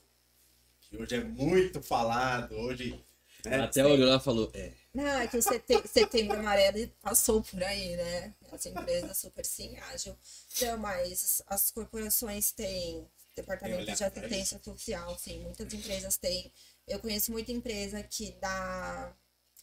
que 0.82 0.98
hoje 0.98 1.14
é 1.14 1.24
muito 1.24 1.82
falado, 1.82 2.54
hoje. 2.54 3.02
né, 3.46 3.60
Até 3.62 3.82
olhou 3.82 4.10
lá 4.10 4.16
e 4.16 4.20
falou: 4.20 4.50
É, 4.52 4.74
Não, 4.92 5.20
é 5.20 5.28
que 5.28 5.36
o 5.36 5.42
sete- 5.42 5.86
setembro 5.86 6.36
amarelo 6.38 6.88
passou 7.00 7.42
por 7.42 7.62
aí, 7.62 7.96
né? 7.96 8.34
As 8.50 8.66
empresas 8.66 9.16
super 9.18 9.44
sim 9.44 9.76
ágil. 9.78 10.16
Não, 10.62 10.78
mas 10.78 11.40
as 11.46 11.70
corporações 11.70 12.50
têm 12.50 13.08
departamento 13.36 13.84
de 13.84 13.90
assistência 14.04 14.60
social, 14.62 15.16
sim. 15.18 15.38
Muitas 15.42 15.72
empresas 15.72 16.16
têm. 16.16 16.52
Eu 16.88 16.98
conheço 16.98 17.30
muita 17.30 17.52
empresa 17.52 18.02
que 18.02 18.32
dá 18.40 19.16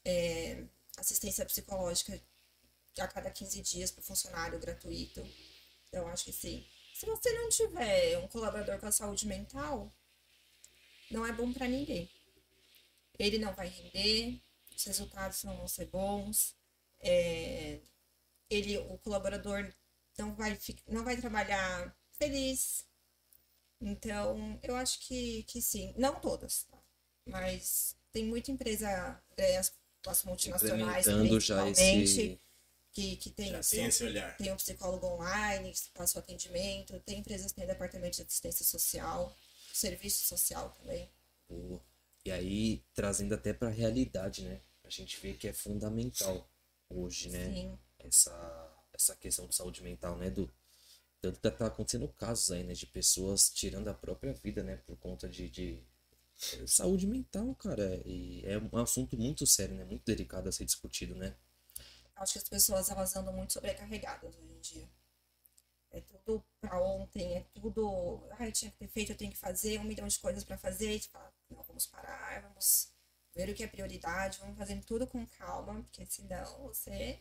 é, 0.05 0.63
assistência 0.97 1.45
psicológica 1.45 2.19
a 2.99 3.07
cada 3.07 3.29
15 3.29 3.61
dias 3.61 3.91
para 3.91 4.01
o 4.01 4.05
funcionário 4.05 4.57
gratuito. 4.59 5.21
Então, 5.89 6.07
acho 6.07 6.23
que 6.23 6.31
sim. 6.33 6.65
Se 6.95 7.05
você 7.05 7.31
não 7.33 7.49
tiver 7.49 8.17
um 8.19 8.27
colaborador 8.29 8.79
com 8.79 8.87
a 8.87 8.91
saúde 8.91 9.27
mental, 9.27 9.91
não 11.11 11.25
é 11.25 11.31
bom 11.33 11.51
para 11.51 11.67
ninguém. 11.67 12.09
Ele 13.19 13.37
não 13.37 13.53
vai 13.53 13.67
render, 13.67 14.41
os 14.77 14.85
resultados 14.85 15.43
não 15.43 15.57
vão 15.57 15.67
ser 15.67 15.85
bons, 15.87 16.55
é, 16.99 17.79
ele, 18.49 18.77
o 18.77 18.97
colaborador 18.99 19.71
não 20.17 20.33
vai, 20.35 20.57
não 20.87 21.03
vai 21.03 21.17
trabalhar 21.17 21.95
feliz. 22.13 22.85
Então, 23.79 24.59
eu 24.63 24.75
acho 24.75 24.99
que, 25.01 25.43
que 25.43 25.61
sim. 25.61 25.93
Não 25.97 26.19
todas, 26.19 26.63
tá? 26.63 26.77
mas 27.25 27.95
tem 28.11 28.25
muita 28.25 28.51
empresa, 28.51 29.21
é, 29.35 29.57
as, 29.57 29.73
as 30.05 30.23
multinacionais, 30.23 31.05
principalmente, 31.05 31.79
esse. 31.79 32.41
que, 32.91 33.15
que 33.17 33.29
tem 33.29 33.51
Já 33.51 33.61
tem 33.61 33.85
esse 33.85 34.03
olhar. 34.03 34.35
Tem 34.37 34.51
um 34.51 34.55
psicólogo 34.55 35.05
online 35.05 35.71
que 35.71 35.89
passa 35.93 36.17
o 36.17 36.21
atendimento, 36.21 36.99
tem 37.01 37.19
empresas 37.19 37.51
que 37.51 37.59
têm 37.59 37.67
departamento 37.67 38.17
de 38.17 38.23
assistência 38.23 38.65
social, 38.65 39.35
serviço 39.73 40.25
social 40.25 40.69
também. 40.81 41.09
Boa. 41.47 41.81
E 42.25 42.31
aí, 42.31 42.83
trazendo 42.93 43.35
até 43.35 43.53
pra 43.53 43.69
realidade, 43.69 44.43
né? 44.43 44.59
A 44.87 44.89
gente 44.89 45.19
vê 45.19 45.33
que 45.33 45.47
é 45.47 45.53
fundamental 45.53 46.49
hoje, 46.89 47.29
né? 47.29 47.53
Sim. 47.53 47.79
essa, 47.99 48.73
essa 48.93 49.15
questão 49.17 49.47
de 49.47 49.53
saúde 49.55 49.83
mental, 49.83 50.17
né, 50.17 50.29
do 50.29 50.49
tanto 51.19 51.41
que 51.41 51.57
tá 51.57 51.65
acontecendo 51.67 52.07
casos 52.09 52.51
aí, 52.51 52.63
né, 52.63 52.73
de 52.73 52.85
pessoas 52.85 53.49
tirando 53.49 53.89
a 53.89 53.93
própria 53.93 54.33
vida, 54.33 54.63
né, 54.63 54.77
por 54.77 54.95
conta 54.97 55.27
de, 55.27 55.49
de 55.49 55.83
eh, 56.53 56.67
saúde 56.67 57.05
mental, 57.05 57.53
cara, 57.55 58.01
e 58.05 58.45
é 58.45 58.57
um 58.57 58.77
assunto 58.77 59.17
muito 59.17 59.45
sério, 59.45 59.75
né, 59.75 59.83
muito 59.83 60.05
delicado 60.05 60.47
a 60.47 60.51
ser 60.51 60.63
discutido, 60.63 61.15
né. 61.15 61.35
Acho 62.15 62.33
que 62.33 62.39
as 62.39 62.49
pessoas 62.49 62.89
elas 62.89 63.15
andam 63.15 63.33
muito 63.33 63.53
sobrecarregadas 63.53 64.35
hoje 64.35 64.53
em 64.53 64.59
dia. 64.61 64.89
É 65.91 66.01
tudo 66.01 66.43
pra 66.59 66.81
ontem, 66.81 67.35
é 67.37 67.45
tudo. 67.53 68.27
Ai, 68.39 68.51
tinha 68.51 68.71
que 68.71 68.77
ter 68.77 68.87
feito, 68.87 69.11
eu 69.11 69.17
tenho 69.17 69.31
que 69.31 69.37
fazer 69.37 69.79
um 69.79 69.83
milhão 69.83 70.07
de 70.07 70.19
coisas 70.19 70.43
pra 70.43 70.57
fazer. 70.57 70.95
E 70.95 70.99
tu 70.99 71.09
fala, 71.09 71.31
não, 71.49 71.63
vamos 71.63 71.85
parar, 71.87 72.41
vamos 72.41 72.91
ver 73.37 73.49
o 73.51 73.53
que 73.53 73.63
é 73.63 73.67
prioridade, 73.67 74.39
vamos 74.39 74.57
fazendo 74.57 74.83
tudo 74.83 75.05
com 75.05 75.25
calma, 75.27 75.81
porque 75.83 76.05
senão 76.07 76.63
você 76.63 77.19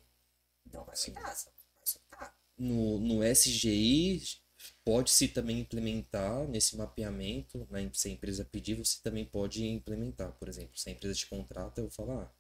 não 0.72 0.84
vai 0.84 0.96
aguentar, 0.96 1.36
você 1.36 1.50
vai 1.50 1.84
soltar. 1.84 2.36
No, 2.56 2.98
no 2.98 3.22
SGI 3.22 4.22
pode-se 4.82 5.28
também 5.28 5.60
implementar 5.60 6.48
nesse 6.48 6.74
mapeamento, 6.76 7.68
né, 7.70 7.88
se 7.92 8.08
a 8.08 8.10
empresa 8.10 8.44
pedir, 8.44 8.74
você 8.74 8.98
também 9.02 9.26
pode 9.26 9.64
implementar, 9.66 10.32
por 10.32 10.48
exemplo, 10.48 10.76
se 10.78 10.88
a 10.88 10.92
empresa 10.92 11.14
te 11.14 11.26
contrata, 11.26 11.82
eu 11.82 11.90
falo, 11.90 12.12
ah, 12.12 12.32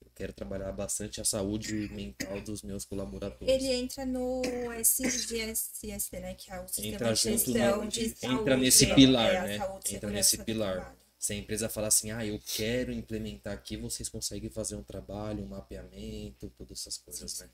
eu 0.00 0.10
quero 0.14 0.32
trabalhar 0.32 0.72
bastante 0.72 1.20
a 1.20 1.24
saúde 1.24 1.74
mental 1.90 2.40
dos 2.40 2.62
meus 2.62 2.84
colaboradores. 2.84 3.52
Ele 3.52 3.72
entra 3.72 4.06
no 4.06 4.42
SGSST, 4.80 6.20
né? 6.20 6.34
Que 6.34 6.52
é 6.52 6.60
o 6.60 6.68
Sistema 6.68 6.94
entra 6.94 7.12
de 7.12 7.20
Gestão 7.20 7.84
no, 7.84 7.88
de 7.88 8.04
entra 8.04 8.28
Saúde. 8.28 8.56
nesse 8.56 8.84
é, 8.86 8.94
pilar, 8.94 9.34
é 9.34 9.42
né? 9.42 9.58
saúde 9.58 9.96
Entra 9.96 10.10
nesse 10.10 10.44
pilar. 10.44 10.96
Se 11.18 11.32
a 11.32 11.36
empresa 11.36 11.68
falar 11.68 11.88
assim, 11.88 12.12
ah, 12.12 12.24
eu 12.24 12.40
quero 12.40 12.92
implementar 12.92 13.52
aqui, 13.52 13.76
vocês 13.76 14.08
conseguem 14.08 14.48
fazer 14.50 14.76
um 14.76 14.84
trabalho, 14.84 15.42
um 15.42 15.48
mapeamento, 15.48 16.48
todas 16.50 16.80
essas 16.80 16.96
coisas, 16.96 17.40
né? 17.40 17.50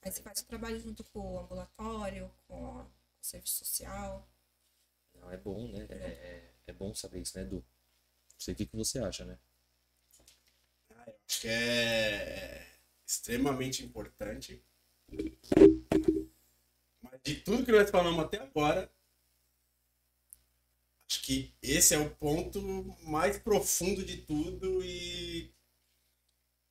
Aí 0.00 0.10
você 0.10 0.22
faz 0.22 0.40
o 0.40 0.46
trabalho 0.46 0.80
junto 0.80 1.04
com 1.04 1.34
o 1.34 1.38
ambulatório, 1.40 2.32
com 2.48 2.80
o 2.80 2.86
serviço 3.20 3.56
social. 3.64 4.26
Não, 5.14 5.30
é 5.30 5.36
bom, 5.36 5.68
né? 5.68 5.86
É, 5.90 5.94
é, 5.94 6.52
é 6.68 6.72
bom 6.72 6.94
saber 6.94 7.20
isso, 7.20 7.36
né, 7.36 7.44
Edu? 7.44 7.56
Não 7.56 8.40
sei 8.40 8.54
o 8.54 8.56
que, 8.56 8.66
que 8.66 8.76
você 8.76 8.98
acha, 8.98 9.24
né? 9.24 9.38
Acho 11.26 11.40
que 11.40 11.48
é 11.48 12.66
extremamente 13.04 13.84
importante. 13.84 14.62
Mas 17.02 17.20
de 17.22 17.34
tudo 17.40 17.64
que 17.64 17.72
nós 17.72 17.90
falamos 17.90 18.24
até 18.24 18.38
agora, 18.38 18.90
acho 21.16 21.22
que 21.22 21.54
esse 21.62 21.94
é 21.94 21.98
o 21.98 22.10
ponto 22.10 22.60
mais 23.02 23.38
profundo 23.38 24.04
de 24.04 24.18
tudo 24.18 24.84
e 24.84 25.50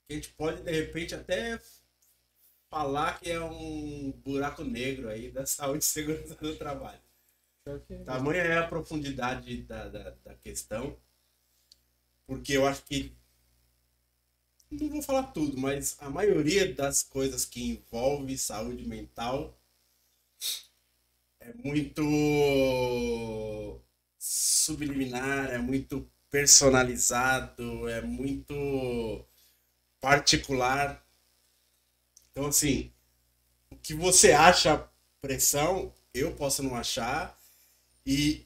que 0.08 0.14
a 0.14 0.14
gente 0.14 0.30
pode 0.30 0.62
de 0.62 0.72
repente 0.72 1.16
até 1.16 1.60
falar 2.70 3.20
que 3.20 3.32
é 3.32 3.42
um 3.42 4.12
buraco 4.12 4.64
negro 4.64 5.10
aí 5.10 5.32
da 5.32 5.46
saúde 5.48 5.84
e 5.84 5.88
segurança 5.88 6.36
do 6.36 6.56
trabalho. 6.56 7.02
Tamanha 8.06 8.44
é 8.44 8.58
a 8.60 8.68
profundidade 8.68 9.64
da, 9.64 9.90
da, 9.90 10.12
da 10.24 10.36
questão, 10.36 10.96
porque 12.28 12.54
eu 12.54 12.68
acho 12.68 12.84
que 12.84 13.18
não 14.70 14.90
vou 14.90 15.02
falar 15.02 15.24
tudo, 15.32 15.58
mas 15.58 15.98
a 16.00 16.10
maioria 16.10 16.72
das 16.72 17.02
coisas 17.02 17.46
que 17.46 17.72
envolve 17.72 18.38
saúde 18.38 18.86
mental 18.88 19.58
é 21.40 21.54
muito 21.54 22.04
subliminar, 24.28 25.52
é 25.52 25.60
muito 25.60 26.10
personalizado, 26.32 27.88
é 27.88 28.02
muito 28.02 29.24
particular. 30.02 31.06
Então, 32.32 32.48
assim, 32.48 32.92
o 33.70 33.76
que 33.76 33.94
você 33.94 34.32
acha 34.32 34.84
pressão, 35.22 35.94
eu 36.12 36.34
posso 36.34 36.64
não 36.64 36.76
achar, 36.76 37.38
e 38.04 38.44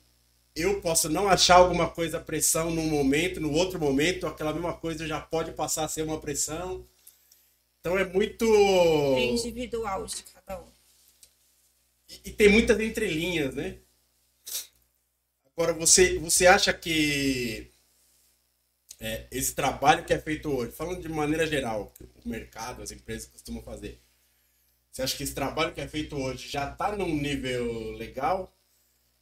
eu 0.53 0.81
posso 0.81 1.07
não 1.07 1.29
achar 1.29 1.55
alguma 1.55 1.89
coisa 1.89 2.19
pressão 2.19 2.69
num 2.69 2.89
momento, 2.89 3.39
no 3.39 3.53
outro 3.53 3.79
momento, 3.79 4.27
aquela 4.27 4.51
mesma 4.51 4.73
coisa 4.73 5.07
já 5.07 5.21
pode 5.21 5.53
passar 5.53 5.85
a 5.85 5.87
ser 5.87 6.01
uma 6.01 6.19
pressão. 6.19 6.85
Então 7.79 7.97
é 7.97 8.03
muito. 8.03 8.43
É 9.15 9.23
individual 9.27 10.05
de 10.05 10.23
cada 10.23 10.61
um. 10.61 10.67
E, 12.09 12.21
e 12.25 12.31
tem 12.33 12.49
muitas 12.49 12.77
entrelinhas, 12.81 13.55
né? 13.55 13.79
Agora, 15.59 15.73
você, 15.73 16.17
você 16.19 16.47
acha 16.47 16.71
que 16.71 17.69
é, 18.97 19.25
esse 19.29 19.53
trabalho 19.53 20.05
que 20.05 20.13
é 20.13 20.17
feito 20.17 20.49
hoje, 20.49 20.71
falando 20.71 21.01
de 21.01 21.09
maneira 21.09 21.45
geral, 21.45 21.91
que 21.97 22.05
o 22.05 22.29
mercado, 22.29 22.81
as 22.81 22.91
empresas 22.91 23.27
costumam 23.27 23.61
fazer, 23.61 23.99
você 24.89 25.01
acha 25.01 25.17
que 25.17 25.23
esse 25.23 25.35
trabalho 25.35 25.73
que 25.73 25.81
é 25.81 25.87
feito 25.89 26.15
hoje 26.15 26.47
já 26.47 26.71
está 26.71 26.95
num 26.95 27.13
nível 27.13 27.91
legal? 27.91 28.53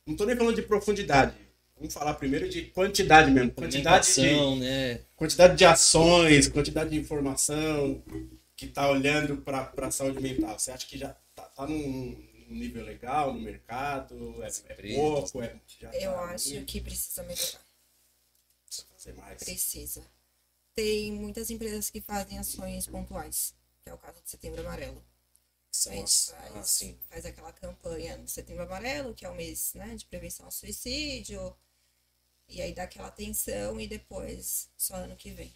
Não 0.06 0.14
estou 0.14 0.28
nem 0.28 0.36
falando 0.36 0.56
de 0.56 0.62
profundidade. 0.62 1.34
Vamos 1.76 1.92
falar 1.92 2.14
primeiro 2.14 2.48
de 2.48 2.66
quantidade 2.66 3.32
mesmo. 3.32 3.50
Quantidade 3.54 4.14
de, 4.14 4.56
né? 4.60 5.00
quantidade 5.16 5.58
de 5.58 5.66
ações, 5.66 6.48
quantidade 6.48 6.92
de 6.92 7.00
informação 7.00 8.00
que 8.56 8.68
está 8.68 8.88
olhando 8.88 9.38
para 9.38 9.72
a 9.76 9.90
saúde 9.90 10.22
mental. 10.22 10.60
Você 10.60 10.70
acha 10.70 10.86
que 10.86 11.00
já 11.00 11.18
está 11.32 11.46
tá 11.46 11.66
num, 11.66 12.16
num 12.48 12.56
nível 12.56 12.84
legal 12.86 13.34
no 13.34 13.40
mercado? 13.42 14.44
É, 14.44 14.48
é 14.74 14.96
pouco? 14.96 15.42
É, 15.42 15.60
já 15.80 15.92
Eu 15.92 16.12
tá 16.12 16.26
acho 16.32 16.50
muito? 16.54 16.66
que 16.66 16.82
precisa 16.82 17.24
melhorar. 17.24 17.62
Precisa 18.66 18.88
fazer 18.94 19.14
mais. 19.14 19.44
Precisa. 19.44 20.06
Tem 20.76 21.12
muitas 21.14 21.50
empresas 21.50 21.90
que 21.90 22.02
fazem 22.02 22.40
ações 22.40 22.88
pontuais, 22.88 23.56
que 23.84 23.90
é 23.90 23.94
o 23.94 23.98
caso 23.98 24.22
do 24.22 24.30
Setembro 24.30 24.62
Amarelo. 24.62 25.04
A 25.70 25.74
São 25.74 25.94
gente 25.94 26.04
as- 26.04 26.30
faz, 26.30 26.56
ah, 26.56 26.64
sim. 26.64 27.00
faz 27.10 27.26
aquela 27.26 27.54
campanha 27.54 28.18
no 28.18 28.28
Setembro 28.28 28.64
Amarelo, 28.64 29.16
que 29.16 29.26
é 29.26 29.30
o 29.30 29.36
mês 29.36 29.74
né, 29.76 29.96
de 29.96 30.06
prevenção 30.06 30.46
ao 30.48 30.52
suicídio. 30.52 31.56
E 32.48 32.62
aí 32.62 32.74
dá 32.74 32.84
aquela 32.84 33.08
atenção 33.10 33.80
e 33.80 33.88
depois 33.88 34.70
só 34.78 34.96
ano 34.96 35.16
que 35.16 35.32
vem. 35.32 35.54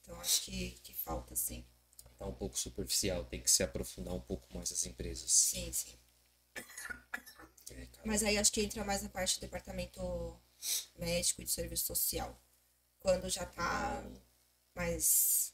Então 0.00 0.18
acho 0.20 0.42
que, 0.42 0.70
que 0.82 0.94
falta, 0.94 1.36
sim. 1.36 1.62
Tá 2.18 2.26
um 2.26 2.32
pouco 2.32 2.58
superficial, 2.58 3.24
tem 3.24 3.42
que 3.42 3.50
se 3.50 3.62
aprofundar 3.62 4.14
um 4.14 4.20
pouco 4.20 4.46
mais 4.54 4.72
as 4.72 4.86
empresas. 4.86 5.30
Sim, 5.30 5.72
sim. 5.72 5.94
É. 7.70 7.86
Mas 8.04 8.22
aí 8.22 8.38
acho 8.38 8.52
que 8.52 8.62
entra 8.62 8.84
mais 8.84 9.02
na 9.02 9.08
parte 9.08 9.36
do 9.38 9.40
departamento 9.42 10.00
médico 10.98 11.42
e 11.42 11.44
de 11.44 11.50
serviço 11.50 11.86
social. 11.86 12.40
Quando 13.00 13.28
já 13.28 13.44
tá 13.44 14.02
mais. 14.74 15.52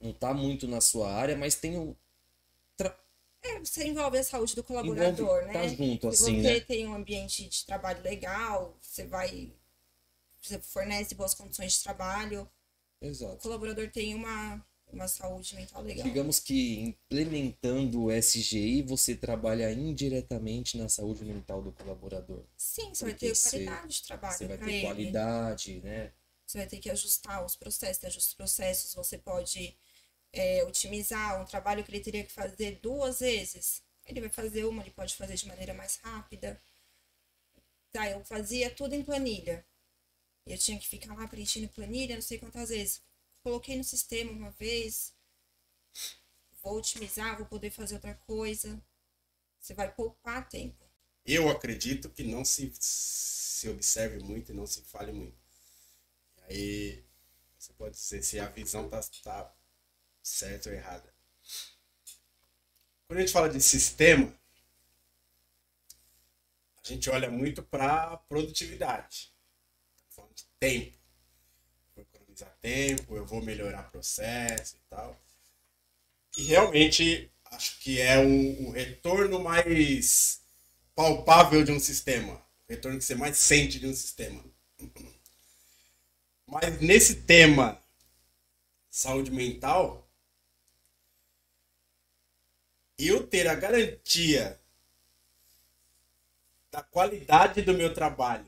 Não 0.00 0.12
tá 0.12 0.32
muito 0.34 0.66
na 0.66 0.80
sua 0.80 1.12
área, 1.12 1.36
mas 1.36 1.54
tem 1.54 1.78
um. 1.78 1.94
tra- 2.76 2.98
É, 3.42 3.58
você 3.60 3.86
envolve 3.86 4.18
a 4.18 4.24
saúde 4.24 4.54
do 4.56 4.64
colaborador, 4.64 5.42
Envolve- 5.42 5.46
né? 5.46 5.52
tá 5.52 5.68
junto, 5.68 6.08
Se 6.08 6.14
assim, 6.22 6.40
você 6.40 6.54
né? 6.54 6.60
tem 6.60 6.86
um 6.86 6.94
ambiente 6.94 7.48
de 7.48 7.64
trabalho 7.66 8.02
legal, 8.02 8.76
você 8.80 9.06
vai. 9.06 9.52
Você 10.42 10.60
fornece 10.60 11.14
boas 11.14 11.34
condições 11.34 11.74
de 11.74 11.82
trabalho, 11.82 12.48
o 13.00 13.06
Exato. 13.06 13.38
colaborador 13.38 13.90
tem 13.90 14.14
uma, 14.14 14.64
uma 14.92 15.08
saúde 15.08 15.54
mental 15.54 15.82
legal. 15.82 16.04
Digamos 16.06 16.38
que 16.38 16.80
implementando 16.80 18.04
o 18.04 18.10
SGI, 18.12 18.82
você 18.82 19.14
trabalha 19.14 19.70
indiretamente 19.72 20.78
na 20.78 20.88
saúde 20.88 21.24
mental 21.24 21.60
do 21.62 21.72
colaborador. 21.72 22.44
Sim, 22.56 22.94
você 22.94 23.04
vai 23.04 23.12
Porque 23.14 23.28
ter 23.28 23.34
você- 23.34 23.50
qualidade 23.64 23.88
de 23.94 24.02
trabalho 24.02 24.38
Você 24.38 24.46
vai 24.46 24.58
ter 24.58 24.72
ele. 24.72 24.80
qualidade, 24.82 25.80
né? 25.80 26.12
Você 26.46 26.58
vai 26.58 26.66
ter 26.66 26.78
que 26.78 26.90
ajustar 26.90 27.44
os 27.44 27.56
processos, 27.56 27.98
tem 27.98 28.08
ajustes 28.08 28.34
processos, 28.34 28.94
você 28.94 29.18
pode 29.18 29.76
é, 30.32 30.62
otimizar 30.64 31.40
um 31.40 31.46
trabalho 31.46 31.82
que 31.82 31.90
ele 31.90 32.00
teria 32.00 32.22
que 32.24 32.32
fazer 32.32 32.78
duas 32.82 33.20
vezes. 33.20 33.82
Ele 34.06 34.20
vai 34.20 34.28
fazer 34.28 34.64
uma, 34.64 34.82
ele 34.82 34.90
pode 34.90 35.14
fazer 35.14 35.34
de 35.34 35.46
maneira 35.48 35.72
mais 35.74 35.96
rápida. 35.96 36.60
Tá, 37.92 38.10
eu 38.10 38.24
fazia 38.24 38.70
tudo 38.70 38.94
em 38.94 39.02
planilha. 39.02 39.64
Eu 40.46 40.58
tinha 40.58 40.78
que 40.78 40.86
ficar 40.86 41.14
lá 41.14 41.26
preenchendo 41.26 41.68
planilha, 41.68 42.14
não 42.16 42.22
sei 42.22 42.38
quantas 42.38 42.68
vezes. 42.68 43.02
Coloquei 43.46 43.76
no 43.76 43.84
sistema 43.84 44.32
uma 44.32 44.50
vez. 44.50 45.14
Vou 46.60 46.78
otimizar, 46.78 47.36
vou 47.36 47.46
poder 47.46 47.70
fazer 47.70 47.94
outra 47.94 48.12
coisa. 48.26 48.82
Você 49.60 49.72
vai 49.72 49.88
poupar 49.94 50.48
tempo. 50.48 50.84
Eu 51.24 51.48
acredito 51.48 52.10
que 52.10 52.24
não 52.24 52.44
se, 52.44 52.72
se 52.80 53.68
observe 53.68 54.18
muito 54.18 54.50
e 54.50 54.52
não 54.52 54.66
se 54.66 54.82
fale 54.82 55.12
muito. 55.12 55.38
E 56.36 56.42
aí 56.42 57.04
você 57.56 57.72
pode 57.74 57.94
dizer 57.94 58.24
se 58.24 58.40
a 58.40 58.48
visão 58.48 58.88
tá, 58.88 59.00
tá 59.22 59.54
certa 60.24 60.68
ou 60.68 60.74
errada. 60.74 61.14
Quando 63.06 63.18
a 63.18 63.20
gente 63.20 63.32
fala 63.32 63.48
de 63.48 63.60
sistema, 63.60 64.36
a 66.82 66.88
gente 66.88 67.08
olha 67.08 67.30
muito 67.30 67.62
para 67.62 68.16
produtividade. 68.16 69.32
Estamos 69.94 70.16
falando 70.16 70.34
de 70.34 70.44
tempo. 70.58 70.95
Economizar 72.36 72.58
tempo, 72.60 73.16
eu 73.16 73.24
vou 73.24 73.42
melhorar 73.42 73.90
processo 73.90 74.76
e 74.76 74.80
tal. 74.90 75.18
E 76.36 76.42
realmente 76.42 77.30
acho 77.46 77.78
que 77.80 78.00
é 78.00 78.18
um, 78.18 78.68
um 78.68 78.70
retorno 78.70 79.42
mais 79.42 80.42
palpável 80.94 81.64
de 81.64 81.72
um 81.72 81.80
sistema. 81.80 82.34
O 82.34 82.72
retorno 82.72 82.98
que 82.98 83.04
você 83.04 83.14
mais 83.14 83.38
sente 83.38 83.78
de 83.78 83.86
um 83.86 83.94
sistema. 83.94 84.44
Mas 86.46 86.80
nesse 86.80 87.22
tema 87.22 87.82
saúde 88.90 89.30
mental, 89.30 90.06
eu 92.98 93.26
ter 93.26 93.46
a 93.48 93.54
garantia 93.54 94.60
da 96.70 96.82
qualidade 96.82 97.62
do 97.62 97.72
meu 97.72 97.94
trabalho 97.94 98.46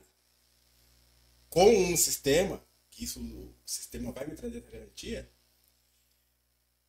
com 1.48 1.70
um 1.90 1.96
sistema, 1.96 2.62
que 2.98 3.04
isso 3.04 3.20
o 3.22 3.54
sistema 3.64 4.10
vai 4.10 4.26
me 4.26 4.34
trazer 4.34 4.58
essa 4.58 4.70
garantia, 4.72 5.30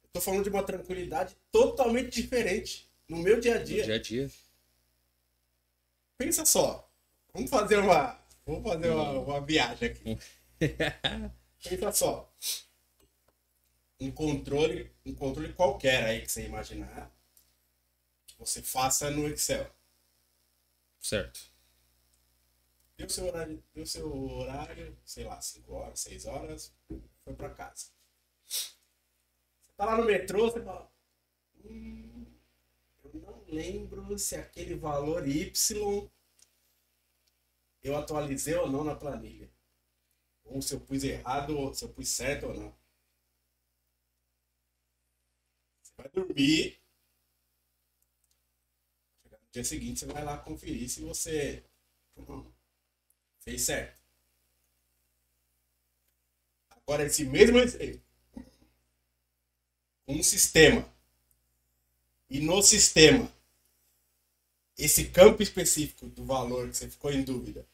eu 0.03 0.09
tô 0.11 0.19
falando 0.19 0.43
de 0.43 0.49
uma 0.49 0.63
tranquilidade 0.63 1.37
totalmente 1.51 2.09
diferente 2.09 2.91
no 3.07 3.17
meu 3.17 3.39
dia 3.39 3.57
a 3.57 3.59
No 3.59 3.65
dia. 3.65 3.83
dia 3.83 3.95
a 3.95 4.01
dia. 4.01 4.31
Pensa 6.17 6.43
só. 6.45 6.91
Vamos 7.31 7.51
fazer 7.51 7.77
uma. 7.77 8.19
Vamos 8.43 8.63
fazer 8.63 8.89
uma, 8.89 9.11
uma 9.11 9.41
viagem 9.45 9.89
aqui. 9.89 10.17
Pensa 11.69 11.91
só. 11.91 12.33
Um 13.99 14.11
controle, 14.11 14.91
um 15.05 15.13
controle 15.13 15.53
qualquer 15.53 16.05
aí 16.05 16.21
que 16.23 16.31
você 16.31 16.43
imaginar. 16.43 17.15
Que 18.25 18.35
você 18.35 18.63
faça 18.63 19.11
no 19.11 19.27
Excel. 19.27 19.71
Certo. 20.99 21.48
Deu 22.99 23.09
seu 23.09 23.27
horário, 23.27 23.63
deu 23.73 23.85
seu 23.85 24.13
horário, 24.13 24.97
sei 25.05 25.23
lá, 25.23 25.39
5 25.39 25.71
horas, 25.71 26.01
6 26.01 26.25
horas, 26.25 26.75
foi 27.23 27.33
pra 27.33 27.49
casa. 27.49 27.85
Você 28.45 28.73
tá 29.77 29.85
lá 29.85 29.97
no 29.97 30.03
metrô, 30.03 30.51
você 30.51 30.61
fala. 30.61 30.91
Hum, 31.63 32.25
eu 33.01 33.13
não 33.21 33.41
lembro 33.47 34.19
se 34.19 34.35
aquele 34.35 34.75
valor 34.75 35.25
Y 35.25 36.11
eu 37.81 37.95
atualizei 37.95 38.55
ou 38.55 38.69
não 38.69 38.83
na 38.83 38.93
planilha. 38.93 39.49
Ou 40.43 40.61
se 40.61 40.73
eu 40.73 40.81
pus 40.81 41.01
errado, 41.05 41.57
ou 41.57 41.73
se 41.73 41.85
eu 41.85 41.93
pus 41.93 42.09
certo 42.09 42.47
ou 42.47 42.53
não. 42.53 42.75
Você 45.81 45.93
vai 45.95 46.09
dormir. 46.09 46.81
No 49.31 49.37
dia 49.53 49.63
seguinte 49.63 50.01
você 50.01 50.05
vai 50.05 50.25
lá 50.25 50.37
conferir 50.37 50.89
se 50.89 51.01
você 51.01 51.63
fez 53.39 53.61
certo. 53.63 53.99
Agora 56.69 57.05
esse 57.05 57.23
mesmo. 57.25 57.57
Um 60.07 60.23
sistema. 60.23 60.91
E 62.29 62.39
no 62.39 62.61
sistema, 62.61 63.31
esse 64.77 65.09
campo 65.09 65.41
específico 65.41 66.07
do 66.07 66.23
valor 66.25 66.69
que 66.69 66.77
você 66.77 66.89
ficou 66.89 67.11
em 67.11 67.23
dúvida, 67.23 67.67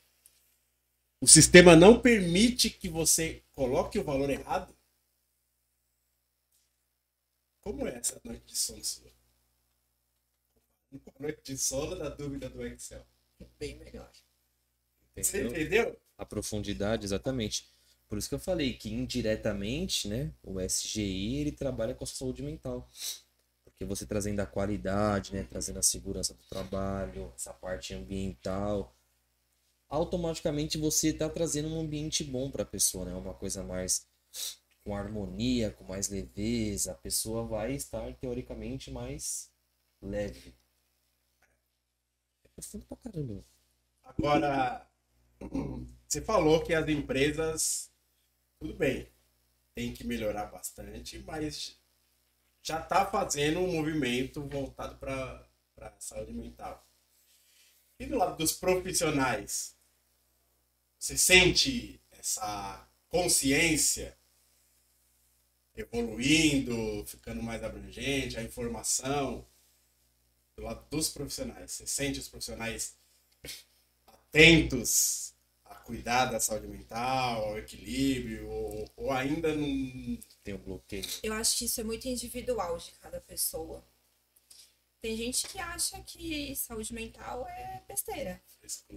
o 1.22 1.28
sistema 1.28 1.76
não 1.76 2.00
permite 2.00 2.70
que 2.70 2.90
você 2.90 3.44
coloque 3.54 3.98
o 3.98 4.04
valor 4.04 4.30
errado? 4.30 4.76
Como 7.62 7.88
é 7.88 7.96
essa 7.96 8.20
noite 8.24 8.46
de 8.46 8.58
sono 8.58 8.84
sua? 8.84 9.12
Noite 11.20 11.42
de 11.54 11.58
sono 11.58 11.96
da 11.96 12.10
dúvida 12.10 12.50
do 12.50 12.66
Excel. 12.66 13.06
Bem 13.58 13.76
melhor. 13.80 14.12
Você 15.22 15.40
Entendeu? 15.40 15.64
entendeu? 15.64 16.00
A 16.18 16.26
profundidade, 16.26 17.06
exatamente. 17.06 17.68
Por 18.08 18.18
isso 18.18 18.30
que 18.30 18.36
eu 18.36 18.40
falei 18.40 18.74
que 18.74 18.94
indiretamente, 18.94 20.08
né, 20.08 20.32
o 20.44 20.60
SGI 20.60 21.38
ele 21.42 21.52
trabalha 21.52 21.94
com 21.96 22.04
a 22.04 22.08
saúde 22.08 22.44
mental. 22.44 22.88
Porque 23.64 23.86
você 23.86 24.06
trazendo 24.06 24.40
a 24.42 24.46
qualidade, 24.46 25.34
né, 25.34 25.44
trazendo 25.50 25.80
a 25.80 25.84
segurança 25.84 26.34
do 26.34 26.44
trabalho, 26.50 27.32
essa 27.36 27.54
parte 27.54 27.94
ambiental, 27.94 28.96
automaticamente 29.90 30.78
você 30.78 31.10
está 31.10 31.30
trazendo 31.30 31.70
um 31.70 31.80
ambiente 31.80 32.24
bom 32.24 32.52
para 32.52 32.64
a 32.64 32.66
pessoa, 32.66 33.06
né? 33.06 33.14
Uma 33.16 33.34
coisa 33.34 33.64
mais 33.64 34.08
com 34.84 34.96
harmonia, 34.96 35.72
com 35.72 35.84
mais 35.86 36.10
leveza, 36.10 36.92
a 36.94 36.96
pessoa 36.96 37.46
vai 37.46 37.74
estar 37.74 38.14
teoricamente 38.16 38.92
mais 38.92 39.52
leve. 40.02 40.56
É 42.46 42.48
profundo 42.56 42.86
pra 42.86 42.96
caramba. 42.98 43.44
Agora, 44.04 44.88
você 46.08 46.22
falou 46.22 46.64
que 46.64 46.74
as 46.74 46.88
empresas, 46.88 47.92
tudo 48.60 48.74
bem, 48.74 49.08
tem 49.74 49.94
que 49.94 50.06
melhorar 50.06 50.46
bastante, 50.46 51.20
mas 51.20 51.78
já 52.62 52.80
está 52.80 53.06
fazendo 53.06 53.60
um 53.60 53.74
movimento 53.74 54.42
voltado 54.42 54.98
para 54.98 55.48
a 55.80 55.94
saúde 56.00 56.34
mental. 56.34 56.86
E 58.00 58.06
do 58.06 58.18
lado 58.18 58.38
dos 58.38 58.54
profissionais, 58.54 59.76
você 60.98 61.18
sente 61.18 62.02
essa 62.12 62.88
consciência 63.10 64.18
evoluindo, 65.76 67.06
ficando 67.06 67.44
mais 67.44 67.64
abrangente, 67.64 68.38
a 68.38 68.44
informação 68.44 69.46
do 70.56 70.64
lado 70.64 70.86
dos 70.90 71.10
profissionais. 71.10 71.72
Você 71.72 71.88
sente 71.88 72.20
os 72.20 72.28
profissionais 72.28 72.96
atentos 74.08 75.25
cuidar 75.86 76.26
da 76.26 76.40
saúde 76.40 76.68
mental, 76.68 77.46
ao 77.46 77.60
equilíbrio, 77.60 78.50
ou, 78.50 78.90
ou 78.98 79.12
ainda 79.12 79.56
não. 79.56 80.20
Tem 80.44 80.56
um 80.56 80.58
bloqueio. 80.58 81.06
Eu 81.24 81.34
acho 81.34 81.58
que 81.58 81.66
isso 81.66 81.80
é 81.80 81.84
muito 81.84 82.08
individual 82.08 82.78
de 82.78 82.92
cada 82.94 83.22
pessoa. 83.22 83.86
Tem 85.00 85.16
gente 85.16 85.48
que 85.48 85.60
acha 85.60 86.02
que 86.02 86.56
saúde 86.56 86.92
mental 86.94 87.48
é 87.48 87.84
besteira. 87.88 88.42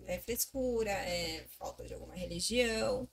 É 0.06 0.18
frescura, 0.18 0.90
é 0.90 1.46
falta 1.58 1.86
de 1.86 1.92
alguma 1.92 2.14
religião. 2.14 3.06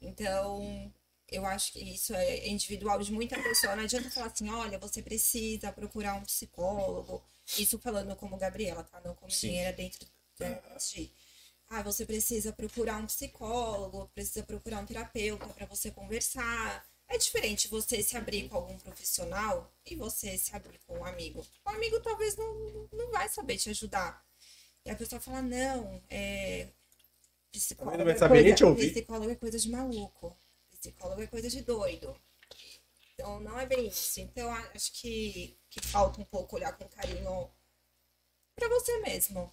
Então, 0.00 0.92
eu 1.28 1.44
acho 1.44 1.72
que 1.72 1.80
isso 1.80 2.14
é 2.14 2.46
individual 2.46 3.00
de 3.00 3.12
muita 3.12 3.36
pessoa. 3.42 3.74
Não 3.74 3.82
adianta 3.82 4.08
falar 4.10 4.26
assim, 4.26 4.48
olha, 4.48 4.78
você 4.78 5.02
precisa 5.02 5.72
procurar 5.72 6.14
um 6.14 6.22
psicólogo. 6.22 7.24
Isso 7.58 7.80
falando 7.80 8.14
como 8.14 8.36
Gabriela, 8.36 8.84
tá? 8.84 9.00
Não 9.04 9.16
como 9.16 9.30
Sim. 9.30 9.48
engenheira 9.48 9.72
dentro 9.72 10.06
né, 10.38 10.62
de. 10.78 11.12
Ah, 11.68 11.82
você 11.82 12.06
precisa 12.06 12.52
procurar 12.52 12.98
um 12.98 13.06
psicólogo, 13.06 14.08
precisa 14.14 14.42
procurar 14.44 14.80
um 14.80 14.86
terapeuta 14.86 15.46
para 15.48 15.66
você 15.66 15.90
conversar. 15.90 16.86
É 17.08 17.18
diferente 17.18 17.68
você 17.68 18.02
se 18.02 18.16
abrir 18.16 18.48
com 18.48 18.56
algum 18.56 18.78
profissional 18.78 19.72
e 19.84 19.94
você 19.94 20.36
se 20.38 20.54
abrir 20.54 20.78
com 20.86 20.98
um 20.98 21.04
amigo. 21.04 21.44
O 21.64 21.70
amigo 21.70 22.00
talvez 22.00 22.36
não, 22.36 22.88
não 22.92 23.10
vai 23.10 23.28
saber 23.28 23.58
te 23.58 23.70
ajudar. 23.70 24.24
E 24.84 24.90
a 24.90 24.96
pessoa 24.96 25.20
fala, 25.20 25.42
não, 25.42 26.02
é. 26.08 26.68
Psicólogo, 27.50 27.96
não 27.96 28.04
vai 28.04 28.14
é 28.14 28.18
coisa, 28.18 28.92
psicólogo 28.92 29.30
é 29.30 29.34
coisa 29.36 29.58
de 29.58 29.70
maluco. 29.70 30.36
Psicólogo 30.70 31.22
é 31.22 31.26
coisa 31.26 31.48
de 31.48 31.62
doido. 31.62 32.14
Então 33.14 33.40
não 33.40 33.58
é 33.58 33.66
bem 33.66 33.88
isso. 33.88 34.20
Então 34.20 34.50
acho 34.52 34.92
que, 34.92 35.58
que 35.70 35.80
falta 35.86 36.20
um 36.20 36.24
pouco 36.24 36.56
olhar 36.56 36.76
com 36.76 36.86
carinho 36.88 37.50
pra 38.54 38.68
você 38.68 38.98
mesmo. 39.00 39.52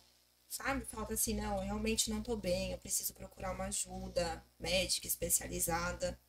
Sabe? 0.54 0.86
Falta 0.86 1.16
assim, 1.16 1.34
não, 1.34 1.58
eu 1.58 1.64
realmente 1.64 2.12
não 2.12 2.22
tô 2.22 2.38
bem, 2.38 2.72
eu 2.72 2.78
preciso 2.78 3.12
procurar 3.16 3.54
uma 3.54 3.66
ajuda 3.66 4.46
médica 4.60 5.08
especializada. 5.08 6.20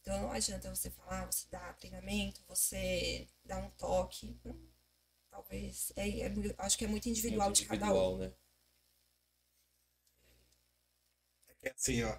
Então 0.00 0.20
não 0.20 0.30
adianta 0.30 0.72
você 0.72 0.88
falar, 0.88 1.26
você 1.26 1.48
dá 1.50 1.72
treinamento, 1.72 2.40
você 2.46 3.26
dá 3.44 3.58
um 3.58 3.68
toque. 3.70 4.38
Não. 4.44 4.56
Talvez. 5.28 5.92
É, 5.96 6.08
é 6.20 6.32
acho 6.58 6.78
que 6.78 6.84
é 6.84 6.86
muito 6.86 7.08
individual 7.08 7.48
Muito 7.48 7.56
de 7.56 7.66
cada 7.66 7.86
um. 7.86 7.88
individual, 7.88 8.18
né? 8.18 8.32
É 11.60 11.70
assim, 11.72 12.04
ó. 12.04 12.16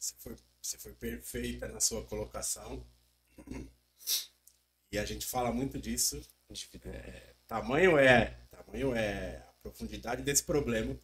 Você 0.00 0.14
foi, 0.16 0.36
você 0.62 0.78
foi 0.78 0.94
perfeita 0.94 1.68
na 1.68 1.78
sua 1.78 2.06
colocação. 2.06 2.86
E 4.90 4.98
a 4.98 5.04
gente 5.04 5.26
fala 5.26 5.52
muito 5.52 5.78
disso. 5.78 6.26
Individual. 6.48 6.94
Tamanho 7.46 7.98
é, 7.98 8.43
tamanho 8.74 8.94
é 8.94 9.36
a 9.36 9.52
profundidade 9.62 10.22
desse 10.22 10.42
problema. 10.42 10.98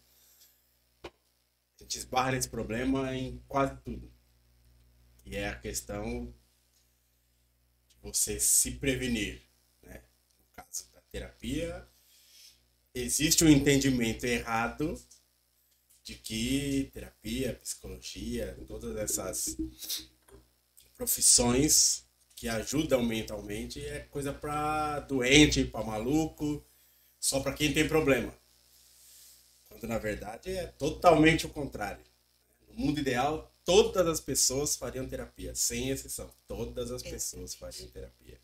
A 1.04 1.82
gente 1.82 1.98
esbarra 1.98 2.32
nesse 2.32 2.48
problema 2.48 3.14
em 3.14 3.42
quase 3.46 3.76
tudo. 3.84 4.12
E 5.24 5.36
é 5.36 5.48
a 5.48 5.58
questão 5.58 6.34
de 7.88 7.96
você 8.02 8.40
se 8.40 8.72
prevenir, 8.72 9.42
né? 9.82 10.02
No 10.38 10.44
caso 10.52 10.90
da 10.92 11.00
terapia, 11.12 11.88
existe 12.92 13.44
um 13.44 13.48
entendimento 13.48 14.24
errado 14.24 15.00
de 16.02 16.16
que 16.16 16.90
terapia, 16.92 17.54
psicologia, 17.54 18.58
todas 18.66 18.96
essas 18.96 19.56
profissões 20.96 22.04
que 22.34 22.48
ajudam 22.48 23.02
mentalmente 23.02 23.84
é 23.84 24.00
coisa 24.00 24.32
para 24.32 25.00
doente, 25.00 25.64
para 25.64 25.84
maluco, 25.84 26.66
só 27.20 27.40
para 27.40 27.52
quem 27.52 27.72
tem 27.72 27.86
problema. 27.86 28.34
Quando 29.68 29.86
na 29.86 29.98
verdade 29.98 30.50
é 30.50 30.66
totalmente 30.66 31.46
o 31.46 31.50
contrário. 31.50 32.04
No 32.68 32.86
mundo 32.86 33.00
ideal, 33.00 33.54
todas 33.64 34.06
as 34.06 34.20
pessoas 34.20 34.74
fariam 34.74 35.06
terapia, 35.06 35.54
sem 35.54 35.90
exceção. 35.90 36.32
Todas 36.48 36.90
as 36.90 37.02
pessoas 37.02 37.54
fariam 37.54 37.88
terapia. 37.88 38.40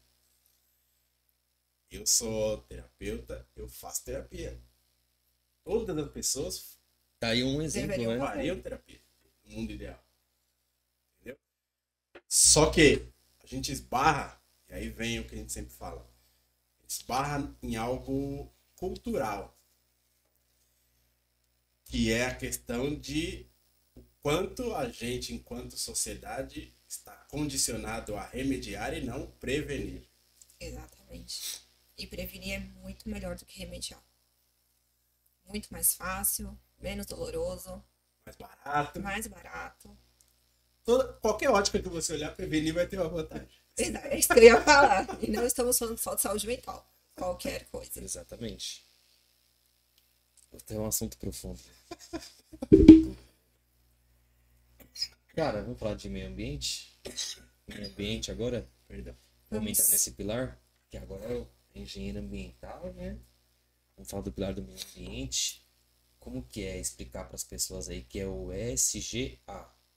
Eu 1.91 2.07
sou 2.07 2.59
terapeuta, 2.62 3.47
eu 3.57 3.68
faço 3.68 4.05
terapia. 4.05 4.61
Todas 5.64 5.97
as 5.97 6.12
pessoas 6.12 6.77
Tá 7.18 7.29
aí 7.29 7.43
um 7.43 7.62
exemplo, 7.62 7.97
né? 7.97 8.18
fariam 8.18 8.61
terapia 8.61 9.01
no 9.45 9.57
mundo 9.57 9.72
ideal. 9.72 9.99
Entendeu? 11.16 11.39
Só 12.29 12.70
que 12.70 13.09
a 13.43 13.47
gente 13.47 13.72
esbarra, 13.72 14.41
e 14.68 14.74
aí 14.74 14.89
vem 14.91 15.18
o 15.18 15.27
que 15.27 15.35
a 15.35 15.39
gente 15.39 15.53
sempre 15.53 15.72
fala, 15.72 16.07
esbarra 16.87 17.51
em 17.62 17.77
algo 17.77 18.53
cultural, 18.77 19.57
que 21.85 22.12
é 22.12 22.27
a 22.27 22.35
questão 22.35 22.95
de 22.95 23.47
o 23.97 24.03
quanto 24.22 24.74
a 24.74 24.89
gente, 24.89 25.35
enquanto 25.35 25.77
sociedade, 25.77 26.74
está 26.89 27.12
condicionado 27.29 28.16
a 28.16 28.24
remediar 28.24 28.95
e 28.95 29.05
não 29.05 29.27
prevenir. 29.33 30.09
Exatamente. 30.61 31.62
E 31.99 32.07
prevenir 32.07 32.55
é 32.55 32.59
muito 32.59 33.09
melhor 33.09 33.37
do 33.37 33.45
que 33.45 33.59
remediar. 33.59 34.03
Muito 35.45 35.68
mais 35.72 35.95
fácil, 35.95 36.59
menos 36.79 37.07
doloroso, 37.07 37.83
Mais 38.24 38.37
barato. 38.37 39.01
mais 39.01 39.27
barato. 39.27 39.97
Toda, 40.85 41.12
qualquer 41.14 41.51
ótica 41.51 41.81
que 41.81 41.89
você 41.89 42.12
olhar, 42.12 42.35
prevenir 42.35 42.74
vai 42.74 42.87
ter 42.87 42.99
uma 42.99 43.09
vantagem. 43.09 43.49
É 43.79 44.18
isso 44.18 44.33
que 44.33 44.39
eu 44.39 44.45
ia 44.45 44.61
falar. 44.62 45.07
E 45.22 45.31
não 45.31 45.45
estamos 45.47 45.79
falando 45.79 45.99
só 45.99 46.14
de 46.14 46.22
saúde 46.22 46.47
mental. 46.47 46.89
Qualquer 47.17 47.67
coisa. 47.71 48.01
Exatamente. 48.03 48.85
Tem 50.67 50.79
um 50.79 50.87
assunto 50.87 51.19
profundo. 51.19 51.61
Cara, 55.35 55.62
vamos 55.62 55.79
falar 55.79 55.95
de 55.97 56.09
meio 56.09 56.29
ambiente? 56.29 56.99
Meio 57.67 57.89
ambiente 57.89 58.31
agora? 58.31 58.67
Perdão. 58.89 59.14
Vamos 59.51 59.71
entrar 59.71 59.89
nesse 59.89 60.12
pilar, 60.12 60.61
que 60.89 60.97
agora 60.97 61.25
é 61.25 61.35
o 61.37 61.49
engenheiro 61.75 62.19
ambiental, 62.21 62.93
né? 62.95 63.19
Vamos 63.97 64.11
falar 64.11 64.23
do 64.23 64.33
pilar 64.33 64.55
do 64.55 64.62
meio 64.62 64.79
ambiente. 64.91 65.62
Como 66.19 66.43
que 66.43 66.64
é 66.64 66.79
explicar 66.79 67.25
para 67.27 67.37
as 67.37 67.45
pessoas 67.45 67.89
aí 67.89 68.03
que 68.03 68.19
é 68.19 68.27
o 68.27 68.51
SGA, 68.53 69.39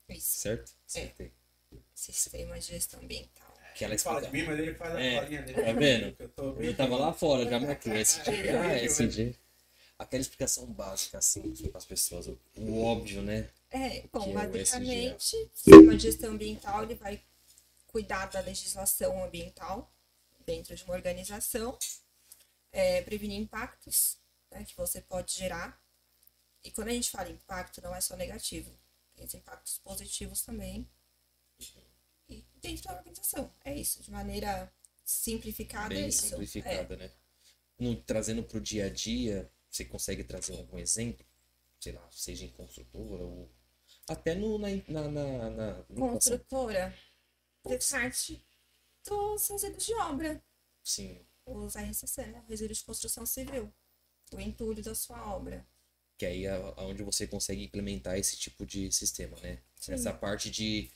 Isso. 0.10 0.40
certo? 0.42 0.76
Acertei. 0.86 1.34
Sistema 1.96 2.60
de 2.60 2.68
gestão 2.68 3.00
ambiental. 3.00 3.49
Que 3.76 3.86
ela 3.86 3.94
Ele 3.94 4.02
fala 4.02 4.20
de 4.22 4.28
explica. 4.28 4.32
mim, 4.32 4.44
mas 4.44 4.60
ele 4.60 4.76
faz 4.76 4.96
a 4.96 5.02
É, 5.02 5.16
falinha 5.22 5.42
dele. 5.42 5.64
tá 5.64 5.72
vendo? 5.74 6.16
Eu, 6.20 6.30
tô 6.30 6.54
Eu 6.62 6.76
tava 6.76 6.98
lá 6.98 7.14
fora, 7.14 7.50
já 7.50 7.60
marquei 7.60 7.94
SG. 8.02 8.32
Ah, 8.58 8.78
SG. 8.84 9.36
Aquela 9.98 10.22
explicação 10.22 10.66
básica, 10.68 11.18
assim, 11.18 11.42
para 11.70 11.78
as 11.78 11.86
pessoas. 11.86 12.28
O, 12.28 12.38
o 12.58 12.84
óbvio, 12.84 13.22
né? 13.22 13.50
É, 13.72 14.04
bom, 14.12 14.24
Que 14.24 14.30
é 14.30 14.32
o 14.32 14.36
basicamente, 14.36 15.36
o 15.36 15.50
sistema 15.54 15.96
de 15.96 16.04
gestão 16.04 16.32
ambiental 16.32 16.84
ele 16.84 16.96
vai 16.96 17.22
cuidar 17.88 18.26
da 18.28 18.40
legislação 18.40 19.24
ambiental 19.24 19.92
dentro 20.46 20.76
de 20.76 20.84
uma 20.84 20.96
organização, 20.96 21.78
é, 22.72 23.02
prevenir 23.02 23.40
impactos 23.40 24.18
né, 24.52 24.64
que 24.64 24.76
você 24.76 25.02
pode 25.02 25.34
gerar. 25.34 25.80
E 26.64 26.72
quando 26.72 26.90
a 26.90 26.94
gente 26.94 27.12
fala 27.12 27.30
impacto, 27.30 27.82
não 27.82 27.96
é 27.96 28.02
só 28.02 28.16
negativo, 28.16 28.72
tem 29.16 29.26
os 29.26 29.34
impactos 29.34 29.80
positivos 29.80 30.42
também. 30.44 30.88
Dentro 32.62 32.84
da 32.86 32.98
organização, 32.98 33.54
é 33.64 33.76
isso, 33.76 34.04
de 34.04 34.12
maneira 34.12 34.72
simplificada, 35.06 35.94
é 35.94 35.98
Bem 35.98 36.08
isso. 36.10 36.28
simplificada, 36.28 36.96
né? 36.98 37.12
No, 37.80 37.96
trazendo 38.04 38.44
pro 38.44 38.60
dia 38.62 38.86
a 38.88 38.90
dia, 38.90 39.50
você 39.70 39.86
consegue 39.86 40.24
trazer 40.24 40.58
algum 40.58 40.78
exemplo? 40.78 41.26
Sei 41.80 41.94
lá, 41.94 42.08
seja 42.12 42.46
em 42.46 42.50
construtora 42.50 43.24
ou 43.24 43.50
até 44.08 44.36
no, 44.36 44.58
na, 44.60 44.68
na, 44.88 45.08
na, 45.10 45.50
na 45.50 45.86
É. 45.90 45.96
Construtora, 45.96 46.94
parte 47.64 48.46
dos 49.06 49.48
resíduos 49.50 49.86
de 49.86 49.94
obra. 49.96 50.44
Sim, 50.84 51.20
os 51.46 51.76
RCC, 51.76 52.26
né? 52.28 52.44
Resíduo 52.48 52.76
de 52.76 52.84
construção 52.84 53.26
civil. 53.26 53.74
O 54.34 54.40
entulho 54.40 54.84
da 54.84 54.94
sua 54.94 55.34
obra. 55.36 55.66
que 56.18 56.26
aí 56.26 56.46
é 56.46 56.54
onde 56.78 57.02
você 57.04 57.26
consegue 57.28 57.64
implementar 57.64 58.18
esse 58.18 58.38
tipo 58.38 58.66
de 58.66 58.92
sistema, 58.92 59.38
né? 59.40 59.62
Sim. 59.80 59.94
Essa 59.94 60.14
parte 60.14 60.52
de 60.52 60.92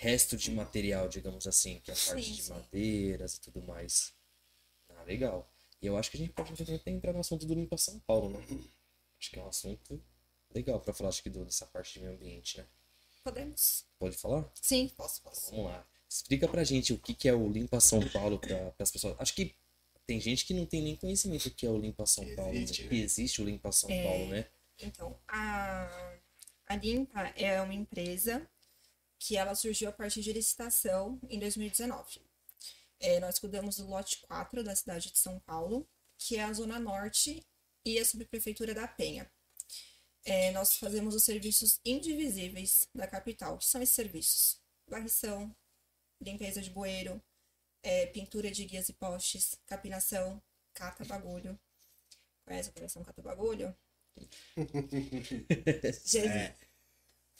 resto 0.00 0.34
de 0.36 0.50
material, 0.50 1.08
digamos 1.08 1.46
assim, 1.46 1.78
que 1.80 1.90
é 1.90 1.94
a 1.94 1.96
parte 1.96 2.24
Sim, 2.24 2.32
de 2.34 2.42
sim. 2.42 2.52
madeiras 2.54 3.34
e 3.36 3.40
tudo 3.42 3.62
mais. 3.62 4.12
Ah, 4.88 5.02
legal. 5.04 5.46
E 5.82 5.86
eu 5.86 5.96
acho 5.96 6.10
que 6.10 6.16
a 6.16 6.20
gente 6.20 6.32
pode 6.32 6.62
até 6.74 6.90
entrar 6.90 7.12
no 7.12 7.20
assunto 7.20 7.44
do 7.46 7.54
Limpa 7.54 7.76
São 7.76 7.98
Paulo, 8.00 8.30
né? 8.30 8.44
Acho 9.18 9.30
que 9.30 9.38
é 9.38 9.42
um 9.42 9.48
assunto 9.48 10.02
legal 10.54 10.80
pra 10.80 10.94
falar, 10.94 11.10
acho 11.10 11.22
que 11.22 11.28
do- 11.30 11.44
dessa 11.44 11.66
parte 11.66 11.92
de 11.94 12.00
meio 12.00 12.12
ambiente, 12.12 12.58
né? 12.58 12.66
Podemos? 13.22 13.84
Pode 13.98 14.16
falar? 14.16 14.50
Sim, 14.54 14.88
posso, 14.96 15.20
posso. 15.22 15.50
Vamos 15.50 15.66
lá. 15.66 15.86
Explica 16.08 16.48
pra 16.48 16.64
gente 16.64 16.92
o 16.94 16.98
que, 16.98 17.14
que 17.14 17.28
é 17.28 17.34
o 17.34 17.48
Limpa 17.50 17.78
São 17.80 18.00
Paulo 18.08 18.38
para 18.38 18.74
as 18.78 18.90
pessoas. 18.90 19.14
Acho 19.18 19.34
que 19.34 19.54
tem 20.06 20.18
gente 20.18 20.44
que 20.46 20.54
não 20.54 20.64
tem 20.66 20.82
nem 20.82 20.96
conhecimento 20.96 21.50
do 21.50 21.54
que 21.54 21.66
é 21.66 21.70
o 21.70 21.78
Limpa 21.78 22.06
São 22.06 22.24
Paulo. 22.34 22.52
né? 22.54 22.60
Existe, 22.62 22.82
né? 22.84 22.88
Que 22.88 22.96
existe 23.02 23.42
o 23.42 23.44
Limpa 23.44 23.70
São 23.70 23.90
É. 23.90 24.02
Paulo, 24.02 24.26
né? 24.28 24.46
Então, 24.80 25.18
a, 25.28 26.14
A 26.66 26.76
Limpa 26.76 27.20
é 27.36 27.60
uma 27.60 27.74
empresa 27.74 28.48
que 29.20 29.36
ela 29.36 29.54
surgiu 29.54 29.90
a 29.90 29.92
partir 29.92 30.22
de 30.22 30.32
licitação 30.32 31.20
em 31.28 31.38
2019. 31.38 32.22
É, 32.98 33.20
nós 33.20 33.38
cuidamos 33.38 33.76
do 33.76 33.86
lote 33.86 34.20
4 34.22 34.64
da 34.64 34.74
cidade 34.74 35.12
de 35.12 35.18
São 35.18 35.38
Paulo, 35.40 35.86
que 36.18 36.36
é 36.36 36.42
a 36.42 36.52
Zona 36.52 36.80
Norte 36.80 37.46
e 37.84 37.98
a 37.98 38.04
Subprefeitura 38.04 38.74
da 38.74 38.88
Penha. 38.88 39.30
É, 40.24 40.50
nós 40.52 40.76
fazemos 40.76 41.14
os 41.14 41.24
serviços 41.24 41.80
indivisíveis 41.84 42.88
da 42.94 43.06
capital, 43.06 43.58
que 43.58 43.66
são 43.66 43.82
esses 43.82 43.94
serviços: 43.94 44.58
varrição, 44.86 45.54
limpeza 46.20 46.62
de 46.62 46.70
bueiro, 46.70 47.22
é, 47.82 48.06
pintura 48.06 48.50
de 48.50 48.64
guias 48.64 48.88
e 48.88 48.94
postes, 48.94 49.54
capinação, 49.66 50.42
cata 50.72 51.04
bagulho. 51.04 51.58
Conhece 52.44 52.68
a 52.68 52.72
operação 52.72 53.04
cata 53.04 53.22
bagulho? 53.22 53.76
É. 56.16 56.69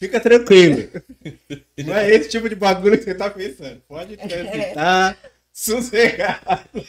Fica 0.00 0.18
tranquilo. 0.18 0.90
Não 1.84 1.94
é 1.94 2.10
esse 2.10 2.30
tipo 2.30 2.48
de 2.48 2.54
bagulho 2.54 2.96
que 2.96 3.04
você 3.04 3.14
tá 3.14 3.28
pensando. 3.28 3.82
Pode 3.82 4.16
transitar, 4.16 5.18
sossegado. 5.52 6.86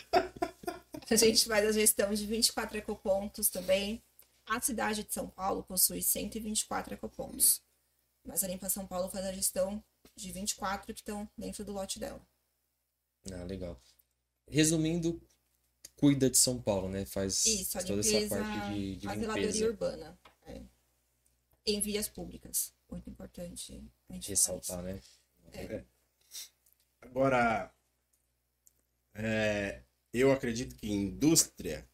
A 1.10 1.16
gente 1.18 1.44
faz 1.44 1.68
a 1.68 1.74
gestão 1.74 2.14
de 2.14 2.26
24 2.26 2.78
ecopontos 2.78 3.50
também. 3.50 4.02
A 4.48 4.62
cidade 4.62 5.04
de 5.04 5.14
São 5.14 5.28
Paulo 5.28 5.62
possui 5.62 6.02
124 6.02 6.94
ecopontos. 6.94 7.62
Mas 8.26 8.46
a 8.46 8.48
Limpa 8.48 8.70
São 8.70 8.88
Paulo 8.88 9.10
faz 9.10 9.26
a 9.26 9.34
gestão 9.34 9.84
de 10.16 10.32
24 10.32 10.94
que 10.94 11.02
estão 11.02 11.30
dentro 11.38 11.66
do 11.66 11.74
lote 11.74 12.00
dela. 12.00 12.22
Ah, 13.30 13.44
legal. 13.44 13.78
Resumindo, 14.48 15.22
cuida 15.98 16.30
de 16.30 16.38
São 16.38 16.62
Paulo, 16.62 16.88
né? 16.88 17.06
Faz 17.06 17.46
Isso, 17.46 17.78
a 17.78 17.84
toda 17.84 18.02
limpeza, 18.02 18.36
essa 18.36 18.36
parte 18.38 18.74
de, 18.74 18.96
de 18.96 19.08
a 19.10 19.16
zeladoria 19.16 19.48
limpeza. 19.48 19.68
urbana. 19.68 20.20
É. 21.66 21.72
Em 21.72 21.80
vias 21.80 22.08
públicas. 22.08 22.74
Muito 22.90 23.10
importante 23.10 23.92
a 24.10 24.14
gente. 24.14 24.30
Ressaltar, 24.30 24.82
né? 24.84 25.00
Agora, 27.02 27.74
é, 29.14 29.82
eu 30.14 30.32
acredito 30.32 30.76
que 30.76 30.90
indústria, 30.90 31.88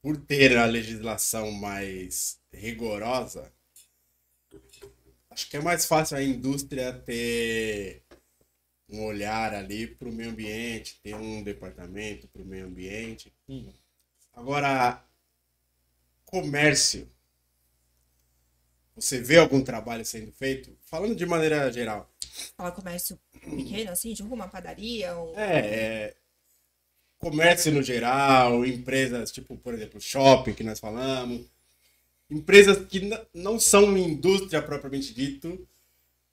por 0.00 0.16
ter 0.16 0.56
a 0.56 0.64
legislação 0.64 1.50
mais 1.52 2.40
rigorosa, 2.52 3.52
acho 5.30 5.48
que 5.48 5.56
é 5.56 5.60
mais 5.60 5.86
fácil 5.86 6.16
a 6.16 6.22
indústria 6.22 6.92
ter 6.92 8.02
um 8.88 9.04
olhar 9.04 9.54
ali 9.54 9.86
para 9.86 10.08
o 10.08 10.12
meio 10.12 10.30
ambiente, 10.30 10.98
ter 11.02 11.14
um 11.14 11.42
departamento 11.42 12.26
para 12.28 12.42
o 12.42 12.44
meio 12.44 12.66
ambiente. 12.66 13.32
Hum. 13.48 13.72
Agora, 14.32 15.04
comércio. 16.24 17.08
Você 19.00 19.20
vê 19.20 19.38
algum 19.38 19.62
trabalho 19.62 20.04
sendo 20.04 20.30
feito? 20.32 20.70
Falando 20.84 21.16
de 21.16 21.24
maneira 21.24 21.72
geral. 21.72 22.10
Fala 22.56 22.70
comércio 22.70 23.18
pequeno, 23.32 23.90
assim, 23.90 24.12
de 24.12 24.22
uma 24.22 24.46
padaria, 24.46 25.18
um... 25.18 25.38
É, 25.38 25.58
é, 25.58 26.14
comércio 27.18 27.72
no 27.72 27.82
geral, 27.82 28.64
empresas 28.64 29.32
tipo, 29.32 29.56
por 29.56 29.74
exemplo, 29.74 30.00
shopping 30.00 30.52
que 30.52 30.62
nós 30.62 30.78
falamos, 30.78 31.46
empresas 32.30 32.86
que 32.86 33.10
não 33.32 33.58
são 33.58 33.96
indústria 33.96 34.62
propriamente 34.62 35.14
dito 35.14 35.66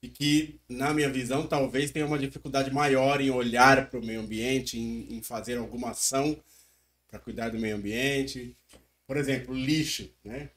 e 0.01 0.09
que, 0.09 0.59
na 0.70 0.93
minha 0.93 1.09
visão, 1.09 1.47
talvez 1.47 1.91
tenham 1.91 2.07
uma 2.07 2.20
dificuldade 2.20 2.72
maior 2.72 3.20
em 3.20 3.30
olhar 3.30 3.89
para 3.89 3.99
o 3.99 4.05
meio 4.05 4.20
ambiente, 4.20 4.78
em, 4.78 5.07
em 5.18 5.24
fazer 5.24 5.57
alguma 5.57 5.91
ação 5.91 6.38
para 7.09 7.20
cuidar 7.20 7.49
do 7.49 7.57
meio 7.57 7.78
ambiente. 7.78 8.55
Por 9.07 9.18
exemplo, 9.18 9.55
lixo, 9.55 10.09
né? 10.24 10.49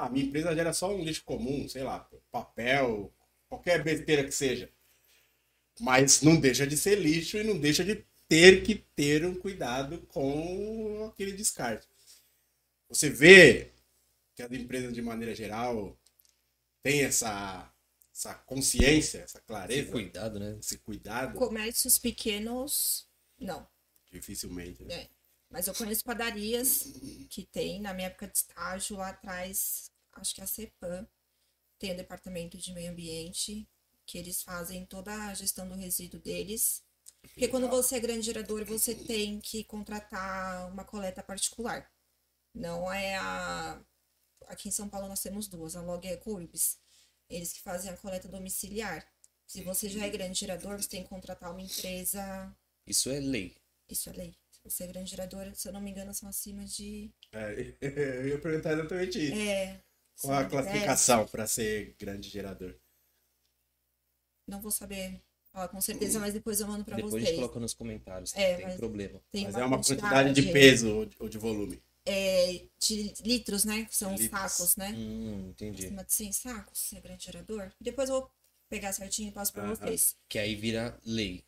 Ah, 0.00 0.08
minha 0.08 0.24
empresa 0.26 0.54
gera 0.54 0.72
só 0.72 0.94
um 0.94 1.02
lixo 1.02 1.24
comum, 1.24 1.68
sei 1.68 1.82
lá, 1.82 2.08
papel, 2.30 3.12
qualquer 3.48 3.82
besteira 3.82 4.22
que 4.22 4.30
seja. 4.30 4.70
Mas 5.80 6.22
não 6.22 6.38
deixa 6.38 6.66
de 6.66 6.76
ser 6.76 6.96
lixo 7.00 7.36
e 7.36 7.42
não 7.44 7.58
deixa 7.58 7.84
de 7.84 8.04
ter 8.28 8.62
que 8.62 8.76
ter 8.76 9.24
um 9.24 9.34
cuidado 9.34 10.00
com 10.08 11.06
aquele 11.12 11.32
descarte. 11.32 11.88
Você 12.88 13.10
vê 13.10 13.72
que 14.34 14.42
as 14.42 14.52
empresas, 14.52 14.92
de 14.92 15.02
maneira 15.02 15.34
geral, 15.34 15.98
têm 16.82 17.02
essa, 17.02 17.72
essa 18.14 18.34
consciência, 18.34 19.18
essa 19.18 19.38
Esse 19.38 19.46
clareza, 19.46 19.90
cuidado, 19.90 20.38
né? 20.38 20.56
esse 20.60 20.78
cuidado, 20.78 21.38
Comércios 21.38 21.98
pequenos, 21.98 23.08
não. 23.38 23.66
dificilmente. 24.10 24.84
Né? 24.84 24.94
É. 24.94 25.08
Mas 25.50 25.66
eu 25.66 25.74
conheço 25.74 26.04
padarias 26.04 26.84
que 27.30 27.44
tem, 27.46 27.80
na 27.80 27.94
minha 27.94 28.08
época 28.08 28.26
de 28.28 28.36
estágio, 28.36 28.96
lá 28.96 29.08
atrás, 29.08 29.87
acho 30.14 30.34
que 30.34 30.40
a 30.40 30.46
CEPAM 30.46 31.06
tem 31.78 31.92
o 31.92 31.96
departamento 31.96 32.58
de 32.58 32.72
meio 32.72 32.90
ambiente, 32.90 33.68
que 34.06 34.18
eles 34.18 34.42
fazem 34.42 34.84
toda 34.86 35.12
a 35.14 35.34
gestão 35.34 35.68
do 35.68 35.74
resíduo 35.74 36.20
deles. 36.20 36.82
Porque 37.22 37.48
quando 37.48 37.68
você 37.68 37.96
é 37.96 38.00
grande 38.00 38.26
gerador, 38.26 38.64
você 38.64 38.94
tem 38.94 39.40
que 39.40 39.64
contratar 39.64 40.70
uma 40.72 40.84
coleta 40.84 41.22
particular. 41.22 41.90
Não 42.54 42.92
é 42.92 43.16
a. 43.16 43.80
Aqui 44.46 44.68
em 44.68 44.72
São 44.72 44.88
Paulo 44.88 45.08
nós 45.08 45.20
temos 45.22 45.46
duas, 45.46 45.76
a 45.76 45.82
Log 45.82 46.06
e 46.06 46.10
a 46.10 46.14
Ecourbis. 46.14 46.78
Eles 47.28 47.52
que 47.52 47.60
fazem 47.60 47.90
a 47.90 47.96
coleta 47.96 48.28
domiciliar. 48.28 49.06
Se 49.46 49.62
você 49.62 49.88
já 49.88 50.06
é 50.06 50.10
grande 50.10 50.38
gerador, 50.40 50.80
você 50.80 50.88
tem 50.88 51.02
que 51.02 51.08
contratar 51.08 51.50
uma 51.50 51.60
empresa 51.62 52.54
Isso 52.86 53.10
é 53.10 53.18
lei. 53.20 53.56
isso 53.88 54.08
é 54.10 54.12
lei. 54.12 54.36
Se 54.50 54.60
você 54.64 54.84
é 54.84 54.86
grande 54.88 55.10
gerador, 55.10 55.54
se 55.54 55.68
eu 55.68 55.72
não 55.72 55.80
me 55.80 55.90
engano, 55.90 56.12
são 56.14 56.28
acima 56.28 56.64
de. 56.64 57.10
É, 57.32 57.74
eu 57.80 58.28
ia 58.28 58.40
perguntar 58.40 58.72
exatamente 58.72 59.18
isso. 59.18 59.34
É. 59.34 59.82
Qual 60.20 60.38
a 60.38 60.44
classificação 60.44 61.26
para 61.26 61.46
ser 61.46 61.94
grande 61.98 62.28
gerador? 62.28 62.74
Não 64.46 64.60
vou 64.60 64.70
saber 64.70 65.20
falar 65.52 65.68
com 65.68 65.80
certeza, 65.80 66.18
mas 66.18 66.32
depois 66.34 66.60
eu 66.60 66.66
mando 66.66 66.84
pra 66.84 66.96
Depois 66.96 67.14
a 67.14 67.18
gente 67.18 67.26
vocês. 67.28 67.38
coloca 67.40 67.60
nos 67.60 67.74
comentários. 67.74 68.34
É, 68.34 68.56
tem 68.56 68.66
mas- 68.66 68.76
problema. 68.76 69.20
Tem 69.30 69.44
Mas 69.44 69.54
é 69.56 69.64
uma 69.64 69.76
quantidade 69.76 70.00
quantidade 70.00 70.40
de 70.42 70.52
peso 70.52 70.94
ou 70.94 71.06
de- 71.06 71.16
ou 71.20 71.28
de 71.28 71.38
volume. 71.38 71.82
é, 72.06 72.64
de 72.78 73.12
litros, 73.22 73.64
né? 73.66 73.84
Que 73.84 73.94
são 73.94 74.14
os 74.14 74.20
Litros. 74.20 74.40
sacos, 74.52 74.76
né? 74.76 74.92
Hum, 74.96 75.50
entendi. 75.50 75.84
Acima 75.86 76.04
de 76.04 76.12
100 76.14 76.32
sacos, 76.32 76.92
é 76.94 77.00
grande 77.00 77.24
gerador. 77.24 77.70
Depois 77.80 78.08
eu 78.08 78.20
vou 78.20 78.30
pegar 78.70 78.92
certinho 78.94 79.28
e 79.28 79.32
passo 79.32 79.52
pra 79.52 79.64
Aham. 79.64 79.74
vocês. 79.74 80.16
Que 80.28 80.38
aí 80.38 80.54
vira 80.54 80.98
lei. 81.04 81.44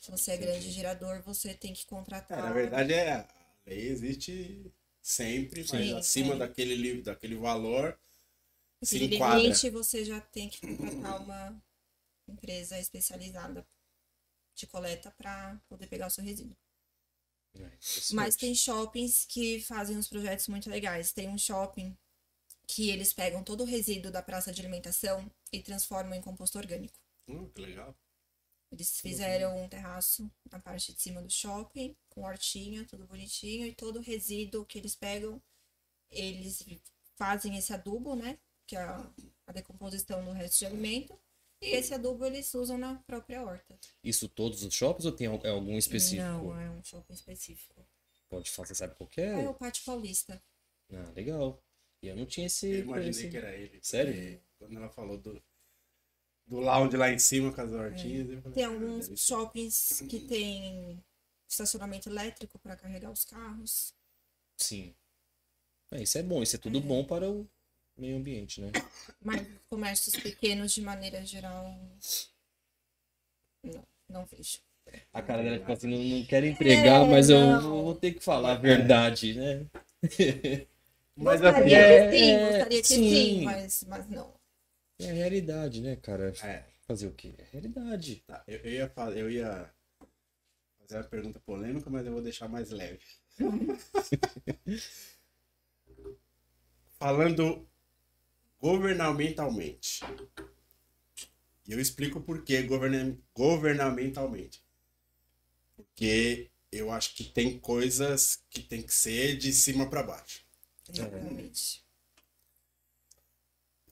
Se 0.00 0.10
você 0.12 0.32
é 0.32 0.36
grande 0.36 0.70
gerador, 0.70 1.20
você 1.22 1.52
tem 1.54 1.72
que 1.74 1.84
contratar. 1.86 2.38
É, 2.38 2.42
na 2.42 2.52
verdade, 2.52 2.92
é, 2.92 3.12
a 3.14 3.28
lei 3.66 3.88
existe 3.88 4.72
sempre, 5.06 5.64
mas 5.68 5.90
Sim, 5.90 5.92
acima 5.92 6.34
sim. 6.34 6.36
daquele, 6.36 6.74
li- 6.76 7.02
daquele 7.02 7.36
valor 7.36 7.98
se 8.82 8.98
enquadra. 9.04 9.06
limite, 9.06 9.68
você 9.68 10.02
já 10.02 10.18
tem 10.18 10.48
que 10.48 10.62
contratar 10.62 11.20
uma 11.20 11.62
empresa 12.28 12.78
especializada 12.80 13.66
de 14.56 14.66
coleta 14.66 15.10
para 15.12 15.60
poder 15.68 15.88
pegar 15.88 16.08
o 16.08 16.10
seu 16.10 16.24
resíduo. 16.24 16.56
É. 17.58 17.70
Mas 18.10 18.34
tem 18.34 18.52
shoppings 18.54 19.24
que 19.26 19.60
fazem 19.60 19.96
uns 19.96 20.08
projetos 20.08 20.48
muito 20.48 20.68
legais. 20.68 21.12
Tem 21.12 21.28
um 21.28 21.38
shopping 21.38 21.96
que 22.66 22.90
eles 22.90 23.12
pegam 23.14 23.44
todo 23.44 23.62
o 23.62 23.66
resíduo 23.66 24.12
da 24.12 24.22
praça 24.22 24.52
de 24.52 24.60
alimentação 24.62 25.30
e 25.52 25.60
transformam 25.62 26.14
em 26.14 26.22
composto 26.22 26.58
orgânico. 26.58 26.98
Hum, 27.28 27.50
que 27.54 27.62
legal. 27.62 27.94
Eles 28.76 29.00
fizeram 29.00 29.64
um 29.64 29.68
terraço 29.68 30.30
na 30.52 30.58
parte 30.58 30.92
de 30.92 31.00
cima 31.00 31.22
do 31.22 31.30
shopping, 31.30 31.96
com 32.10 32.24
hortinha, 32.24 32.84
tudo 32.84 33.06
bonitinho, 33.06 33.66
e 33.66 33.74
todo 33.74 34.00
o 34.00 34.02
resíduo 34.02 34.66
que 34.66 34.76
eles 34.78 34.94
pegam, 34.94 35.42
eles 36.10 36.62
fazem 37.16 37.56
esse 37.56 37.72
adubo, 37.72 38.14
né? 38.14 38.38
Que 38.66 38.76
é 38.76 38.80
a, 38.80 39.10
a 39.46 39.52
decomposição 39.52 40.22
do 40.22 40.32
resto 40.32 40.58
de 40.58 40.66
alimento. 40.66 41.18
E 41.62 41.68
esse 41.68 41.94
adubo 41.94 42.26
eles 42.26 42.52
usam 42.52 42.76
na 42.76 42.96
própria 43.06 43.42
horta. 43.42 43.78
Isso 44.04 44.28
todos 44.28 44.62
os 44.62 44.74
shoppings 44.74 45.06
ou 45.06 45.12
tem 45.12 45.26
é 45.26 45.48
algum 45.48 45.78
específico? 45.78 46.22
Não, 46.22 46.60
é 46.60 46.68
um 46.70 46.84
shopping 46.84 47.14
específico. 47.14 47.82
Pode 48.28 48.50
falar, 48.50 48.68
você 48.68 48.74
sabe 48.74 48.94
qual 48.96 49.08
que 49.08 49.22
É 49.22 49.42
é? 49.44 49.48
o 49.48 49.54
Pátio 49.54 49.82
Paulista. 49.86 50.42
Ah, 50.92 51.12
legal. 51.16 51.62
E 52.02 52.08
eu 52.08 52.16
não 52.16 52.26
tinha 52.26 52.46
esse. 52.46 52.66
Eu 52.66 52.80
imaginei 52.80 53.30
que 53.30 53.36
era 53.38 53.56
ele. 53.56 53.80
Sério? 53.82 54.38
Quando 54.58 54.76
ela 54.76 54.90
falou 54.90 55.16
do, 55.16 55.42
do 56.46 56.60
lounge 56.60 56.96
lá 56.96 57.10
em 57.10 57.18
cima 57.18 57.52
com 57.52 57.60
as 57.60 57.72
hortinhas. 57.72 58.30
eu 58.30 58.40
falei, 58.42 58.54
Tem 58.54 58.64
ah, 58.64 58.68
alguns 58.68 59.20
shoppings 59.20 60.02
que 60.08 60.20
tem 60.20 61.02
estacionamento 61.48 62.08
elétrico 62.08 62.58
para 62.58 62.76
carregar 62.76 63.10
os 63.10 63.24
carros. 63.24 63.94
Sim. 64.56 64.94
É, 65.92 66.02
isso 66.02 66.18
é 66.18 66.22
bom, 66.22 66.42
isso 66.42 66.56
é 66.56 66.58
tudo 66.58 66.80
bom 66.80 67.04
para 67.04 67.28
o 67.30 67.46
meio 67.96 68.16
ambiente, 68.16 68.60
né? 68.60 68.70
Mas 69.22 69.46
comércios 69.68 70.16
pequenos, 70.16 70.72
de 70.72 70.82
maneira 70.82 71.24
geral, 71.24 71.64
não, 73.62 73.84
não 74.08 74.26
vejo. 74.26 74.58
A 75.12 75.20
cara 75.20 75.42
dela, 75.42 75.58
tipo 75.58 75.72
assim, 75.72 75.88
não, 75.88 75.98
não 75.98 76.26
quero 76.26 76.46
entregar, 76.46 77.04
É, 77.04 77.10
mas 77.10 77.28
eu 77.28 77.40
não. 77.40 77.60
vou 77.60 77.94
ter 77.94 78.12
que 78.14 78.20
falar 78.20 78.52
a 78.52 78.56
verdade, 78.56 79.34
né? 79.34 79.66
Mas 81.16 81.40
gostaria 81.40 81.78
assim, 81.78 82.10
que 82.10 82.16
sim, 82.18 82.30
é, 82.30 82.48
gostaria 82.50 82.82
que 82.82 82.88
sim. 82.88 83.10
sim, 83.10 83.44
mas, 83.44 83.84
mas 83.88 84.08
não. 84.08 84.35
É 84.98 85.10
a 85.10 85.14
realidade, 85.14 85.80
né, 85.80 85.96
cara? 85.96 86.32
é, 86.42 86.64
Fazer 86.86 87.06
o 87.08 87.12
quê? 87.12 87.34
É 87.38 87.42
a 87.42 87.46
realidade. 87.52 88.22
tá, 88.26 88.42
eu, 88.46 88.58
eu 88.58 88.70
ia, 88.70 88.92
eu 89.14 89.30
ia 89.30 89.70
fazer 90.80 90.96
uma 90.96 91.04
pergunta 91.04 91.40
polêmica, 91.40 91.90
mas 91.90 92.06
eu 92.06 92.12
vou 92.12 92.22
deixar 92.22 92.48
mais 92.48 92.70
leve. 92.70 93.00
Falando 96.98 97.68
governamentalmente. 98.60 100.00
E 101.66 101.72
eu 101.72 101.80
explico 101.80 102.20
por 102.20 102.42
que 102.42 102.62
governa 102.62 103.18
governamentalmente. 103.34 104.64
Porque 105.74 106.50
eu 106.72 106.90
acho 106.90 107.14
que 107.14 107.24
tem 107.24 107.58
coisas 107.58 108.42
que 108.48 108.62
tem 108.62 108.82
que 108.82 108.94
ser 108.94 109.36
de 109.36 109.52
cima 109.52 109.90
para 109.90 110.02
baixo. 110.02 110.44
Exatamente. 110.88 111.85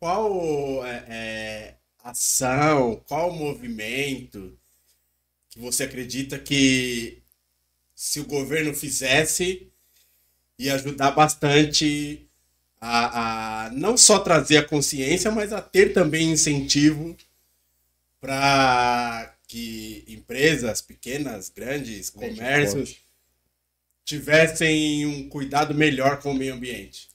Qual 0.05 0.84
é, 0.84 1.05
é, 1.09 1.74
ação, 2.02 3.02
qual 3.07 3.32
movimento 3.32 4.55
que 5.48 5.59
você 5.59 5.84
acredita 5.84 6.38
que 6.38 7.22
se 7.94 8.20
o 8.20 8.26
governo 8.26 8.74
fizesse 8.74 9.72
ia 10.59 10.74
ajudar 10.74 11.12
bastante 11.12 12.28
a, 12.78 13.64
a 13.64 13.70
não 13.70 13.96
só 13.96 14.18
trazer 14.18 14.59
a 14.59 14.68
consciência, 14.68 15.30
mas 15.30 15.55
a 15.55 15.62
ter 15.62 15.94
também 15.94 16.32
incentivo 16.32 17.16
para 18.20 19.34
que 19.48 20.05
empresas 20.07 20.82
pequenas, 20.82 21.48
grandes, 21.48 22.11
comércios 22.11 22.98
tivessem 24.05 25.07
um 25.07 25.30
cuidado 25.30 25.72
melhor 25.72 26.20
com 26.20 26.32
o 26.32 26.36
meio 26.36 26.52
ambiente? 26.52 27.09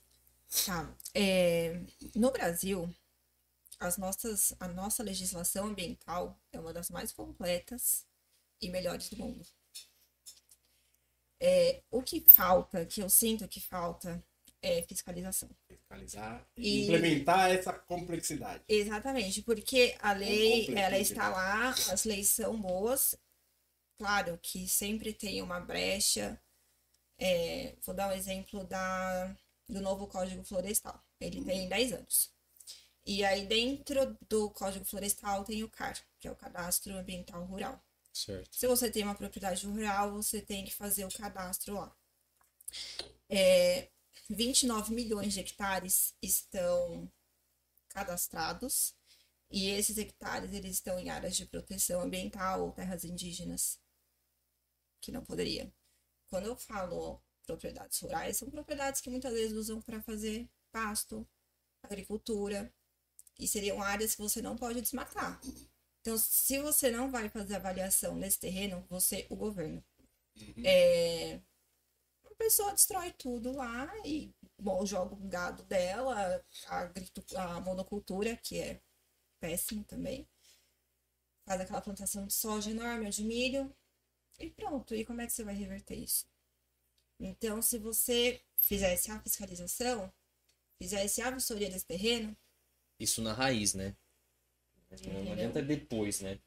Tá. 0.65 0.89
É, 1.14 1.82
no 2.16 2.32
Brasil, 2.32 2.93
as 3.80 3.97
nossas, 3.97 4.53
a 4.60 4.68
nossa 4.68 5.01
legislação 5.01 5.68
ambiental 5.68 6.39
é 6.51 6.60
uma 6.60 6.74
das 6.74 6.89
mais 6.89 7.12
completas 7.12 8.05
e 8.62 8.70
melhores 8.70 9.10
do 9.10 9.18
mundo. 9.18 9.47
É, 11.41 11.82
o 11.89 12.01
que 12.01 12.20
falta, 12.20 12.86
que 12.86 13.01
eu 13.01 13.10
sinto 13.10 13.47
que 13.47 13.62
falta, 13.62 14.22
é 14.62 14.82
fiscalização. 14.82 15.49
Fiscalizar 15.68 16.45
e, 16.57 16.82
e 16.82 16.84
implementar 16.84 17.49
essa 17.51 17.72
complexidade. 17.72 18.64
Exatamente, 18.68 19.41
porque 19.41 19.95
a 19.99 20.12
lei, 20.12 20.68
ela 20.78 20.97
está 20.99 21.30
lá, 21.30 21.70
as 21.70 22.03
leis 22.03 22.30
são 22.30 22.60
boas. 22.60 23.16
Claro 23.97 24.38
que 24.41 24.68
sempre 24.68 25.14
tem 25.14 25.41
uma 25.41 25.60
brecha. 25.60 26.41
É, 27.18 27.76
vou 27.86 27.95
dar 27.95 28.10
um 28.10 28.14
exemplo 28.14 28.66
da, 28.66 29.36
do 29.70 29.80
novo 29.80 30.07
Código 30.07 30.43
Florestal. 30.43 31.01
Ele 31.20 31.43
tem 31.43 31.70
10 31.70 31.93
anos. 31.93 32.32
E 33.05 33.24
aí, 33.24 33.45
dentro 33.45 34.17
do 34.28 34.49
Código 34.51 34.84
Florestal, 34.84 35.43
tem 35.43 35.63
o 35.63 35.70
CAR, 35.70 35.97
que 36.20 36.28
é 36.28 36.32
o 36.32 36.36
Cadastro 36.36 36.97
Ambiental 36.97 37.45
Rural. 37.45 37.82
Certo. 38.11 38.49
Se 38.55 38.67
você 38.67 38.91
tem 38.91 39.03
uma 39.03 39.15
propriedade 39.15 39.65
rural, 39.65 40.11
você 40.11 40.41
tem 40.41 40.65
que 40.65 40.74
fazer 40.74 41.05
o 41.05 41.11
cadastro 41.11 41.76
lá. 41.76 41.95
É, 43.30 43.89
29 44.30 44.93
milhões 44.93 45.34
de 45.34 45.39
hectares 45.39 46.13
estão 46.22 47.09
cadastrados 47.89 48.93
e 49.49 49.70
esses 49.70 49.97
hectares 49.97 50.53
eles 50.53 50.74
estão 50.74 50.99
em 50.99 51.09
áreas 51.09 51.36
de 51.36 51.45
proteção 51.45 52.01
ambiental 52.01 52.63
ou 52.63 52.72
terras 52.72 53.03
indígenas 53.03 53.80
que 55.01 55.11
não 55.11 55.24
poderia. 55.24 55.72
Quando 56.30 56.45
eu 56.45 56.55
falo 56.55 57.22
propriedades 57.50 58.00
rurais, 58.00 58.38
são 58.38 58.50
propriedades 58.50 59.02
que 59.02 59.10
muitas 59.10 59.34
vezes 59.34 59.58
usam 59.58 59.82
para 59.82 60.02
fazer 60.02 60.47
pasto, 60.72 61.28
agricultura 61.82 62.72
e 63.39 63.47
seriam 63.47 63.82
áreas 63.82 64.14
que 64.16 64.22
você 64.22 64.41
não 64.41 64.56
pode 64.56 64.82
desmatar. 64.82 65.41
Então, 66.02 66.18
se 66.18 66.60
você 66.60 66.91
não 66.91 67.10
vai 67.10 67.28
fazer 67.30 67.56
avaliação 67.56 68.16
nesse 68.16 68.39
terreno, 68.39 68.86
você, 68.89 69.26
o 69.30 69.36
governo, 69.36 69.84
uhum. 70.38 70.64
é, 70.64 71.41
a 72.26 72.36
pessoa 72.38 72.72
destrói 72.72 73.12
tudo 73.14 73.52
lá 73.52 73.91
e 74.06 74.32
bom, 74.60 74.86
joga 74.86 75.16
o 75.16 75.28
gado 75.28 75.64
dela, 75.64 76.43
a, 76.68 77.56
a 77.56 77.62
monocultura, 77.62 78.36
que 78.38 78.60
é 78.60 78.82
péssimo 79.39 79.84
também. 79.84 80.28
Faz 81.45 81.62
aquela 81.62 81.82
plantação 81.82 82.28
de 82.28 82.34
soja 82.34 82.70
enorme, 82.70 83.10
de 83.10 83.24
milho, 83.24 83.76
e 84.39 84.50
pronto. 84.52 84.93
E 84.93 85.04
como 85.04 85.22
é 85.22 85.26
que 85.26 85.34
você 85.34 85.43
vai 85.43 85.56
reverter 85.56 85.95
isso? 85.95 86.28
Então, 87.20 87.61
se 87.61 87.78
você 87.78 88.41
fizesse 88.61 89.11
a 89.11 89.20
fiscalização, 89.22 90.11
fizesse 90.82 91.22
a 91.22 91.30
vistoria 91.30 91.70
desse 91.70 91.86
terreno. 91.86 92.36
Isso 92.99 93.22
na 93.22 93.34
raiz, 93.34 93.74
né? 93.74 93.95
Não 95.05 95.34
adianta 95.34 95.61
depois, 95.61 96.22
né? 96.22 96.39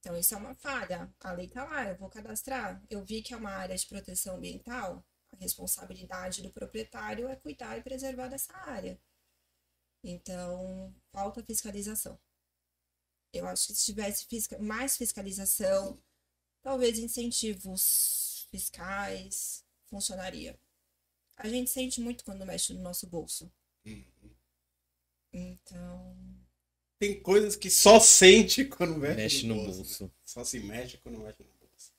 Então, 0.00 0.18
isso 0.18 0.34
é 0.34 0.36
uma 0.36 0.54
falha. 0.54 1.14
A 1.20 1.32
lei 1.32 1.48
tá 1.48 1.64
lá, 1.64 1.88
eu 1.88 1.96
vou 1.96 2.10
cadastrar. 2.10 2.82
Eu 2.90 3.04
vi 3.04 3.22
que 3.22 3.32
é 3.32 3.36
uma 3.36 3.52
área 3.52 3.76
de 3.76 3.86
proteção 3.86 4.36
ambiental. 4.36 5.02
A 5.32 5.36
responsabilidade 5.36 6.42
do 6.42 6.52
proprietário 6.52 7.28
é 7.28 7.36
cuidar 7.36 7.78
e 7.78 7.82
preservar 7.82 8.28
dessa 8.28 8.52
área. 8.52 9.00
Então, 10.02 10.94
falta 11.10 11.42
fiscalização. 11.42 12.20
Eu 13.32 13.46
acho 13.46 13.68
que 13.68 13.74
se 13.74 13.86
tivesse 13.86 14.26
fisca 14.26 14.58
mais 14.58 14.96
fiscalização, 14.96 16.00
talvez 16.62 16.98
incentivos 16.98 18.46
fiscais, 18.50 19.63
funcionaria. 19.94 20.58
A 21.36 21.48
gente 21.48 21.70
sente 21.70 22.00
muito 22.00 22.24
quando 22.24 22.44
mexe 22.44 22.74
no 22.74 22.82
nosso 22.82 23.06
bolso. 23.06 23.50
Uhum. 23.86 24.04
Então 25.32 26.16
tem 26.98 27.20
coisas 27.20 27.54
que 27.54 27.70
só 27.70 28.00
sente 28.00 28.64
quando 28.64 28.96
mexe, 28.96 29.16
mexe 29.16 29.46
no, 29.46 29.56
no 29.56 29.64
bolso. 29.64 29.78
bolso. 29.78 30.12
Só 30.24 30.44
se 30.44 30.58
mexe 30.60 30.96
quando 30.98 31.18
mexe 31.18 31.42
no 31.42 31.52
bolso. 31.60 31.92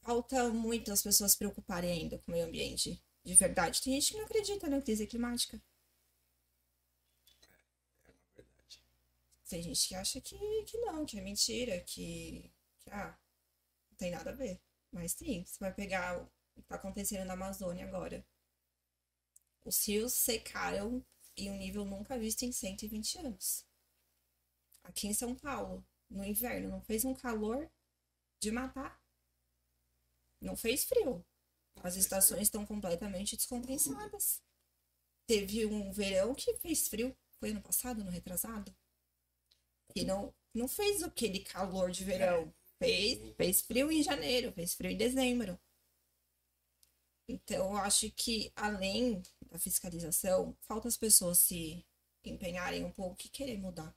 Falta 0.00 0.48
muito 0.50 0.92
as 0.92 1.02
pessoas 1.02 1.32
se 1.32 1.38
preocuparem 1.38 1.92
ainda 1.92 2.18
com 2.18 2.32
o 2.32 2.34
meio 2.34 2.46
ambiente. 2.46 3.00
De 3.24 3.34
verdade. 3.34 3.80
Tem 3.80 3.92
gente 3.94 4.12
que 4.12 4.18
não 4.18 4.24
acredita 4.24 4.68
na 4.68 4.82
crise 4.82 5.06
climática. 5.06 5.62
É, 8.04 8.08
é 8.08 8.10
uma 8.10 8.34
verdade. 8.34 8.82
Tem 9.48 9.62
gente 9.62 9.86
que 9.86 9.94
acha 9.94 10.20
que, 10.20 10.36
que 10.64 10.78
não, 10.78 11.06
que 11.06 11.18
é 11.18 11.22
mentira, 11.22 11.78
que, 11.80 12.50
que 12.80 12.90
ah, 12.90 13.16
não 13.90 13.96
tem 13.96 14.10
nada 14.10 14.30
a 14.30 14.34
ver. 14.34 14.60
Mas 14.90 15.12
sim, 15.12 15.44
você 15.46 15.58
vai 15.60 15.72
pegar 15.72 16.28
está 16.60 16.76
acontecendo 16.76 17.26
na 17.26 17.34
Amazônia 17.34 17.86
agora. 17.86 18.24
Os 19.64 19.86
rios 19.86 20.12
secaram 20.12 21.04
em 21.36 21.50
um 21.50 21.56
nível 21.56 21.84
nunca 21.84 22.18
visto 22.18 22.42
em 22.42 22.52
120 22.52 23.18
anos. 23.18 23.66
Aqui 24.82 25.06
em 25.06 25.14
São 25.14 25.34
Paulo, 25.34 25.84
no 26.10 26.24
inverno, 26.24 26.68
não 26.68 26.82
fez 26.82 27.04
um 27.04 27.14
calor 27.14 27.70
de 28.40 28.50
matar. 28.50 29.00
Não 30.40 30.56
fez 30.56 30.84
frio. 30.84 31.24
As 31.82 31.96
estações 31.96 32.42
estão 32.42 32.66
completamente 32.66 33.36
descompensadas. 33.36 34.42
Teve 35.26 35.64
um 35.64 35.92
verão 35.92 36.34
que 36.34 36.54
fez 36.56 36.88
frio. 36.88 37.16
Foi 37.38 37.50
ano 37.50 37.62
passado, 37.62 38.04
no 38.04 38.10
retrasado? 38.10 38.74
E 39.94 40.04
não, 40.04 40.34
não 40.52 40.66
fez 40.66 41.02
aquele 41.02 41.40
calor 41.40 41.90
de 41.90 42.04
verão. 42.04 42.52
Fez, 42.78 43.34
fez 43.36 43.62
frio 43.62 43.90
em 43.92 44.02
janeiro, 44.02 44.52
fez 44.52 44.74
frio 44.74 44.90
em 44.90 44.96
dezembro. 44.96 45.58
Então, 47.32 47.72
eu 47.72 47.78
acho 47.78 48.10
que 48.10 48.52
além 48.54 49.22
da 49.50 49.58
fiscalização, 49.58 50.54
falta 50.60 50.86
as 50.86 50.98
pessoas 50.98 51.38
se 51.38 51.82
empenharem 52.22 52.84
um 52.84 52.92
pouco 52.92 53.22
e 53.24 53.30
querer 53.30 53.56
mudar. 53.56 53.96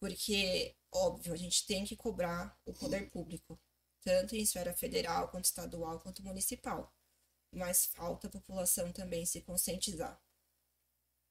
Porque, 0.00 0.74
óbvio, 0.92 1.32
a 1.32 1.36
gente 1.36 1.64
tem 1.64 1.84
que 1.84 1.94
cobrar 1.94 2.58
o 2.66 2.72
poder 2.72 3.08
público, 3.08 3.58
tanto 4.02 4.34
em 4.34 4.42
esfera 4.42 4.74
federal, 4.74 5.28
quanto 5.28 5.44
estadual, 5.44 6.00
quanto 6.00 6.24
municipal. 6.24 6.92
Mas 7.52 7.86
falta 7.86 8.26
a 8.26 8.30
população 8.30 8.92
também 8.92 9.24
se 9.24 9.40
conscientizar 9.40 10.20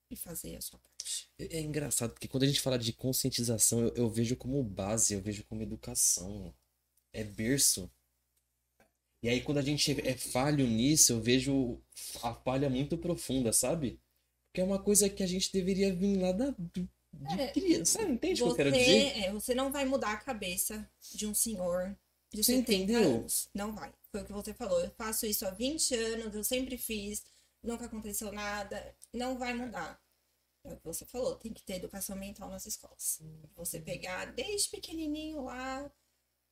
e 0.10 0.16
fazer 0.16 0.56
a 0.56 0.62
sua 0.62 0.80
parte. 0.80 1.30
É, 1.38 1.58
é 1.58 1.60
engraçado, 1.60 2.14
porque 2.14 2.30
quando 2.30 2.44
a 2.44 2.48
gente 2.48 2.62
fala 2.62 2.80
de 2.80 2.94
conscientização, 2.94 3.82
eu, 3.82 3.94
eu 3.96 4.10
vejo 4.10 4.38
como 4.38 4.64
base, 4.64 5.14
eu 5.14 5.22
vejo 5.22 5.44
como 5.44 5.62
educação. 5.62 6.56
É 7.12 7.26
berço 7.26 7.92
e 9.24 9.30
aí, 9.30 9.42
quando 9.42 9.58
a 9.58 9.62
gente 9.62 9.90
é 10.06 10.18
falho 10.18 10.68
nisso, 10.68 11.14
eu 11.14 11.22
vejo 11.22 11.82
a 12.22 12.34
falha 12.34 12.70
muito 12.70 12.98
profunda, 12.98 13.54
sabe? 13.54 13.98
Porque 14.48 14.60
é 14.60 14.64
uma 14.66 14.84
coisa 14.84 15.10
que 15.10 15.24
a 15.24 15.28
gente 15.28 15.50
deveria 15.54 15.96
vir 15.96 16.18
lá 16.18 16.34
da, 16.34 16.54
de 16.74 16.90
é, 17.40 17.48
criança. 17.48 18.00
Sabe? 18.00 18.12
Entende 18.12 18.44
o 18.44 18.48
que 18.48 18.52
eu 18.52 18.56
quero 18.58 18.72
dizer? 18.74 19.24
É, 19.24 19.32
você 19.32 19.56
não 19.56 19.72
vai 19.72 19.86
mudar 19.86 20.12
a 20.12 20.18
cabeça 20.18 20.86
de 21.16 21.26
um 21.26 21.34
senhor 21.34 21.98
de 22.34 22.44
você 22.44 22.58
70 22.58 22.74
entendeu? 22.74 23.16
anos. 23.20 23.50
Não 23.54 23.74
vai. 23.74 23.94
Foi 24.12 24.24
o 24.24 24.26
que 24.26 24.34
você 24.34 24.54
falou. 24.54 24.82
Eu 24.82 24.92
faço 24.92 25.26
isso 25.26 25.46
há 25.46 25.52
20 25.52 25.96
anos, 25.96 26.36
eu 26.36 26.44
sempre 26.44 26.78
fiz, 26.78 27.24
nunca 27.64 27.86
aconteceu 27.86 28.30
nada. 28.30 28.94
Não 29.14 29.38
vai 29.38 29.54
mudar. 29.54 30.02
É 30.66 30.74
o 30.74 30.78
que 30.78 30.86
você 30.86 31.06
falou, 31.06 31.36
tem 31.36 31.54
que 31.54 31.64
ter 31.64 31.76
educação 31.76 32.18
mental 32.18 32.50
nas 32.50 32.66
escolas. 32.66 33.22
Você 33.56 33.80
pegar 33.80 34.26
desde 34.26 34.70
pequenininho 34.70 35.46
lá, 35.46 35.90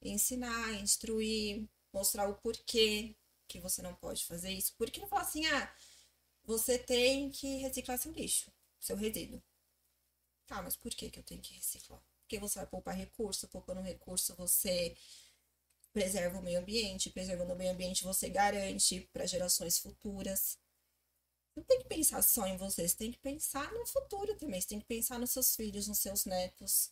ensinar, 0.01 0.73
instruir, 0.81 1.67
mostrar 1.93 2.27
o 2.29 2.35
porquê 2.35 3.15
que 3.47 3.59
você 3.59 3.81
não 3.81 3.93
pode 3.95 4.25
fazer 4.25 4.51
isso. 4.51 4.73
Porque 4.77 4.99
não 4.99 5.07
falar 5.07 5.23
assim, 5.23 5.45
ah, 5.47 5.73
você 6.43 6.77
tem 6.77 7.29
que 7.31 7.57
reciclar 7.57 7.97
seu 7.97 8.11
lixo, 8.11 8.51
seu 8.79 8.95
resíduo. 8.95 9.41
Tá, 10.47 10.61
mas 10.61 10.75
por 10.75 10.93
que, 10.93 11.09
que 11.09 11.19
eu 11.19 11.23
tenho 11.23 11.41
que 11.41 11.53
reciclar? 11.53 12.01
Porque 12.21 12.39
você 12.39 12.59
vai 12.59 12.67
poupar 12.67 12.95
recurso, 12.95 13.47
poupando 13.47 13.81
recurso 13.81 14.35
você 14.35 14.95
preserva 15.93 16.39
o 16.39 16.41
meio 16.41 16.59
ambiente, 16.59 17.09
preservando 17.09 17.53
o 17.53 17.55
meio 17.55 17.71
ambiente 17.71 18.03
você 18.03 18.29
garante 18.29 19.01
para 19.13 19.25
gerações 19.25 19.77
futuras. 19.79 20.57
Não 21.55 21.63
tem 21.63 21.79
que 21.79 21.85
pensar 21.85 22.21
só 22.21 22.47
em 22.47 22.57
você, 22.57 22.87
você 22.87 22.95
tem 22.95 23.11
que 23.11 23.17
pensar 23.19 23.71
no 23.73 23.85
futuro 23.85 24.35
também. 24.37 24.59
Você 24.61 24.69
tem 24.69 24.79
que 24.79 24.85
pensar 24.85 25.19
nos 25.19 25.31
seus 25.31 25.55
filhos, 25.55 25.87
nos 25.87 25.99
seus 25.99 26.25
netos. 26.25 26.91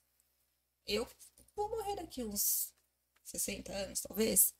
Eu 0.85 1.07
vou 1.55 1.69
morrer 1.69 1.95
daqui 1.95 2.23
uns 2.23 2.73
60 3.23 3.71
anos, 3.71 4.01
talvez. 4.01 4.53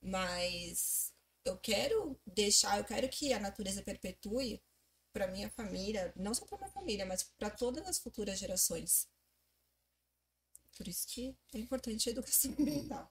Mas 0.00 1.12
eu 1.44 1.56
quero 1.58 2.18
deixar, 2.26 2.78
eu 2.78 2.84
quero 2.84 3.08
que 3.08 3.32
a 3.32 3.40
natureza 3.40 3.82
perpetue 3.82 4.62
para 5.12 5.28
minha 5.28 5.48
família, 5.50 6.12
não 6.16 6.34
só 6.34 6.44
para 6.44 6.58
minha 6.58 6.70
família, 6.70 7.06
mas 7.06 7.22
para 7.22 7.50
todas 7.50 7.86
as 7.86 7.98
futuras 7.98 8.38
gerações. 8.38 9.08
Por 10.76 10.86
isso 10.86 11.06
que 11.08 11.34
é 11.54 11.58
importante 11.58 12.08
a 12.08 12.12
educação 12.12 12.52
ambiental. 12.58 13.10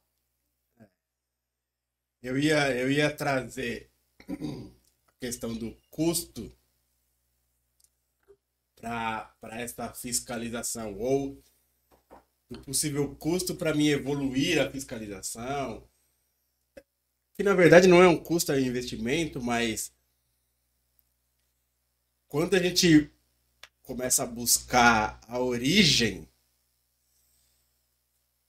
Eu 2.22 2.38
ia, 2.38 2.76
eu 2.76 2.92
ia 2.92 3.16
trazer 3.16 3.90
a 4.28 5.14
questão 5.20 5.54
do 5.56 5.76
custo 5.90 6.56
para 8.76 9.60
essa 9.60 9.94
fiscalização, 9.94 10.96
ou 10.98 11.42
do 12.50 12.62
possível 12.62 13.16
custo 13.16 13.56
para 13.56 13.74
mim 13.74 13.88
evoluir 13.88 14.62
a 14.62 14.70
fiscalização, 14.70 15.88
que 17.36 17.44
na 17.44 17.54
verdade 17.54 17.88
não 17.88 18.02
é 18.02 18.08
um 18.08 18.18
custo, 18.18 18.52
é 18.52 18.56
um 18.56 18.60
investimento, 18.60 19.42
mas 19.42 19.92
quando 22.28 22.56
a 22.56 22.60
gente 22.60 23.12
começa 23.84 24.24
a 24.24 24.26
buscar 24.26 25.20
a 25.28 25.38
origem, 25.40 26.28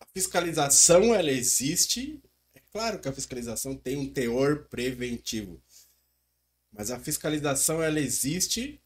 a 0.00 0.06
fiscalização 0.06 1.14
ela 1.14 1.30
existe. 1.30 2.22
É 2.54 2.60
claro 2.72 3.00
que 3.00 3.08
a 3.08 3.12
fiscalização 3.12 3.76
tem 3.76 3.96
um 3.96 4.08
teor 4.08 4.66
preventivo, 4.70 5.60
mas 6.72 6.90
a 6.90 6.98
fiscalização 6.98 7.82
ela 7.82 8.00
existe 8.00 8.80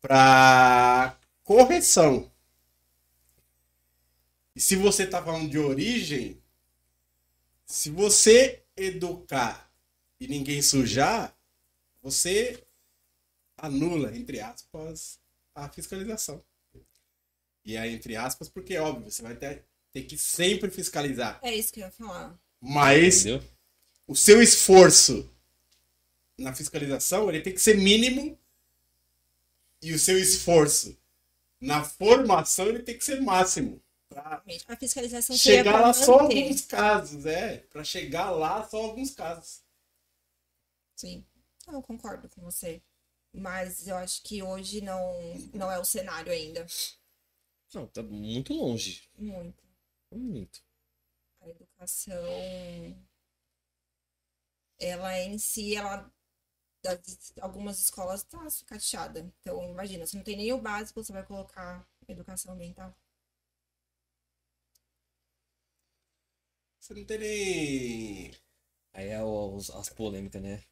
para 0.00 1.18
correção. 1.44 2.30
E 4.56 4.60
se 4.60 4.76
você 4.76 5.04
está 5.04 5.22
falando 5.22 5.50
de 5.50 5.58
origem, 5.58 6.42
se 7.66 7.90
você 7.90 8.64
educar 8.78 9.70
e 10.20 10.26
ninguém 10.26 10.62
sujar, 10.62 11.36
você 12.00 12.64
anula, 13.56 14.16
entre 14.16 14.40
aspas, 14.40 15.18
a 15.54 15.68
fiscalização. 15.68 16.42
E 17.64 17.76
é 17.76 17.88
entre 17.90 18.16
aspas, 18.16 18.48
porque 18.48 18.74
é 18.74 18.80
óbvio, 18.80 19.10
você 19.10 19.22
vai 19.22 19.36
ter, 19.36 19.64
ter 19.92 20.04
que 20.04 20.16
sempre 20.16 20.70
fiscalizar. 20.70 21.38
É 21.42 21.54
isso 21.54 21.72
que 21.72 21.80
eu 21.80 21.86
ia 21.86 21.90
falar. 21.90 22.38
Mas 22.60 23.26
Entendeu? 23.26 23.48
o 24.06 24.16
seu 24.16 24.42
esforço 24.42 25.30
na 26.36 26.54
fiscalização 26.54 27.28
ele 27.28 27.40
tem 27.40 27.52
que 27.52 27.60
ser 27.60 27.76
mínimo 27.76 28.38
e 29.82 29.92
o 29.92 29.98
seu 29.98 30.18
esforço 30.18 30.96
na 31.60 31.84
formação 31.84 32.66
ele 32.66 32.82
tem 32.82 32.96
que 32.96 33.04
ser 33.04 33.20
máximo. 33.20 33.82
A 34.16 34.76
fiscalização 34.76 35.36
chegar 35.36 35.80
lá 35.80 35.92
só 35.92 36.20
alguns 36.20 36.62
casos, 36.62 37.26
é. 37.26 37.58
Para 37.58 37.84
chegar 37.84 38.30
lá 38.30 38.66
só 38.66 38.78
alguns 38.78 39.14
casos. 39.14 39.62
Sim, 40.96 41.24
eu 41.66 41.82
concordo 41.82 42.28
com 42.28 42.40
você. 42.40 42.82
Mas 43.32 43.86
eu 43.86 43.96
acho 43.96 44.22
que 44.22 44.42
hoje 44.42 44.80
não, 44.80 45.12
não 45.52 45.70
é 45.70 45.78
o 45.78 45.84
cenário 45.84 46.32
ainda. 46.32 46.66
Não, 47.74 47.86
tá 47.86 48.02
muito 48.02 48.54
longe. 48.54 49.08
Muito. 49.16 49.62
Muito. 50.10 50.62
A 51.40 51.48
educação, 51.50 52.24
ela 54.78 55.20
em 55.20 55.38
si, 55.38 55.76
ela 55.76 56.10
algumas 57.40 57.78
escolas 57.78 58.22
tá 58.24 58.48
sucateada. 58.48 59.20
Então, 59.20 59.70
imagina, 59.70 60.06
você 60.06 60.16
não 60.16 60.24
tem 60.24 60.36
nem 60.36 60.52
o 60.52 60.60
básico, 60.60 61.02
você 61.02 61.12
vai 61.12 61.24
colocar 61.24 61.86
educação 62.08 62.54
ambiental. 62.54 62.94
Você 66.88 66.94
não 66.94 67.04
tem 67.04 67.18
nem. 67.18 68.34
Aí 68.94 69.08
é 69.08 69.22
os, 69.22 69.68
as 69.68 69.90
polêmicas, 69.90 70.40
né? 70.40 70.64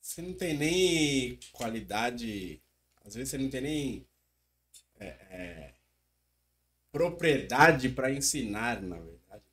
Você 0.00 0.22
não 0.22 0.32
tem 0.32 0.56
nem 0.56 1.38
qualidade. 1.52 2.62
Às 3.04 3.14
vezes 3.14 3.28
você 3.28 3.36
não 3.36 3.50
tem 3.50 3.60
nem. 3.60 4.08
É, 4.98 5.06
é, 5.08 5.74
propriedade 6.90 7.90
para 7.90 8.10
ensinar, 8.10 8.80
na 8.80 8.98
verdade. 8.98 9.44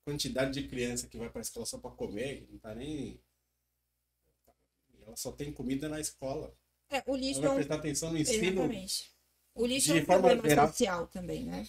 A 0.00 0.10
quantidade 0.10 0.60
de 0.60 0.66
criança 0.66 1.06
que 1.06 1.16
vai 1.16 1.30
para 1.30 1.40
a 1.40 1.42
escola 1.42 1.66
só 1.66 1.78
para 1.78 1.92
comer, 1.92 2.40
que 2.40 2.50
não 2.50 2.58
tá 2.58 2.74
nem. 2.74 3.20
Ela 5.06 5.14
só 5.14 5.30
tem 5.30 5.52
comida 5.52 5.88
na 5.88 6.00
escola. 6.00 6.52
É, 6.90 7.00
o 7.06 7.14
lixo 7.14 7.38
Ela 7.38 7.46
vai 7.46 7.56
prestar 7.58 7.76
atenção 7.76 8.10
no 8.10 8.18
ensino. 8.18 8.62
Exatamente. 8.62 9.14
O 9.54 9.64
lixo 9.64 9.92
é 9.92 10.00
um 10.00 10.04
problema 10.04 10.48
geral. 10.48 10.66
social 10.66 11.06
também, 11.06 11.44
né? 11.44 11.64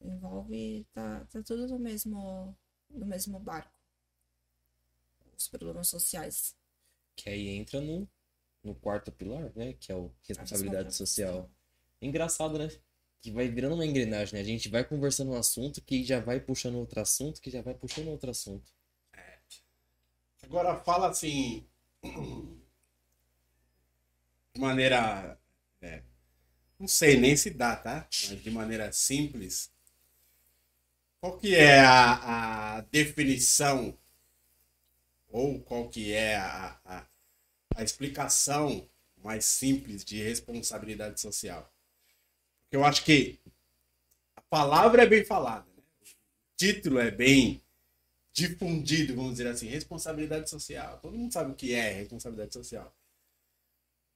Envolve 0.00 0.86
tá, 0.92 1.24
tá 1.26 1.42
tudo 1.42 1.66
no 1.66 1.78
mesmo 1.78 2.56
no 2.88 3.06
mesmo 3.06 3.38
barco. 3.38 3.72
Os 5.36 5.48
problemas 5.48 5.88
sociais. 5.88 6.56
Que 7.16 7.30
aí 7.30 7.48
entra 7.48 7.80
no, 7.80 8.08
no 8.62 8.74
quarto 8.74 9.12
pilar 9.12 9.52
né? 9.54 9.74
Que 9.74 9.92
é 9.92 9.94
o 9.94 10.12
responsabilidade 10.22 10.94
social. 10.94 11.50
Engraçado 12.00 12.58
né? 12.58 12.68
Que 13.20 13.30
vai 13.30 13.48
virando 13.48 13.74
uma 13.74 13.86
engrenagem 13.86 14.34
né? 14.34 14.40
A 14.40 14.44
gente 14.44 14.68
vai 14.68 14.84
conversando 14.84 15.32
um 15.32 15.36
assunto 15.36 15.82
que 15.82 16.04
já 16.04 16.20
vai 16.20 16.40
puxando 16.40 16.76
outro 16.76 17.00
assunto 17.00 17.40
que 17.40 17.50
já 17.50 17.62
vai 17.62 17.74
puxando 17.74 18.08
outro 18.08 18.30
assunto. 18.30 18.72
É. 19.12 19.38
agora 20.42 20.82
fala 20.82 21.08
assim 21.10 21.66
de 24.54 24.60
maneira 24.60 25.38
é, 25.82 26.02
não 26.78 26.88
sei 26.88 27.18
nem 27.18 27.36
se 27.36 27.50
dá 27.50 27.76
tá? 27.76 28.08
Mas 28.28 28.42
de 28.42 28.50
maneira 28.50 28.90
simples 28.92 29.69
qual 31.20 31.38
que 31.38 31.54
é 31.54 31.80
a, 31.80 32.76
a 32.76 32.80
definição 32.82 33.96
ou 35.28 35.60
qual 35.60 35.88
que 35.88 36.12
é 36.12 36.36
a, 36.36 36.78
a, 36.84 37.06
a 37.76 37.82
explicação 37.82 38.88
mais 39.22 39.44
simples 39.44 40.04
de 40.04 40.22
responsabilidade 40.22 41.20
social? 41.20 41.70
Porque 42.62 42.76
eu 42.76 42.84
acho 42.84 43.04
que 43.04 43.38
a 44.34 44.40
palavra 44.40 45.02
é 45.02 45.06
bem 45.06 45.24
falada, 45.24 45.66
né? 45.76 45.82
o 46.02 46.06
título 46.56 46.98
é 46.98 47.10
bem 47.10 47.62
difundido, 48.32 49.14
vamos 49.14 49.32
dizer 49.32 49.48
assim, 49.48 49.68
responsabilidade 49.68 50.48
social. 50.48 50.98
Todo 51.02 51.18
mundo 51.18 51.32
sabe 51.32 51.52
o 51.52 51.54
que 51.54 51.74
é 51.74 51.92
responsabilidade 51.92 52.54
social. 52.54 52.94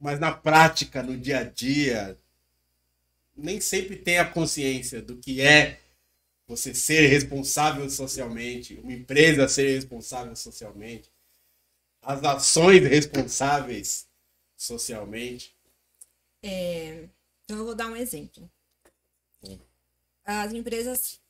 Mas 0.00 0.18
na 0.18 0.32
prática, 0.32 1.02
no 1.02 1.16
dia 1.16 1.40
a 1.40 1.44
dia, 1.44 2.18
nem 3.36 3.60
sempre 3.60 3.96
tem 3.96 4.18
a 4.18 4.28
consciência 4.28 5.02
do 5.02 5.16
que 5.16 5.40
é 5.40 5.83
você 6.46 6.74
ser 6.74 7.06
responsável 7.06 7.88
socialmente, 7.88 8.74
uma 8.74 8.92
empresa 8.92 9.48
ser 9.48 9.74
responsável 9.74 10.36
socialmente, 10.36 11.10
as 12.02 12.22
ações 12.22 12.86
responsáveis 12.86 14.06
socialmente. 14.56 15.56
É, 16.42 17.08
então 17.44 17.58
eu 17.58 17.64
vou 17.64 17.74
dar 17.74 17.88
um 17.88 17.96
exemplo. 17.96 18.50
As 20.24 20.52
empresas, 20.52 21.20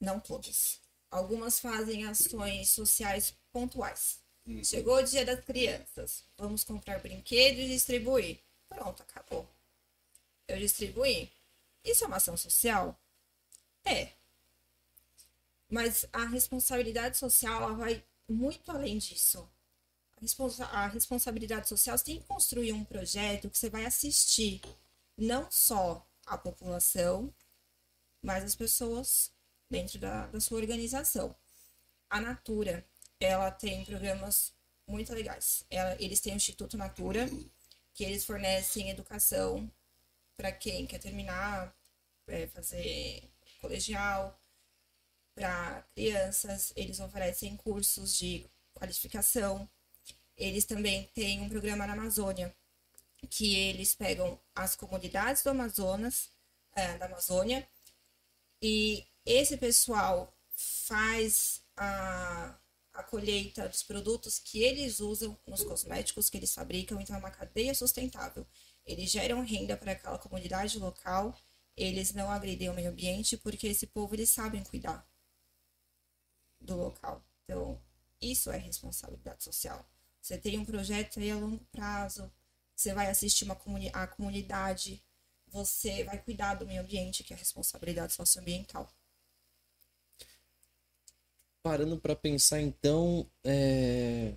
não 0.00 0.18
todas, 0.18 0.80
algumas 1.10 1.60
fazem 1.60 2.04
ações 2.06 2.70
sociais 2.70 3.34
pontuais. 3.52 4.20
Uhum. 4.46 4.64
Chegou 4.64 4.96
o 4.96 5.02
dia 5.02 5.24
das 5.24 5.44
crianças, 5.44 6.24
vamos 6.36 6.64
comprar 6.64 6.98
brinquedos 7.00 7.60
e 7.60 7.68
distribuir. 7.68 8.40
Pronto, 8.68 9.02
acabou. 9.02 9.48
Eu 10.48 10.58
distribuí. 10.58 11.30
Isso 11.84 12.04
é 12.04 12.06
uma 12.06 12.16
ação 12.16 12.36
social? 12.36 12.98
É, 13.84 14.12
mas 15.70 16.06
a 16.12 16.24
responsabilidade 16.24 17.16
social 17.16 17.62
ela 17.62 17.74
vai 17.74 18.04
muito 18.28 18.70
além 18.70 18.98
disso. 18.98 19.48
A, 20.16 20.20
responsa 20.20 20.64
a 20.66 20.86
responsabilidade 20.88 21.68
social 21.68 21.96
você 21.96 22.04
tem 22.04 22.18
que 22.18 22.26
construir 22.26 22.72
um 22.72 22.84
projeto 22.84 23.48
que 23.48 23.56
você 23.56 23.70
vai 23.70 23.86
assistir 23.86 24.60
não 25.16 25.50
só 25.50 26.06
a 26.26 26.36
população, 26.36 27.32
mas 28.22 28.44
as 28.44 28.54
pessoas 28.54 29.32
dentro 29.70 29.98
da, 29.98 30.26
da 30.26 30.40
sua 30.40 30.58
organização. 30.58 31.34
A 32.08 32.20
Natura, 32.20 32.84
ela 33.20 33.50
tem 33.50 33.84
programas 33.84 34.52
muito 34.86 35.12
legais. 35.12 35.64
Ela, 35.70 35.96
eles 36.00 36.20
têm 36.20 36.32
o 36.32 36.36
Instituto 36.36 36.76
Natura, 36.76 37.28
que 37.94 38.02
eles 38.02 38.24
fornecem 38.24 38.90
educação 38.90 39.70
para 40.36 40.50
quem 40.50 40.86
quer 40.86 40.98
terminar, 40.98 41.74
é, 42.26 42.46
fazer 42.46 43.30
colegial, 43.60 44.39
para 45.34 45.82
crianças, 45.94 46.72
eles 46.76 47.00
oferecem 47.00 47.56
cursos 47.56 48.16
de 48.16 48.46
qualificação. 48.74 49.68
Eles 50.36 50.64
também 50.64 51.10
têm 51.14 51.40
um 51.40 51.48
programa 51.48 51.86
na 51.86 51.92
Amazônia, 51.92 52.54
que 53.28 53.54
eles 53.54 53.94
pegam 53.94 54.40
as 54.54 54.74
comunidades 54.74 55.42
do 55.42 55.50
Amazonas, 55.50 56.30
é, 56.74 56.96
da 56.96 57.06
Amazônia, 57.06 57.68
e 58.62 59.06
esse 59.24 59.56
pessoal 59.56 60.34
faz 60.50 61.62
a, 61.76 62.58
a 62.94 63.02
colheita 63.02 63.68
dos 63.68 63.82
produtos 63.82 64.38
que 64.38 64.62
eles 64.62 65.00
usam 65.00 65.36
nos 65.46 65.62
cosméticos 65.62 66.30
que 66.30 66.36
eles 66.38 66.54
fabricam, 66.54 67.00
então 67.00 67.16
é 67.16 67.18
uma 67.18 67.30
cadeia 67.30 67.74
sustentável. 67.74 68.46
Eles 68.86 69.10
geram 69.10 69.42
renda 69.42 69.76
para 69.76 69.92
aquela 69.92 70.18
comunidade 70.18 70.78
local, 70.78 71.36
eles 71.76 72.12
não 72.12 72.30
agredem 72.30 72.68
o 72.68 72.74
meio 72.74 72.90
ambiente, 72.90 73.36
porque 73.36 73.66
esse 73.66 73.86
povo 73.86 74.14
eles 74.14 74.30
sabem 74.30 74.62
cuidar 74.64 75.09
do 76.60 76.76
local. 76.76 77.24
Então, 77.44 77.80
isso 78.20 78.50
é 78.50 78.56
responsabilidade 78.56 79.42
social. 79.42 79.84
Você 80.20 80.36
tem 80.36 80.58
um 80.58 80.64
projeto 80.64 81.18
aí 81.18 81.30
a 81.30 81.36
longo 81.36 81.64
prazo, 81.72 82.30
você 82.76 82.92
vai 82.92 83.08
assistir 83.08 83.44
uma 83.44 83.56
comuni 83.56 83.90
a 83.92 84.06
comunidade, 84.06 85.02
você 85.48 86.04
vai 86.04 86.18
cuidar 86.18 86.54
do 86.54 86.66
meio 86.66 86.82
ambiente, 86.82 87.24
que 87.24 87.32
é 87.32 87.36
a 87.36 87.38
responsabilidade 87.38 88.12
socioambiental. 88.12 88.88
Parando 91.62 91.98
para 91.98 92.16
pensar, 92.16 92.60
então, 92.60 93.28
é... 93.44 94.34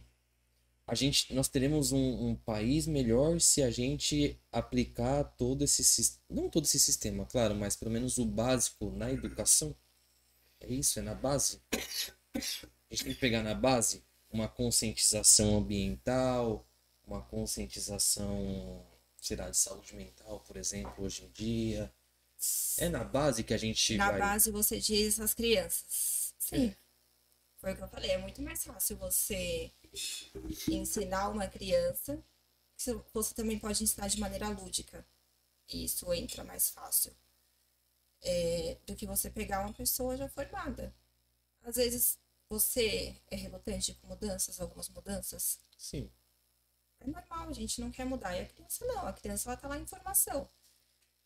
a 0.86 0.96
gente, 0.96 1.34
nós 1.34 1.48
teremos 1.48 1.92
um, 1.92 2.30
um, 2.30 2.36
país 2.36 2.86
melhor 2.86 3.40
se 3.40 3.64
a 3.64 3.72
gente 3.72 4.38
aplicar 4.52 5.24
todo 5.24 5.64
esse 5.64 6.20
não 6.30 6.50
todo 6.50 6.66
esse 6.66 6.80
sistema, 6.80 7.26
claro, 7.26 7.56
mas 7.56 7.76
pelo 7.78 7.92
menos 7.92 8.18
o 8.18 8.26
básico 8.26 8.90
na 8.92 9.12
educação. 9.12 9.74
É 10.64 10.74
isso, 10.74 10.98
é 11.00 11.02
na 11.02 11.14
base. 11.14 11.62
A 12.34 12.40
gente 12.40 13.04
tem 13.04 13.14
que 13.14 13.20
pegar 13.20 13.44
na 13.44 13.54
base 13.54 14.04
uma 14.32 14.48
conscientização 14.48 15.58
ambiental, 15.58 16.66
uma 17.06 17.22
conscientização, 17.22 18.86
sei 19.22 19.36
lá, 19.36 19.50
de 19.50 19.58
saúde 19.58 19.94
mental, 19.94 20.40
por 20.40 20.56
exemplo, 20.56 21.04
hoje 21.04 21.26
em 21.26 21.30
dia. 21.32 21.94
É 22.78 22.88
na 22.90 23.04
base 23.04 23.44
que 23.44 23.54
a 23.54 23.58
gente 23.58 23.98
na 23.98 24.12
vai... 24.12 24.20
base 24.20 24.52
você 24.52 24.80
diz 24.80 25.20
as 25.20 25.34
crianças. 25.34 26.34
Sim. 26.40 26.70
É. 26.70 26.78
Foi 27.58 27.74
o 27.74 27.76
que 27.78 27.84
eu 27.84 27.88
falei, 27.88 28.12
é 28.12 28.18
muito 28.18 28.42
mais 28.42 28.64
fácil 28.64 28.98
você 28.98 29.72
ensinar 30.68 31.30
uma 31.30 31.48
criança, 31.48 32.22
você 33.14 33.34
também 33.34 33.60
pode 33.60 33.84
ensinar 33.84 34.08
de 34.08 34.20
maneira 34.20 34.50
lúdica. 34.50 35.06
E 35.70 35.86
isso 35.86 36.12
entra 36.14 36.44
mais 36.44 36.70
fácil. 36.70 37.16
É, 38.24 38.78
do 38.86 38.96
que 38.96 39.06
você 39.06 39.30
pegar 39.30 39.62
uma 39.62 39.74
pessoa 39.74 40.16
já 40.16 40.30
formada. 40.30 40.94
Às 41.64 41.76
vezes 41.76 42.18
você 42.50 43.16
é 43.30 43.36
relutante 43.36 43.94
com 43.96 44.08
mudanças, 44.08 44.62
algumas 44.62 44.88
mudanças? 44.90 45.60
Sim. 45.78 46.10
É 47.00 47.08
normal, 47.08 47.50
a 47.50 47.54
gente 47.54 47.82
não 47.82 47.92
quer 47.92 48.06
mudar. 48.06 48.36
E 48.36 48.42
a 48.42 48.46
criança 48.46 48.86
não, 48.86 49.08
a 49.08 49.14
criança 49.14 49.50
ela 49.50 49.58
tá 49.58 49.68
lá 49.68 49.78
em 49.78 49.86
formação. 49.86 50.48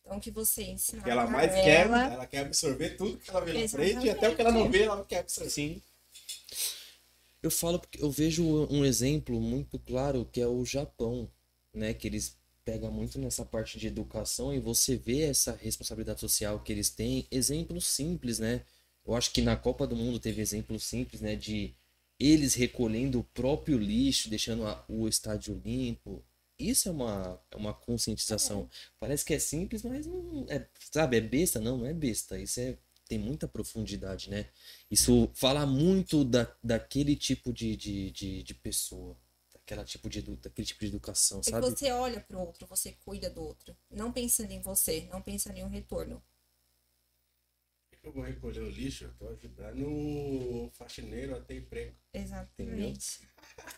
Então, 0.04 0.20
que 0.20 0.32
você 0.32 0.64
ensina. 0.64 1.02
O 1.02 1.04
que 1.04 1.10
ela 1.10 1.28
mais 1.28 1.52
ela... 1.52 1.64
quer, 1.64 1.88
ela 1.88 2.26
quer 2.26 2.40
absorver 2.40 2.92
tudo 2.92 3.18
que 3.18 3.30
ela 3.30 3.42
vê 3.42 3.54
na 3.54 3.68
frente 3.68 4.06
e 4.06 4.10
até 4.10 4.30
o 4.30 4.36
que 4.36 4.42
ela 4.42 4.52
não 4.52 4.72
vê, 4.72 4.84
ela 4.84 5.04
quer 5.06 5.20
absorver. 5.20 5.50
Sim. 5.50 5.82
Eu 7.44 7.52
falo 7.52 7.80
porque 7.80 8.02
eu 8.02 8.10
vejo 8.10 8.44
um 8.44 8.86
exemplo 8.86 9.40
muito 9.40 9.78
claro 9.80 10.26
que 10.32 10.40
é 10.42 10.48
o 10.48 10.66
Japão, 10.66 11.30
né? 11.74 11.94
Que 11.94 12.08
eles 12.08 12.37
pegam 12.68 12.92
muito 12.92 13.18
nessa 13.18 13.46
parte 13.46 13.80
de 13.80 13.88
educação 13.88 14.54
e 14.54 14.60
você 14.60 14.98
vê 14.98 15.22
essa 15.22 15.56
responsabilidade 15.56 16.20
social 16.20 16.60
que 16.60 16.74
eles 16.74 16.90
têm. 16.90 17.26
Exemplos 17.32 17.88
simples, 17.88 18.40
né? 18.40 18.66
Eu 19.06 19.16
acho 19.16 19.32
que 19.32 19.42
na 19.42 19.56
Copa 19.56 19.88
do 19.88 19.96
Mundo 19.96 20.20
teve 20.20 20.42
exemplos 20.42 20.84
simples, 20.84 21.22
né? 21.22 21.38
De 21.38 21.74
eles 22.20 22.56
recolhendo 22.56 23.22
o 23.22 23.24
próprio 23.24 23.78
lixo, 23.78 24.30
deixando 24.30 24.68
a, 24.68 24.84
o 24.90 25.08
estádio 25.08 25.62
limpo. 25.64 26.22
Isso 26.60 26.90
é 26.90 26.92
uma, 26.92 27.42
é 27.52 27.56
uma 27.56 27.74
conscientização. 27.74 28.64
É. 28.64 28.78
Parece 29.00 29.24
que 29.24 29.34
é 29.34 29.40
simples, 29.40 29.84
mas 29.84 30.06
não 30.06 30.46
é, 30.50 30.68
sabe, 30.92 31.16
é 31.16 31.22
besta, 31.22 31.62
não, 31.62 31.78
não 31.78 31.86
é 31.86 31.94
besta. 31.94 32.38
Isso 32.38 32.60
é, 32.60 32.78
tem 33.08 33.18
muita 33.18 33.48
profundidade, 33.48 34.30
né? 34.30 34.48
Isso 34.92 35.30
fala 35.34 35.66
muito 35.66 36.26
da, 36.26 36.54
daquele 36.62 37.16
tipo 37.16 37.54
de, 37.54 37.78
de, 37.78 38.12
de, 38.12 38.44
de 38.44 38.54
pessoa. 38.54 39.16
Daquela 39.68 39.84
tipo 39.84 40.10
de, 40.10 40.22
daquele 40.22 40.66
tipo 40.66 40.80
de 40.80 40.88
educação, 40.88 41.44
sabe? 41.44 41.68
É 41.68 41.70
que 41.70 41.78
você 41.78 41.92
olha 41.92 42.22
para 42.22 42.38
o 42.38 42.40
outro, 42.40 42.66
você 42.66 42.94
cuida 43.04 43.30
do 43.30 43.44
outro. 43.44 43.76
Não 43.92 44.14
pensando 44.14 44.52
em 44.52 44.62
você, 44.62 45.10
não 45.12 45.22
pensando 45.22 45.58
em 45.58 45.64
um 45.64 45.68
retorno 45.68 46.24
eu 48.08 48.14
vou 48.14 48.24
recolher 48.24 48.62
o 48.62 48.70
lixo, 48.70 49.04
eu 49.04 49.14
tô 49.20 49.28
ajudando 49.28 49.86
o 49.86 50.72
faxineiro 50.74 51.36
a 51.36 51.42
ter 51.42 51.58
emprego. 51.58 51.94
Exatamente. 52.14 53.20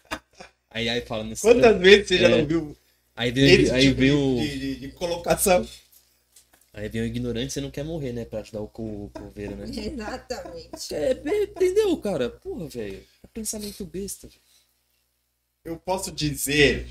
aí, 0.70 0.88
aí 0.88 1.02
fala 1.02 1.24
nesse 1.24 1.42
Quantas 1.42 1.80
vezes 1.80 2.08
você 2.08 2.16
é, 2.16 2.20
já 2.20 2.30
não 2.30 2.46
viu 2.46 2.78
aí 3.16 3.32
vem, 3.32 3.72
aí 3.72 3.88
tipo 3.88 4.00
vem 4.00 4.12
o... 4.12 4.36
de, 4.36 4.60
de, 4.60 4.76
de, 4.76 4.88
colocação? 4.90 5.68
Aí 6.72 6.88
vem 6.88 7.02
o 7.02 7.06
ignorante, 7.06 7.52
você 7.52 7.60
não 7.60 7.72
quer 7.72 7.84
morrer, 7.84 8.14
né? 8.14 8.24
Pra 8.24 8.42
ajudar 8.42 8.62
o, 8.62 8.66
o 8.66 9.10
coveiro, 9.12 9.56
né? 9.56 9.66
Exatamente. 9.74 10.94
É, 10.94 11.12
entendeu, 11.44 11.98
cara? 11.98 12.30
Porra, 12.30 12.68
velho. 12.68 13.04
É 13.24 13.28
pensamento 13.34 13.84
besta. 13.84 14.28
Véio. 14.28 14.40
Eu 15.64 15.78
posso 15.78 16.12
dizer 16.12 16.88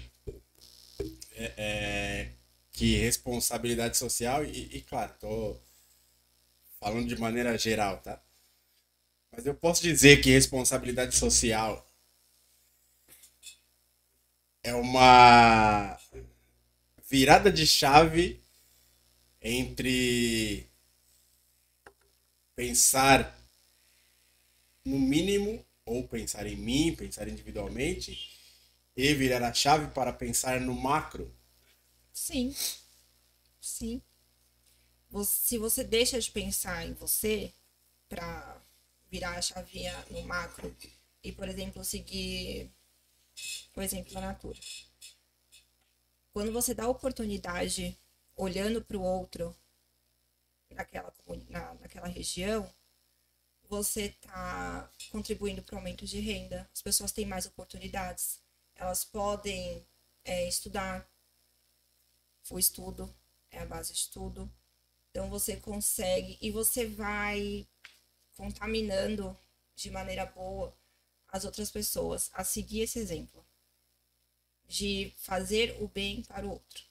é, 1.33 1.53
é, 1.57 2.33
que 2.73 2.97
responsabilidade 2.97 3.97
social, 3.97 4.45
e, 4.45 4.77
e 4.77 4.83
claro, 4.83 5.15
tô 5.19 5.57
falando 6.79 7.09
de 7.09 7.17
maneira 7.17 7.57
geral, 7.57 7.99
tá? 8.01 8.23
Mas 9.33 9.47
eu 9.47 9.55
posso 9.55 9.83
dizer 9.83 10.21
que 10.21 10.31
responsabilidade 10.31 11.17
social 11.17 11.87
é 14.63 14.75
uma 14.75 15.99
virada 17.09 17.51
de 17.51 17.67
chave 17.67 18.43
entre 19.41 20.69
pensar 22.55 23.35
no 24.85 24.99
mínimo 24.99 25.65
ou 25.87 26.07
pensar 26.07 26.47
em 26.47 26.57
mim, 26.57 26.95
pensar 26.95 27.29
individualmente 27.29 28.38
e 28.99 29.15
virar 29.15 29.43
a 29.43 29.55
chave 29.55 29.87
para 29.95 30.13
pensar 30.13 30.61
no 30.61 30.75
macro. 30.75 31.35
Sim. 32.13 32.55
Sim 33.61 34.03
se 35.25 35.59
você 35.59 35.83
deixa 35.83 36.21
de 36.21 36.31
pensar 36.31 36.87
em 36.87 36.93
você 36.93 37.53
para 38.09 38.61
virar 39.11 39.37
a 39.37 39.43
chavinha 39.43 39.93
no 40.11 40.23
macro 40.23 40.75
e, 41.23 41.33
por 41.33 41.49
exemplo, 41.49 41.85
seguir 41.85 42.71
o 43.75 43.83
exemplo 43.83 44.13
da 44.13 44.21
natura. 44.21 44.59
Quando 46.33 46.53
você 46.53 46.75
dá 46.75 46.89
oportunidade 46.89 47.99
olhando 48.37 48.85
para 48.85 48.97
o 48.97 49.03
outro 49.03 49.57
naquela, 50.71 51.13
na, 51.49 51.75
naquela 51.75 52.07
região, 52.07 52.71
você 53.69 54.07
está 54.07 54.91
contribuindo 55.11 55.63
para 55.63 55.75
o 55.75 55.79
aumento 55.79 56.07
de 56.07 56.21
renda. 56.21 56.69
As 56.73 56.83
pessoas 56.83 57.13
têm 57.13 57.27
mais 57.27 57.47
oportunidades. 57.47 58.41
Elas 58.79 59.05
podem 59.05 59.85
é, 60.25 60.49
estudar. 60.49 61.07
O 62.51 62.59
estudo 62.59 63.15
é 63.51 63.59
a 63.59 63.67
base 63.67 63.93
de 63.93 64.09
tudo. 64.09 64.51
Então 65.11 65.29
você 65.29 65.57
consegue 65.57 66.39
e 66.41 66.51
você 66.51 66.87
vai 66.87 67.69
contaminando 68.35 69.37
de 69.75 69.91
maneira 69.91 70.25
boa 70.25 70.75
as 71.29 71.45
outras 71.45 71.71
pessoas 71.71 72.31
a 72.33 72.43
seguir 72.45 72.83
esse 72.83 72.99
exemplo 72.99 73.45
de 74.65 75.13
fazer 75.17 75.77
o 75.83 75.89
bem 75.89 76.23
para 76.23 76.47
o 76.47 76.51
outro. 76.51 76.85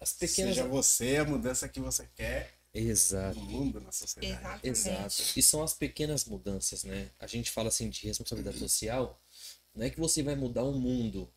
As 0.00 0.12
pequenas... 0.12 0.54
Seja 0.54 0.68
você 0.68 1.16
a 1.16 1.24
mudança 1.24 1.68
que 1.68 1.80
você 1.80 2.06
quer 2.14 2.56
Exato. 2.74 3.38
no 3.38 3.44
mundo, 3.44 3.80
na 3.80 3.92
sociedade. 3.92 4.66
Exatamente. 4.66 4.68
Exato. 4.68 5.38
E 5.38 5.42
são 5.42 5.62
as 5.62 5.72
pequenas 5.74 6.24
mudanças, 6.24 6.84
né? 6.84 7.10
A 7.18 7.26
gente 7.26 7.50
fala 7.50 7.68
assim 7.68 7.88
de 7.88 8.06
responsabilidade 8.06 8.58
social, 8.58 9.20
não 9.74 9.86
é 9.86 9.90
que 9.90 10.00
você 10.00 10.22
vai 10.22 10.34
mudar 10.34 10.64
o 10.64 10.72
mundo, 10.72 11.32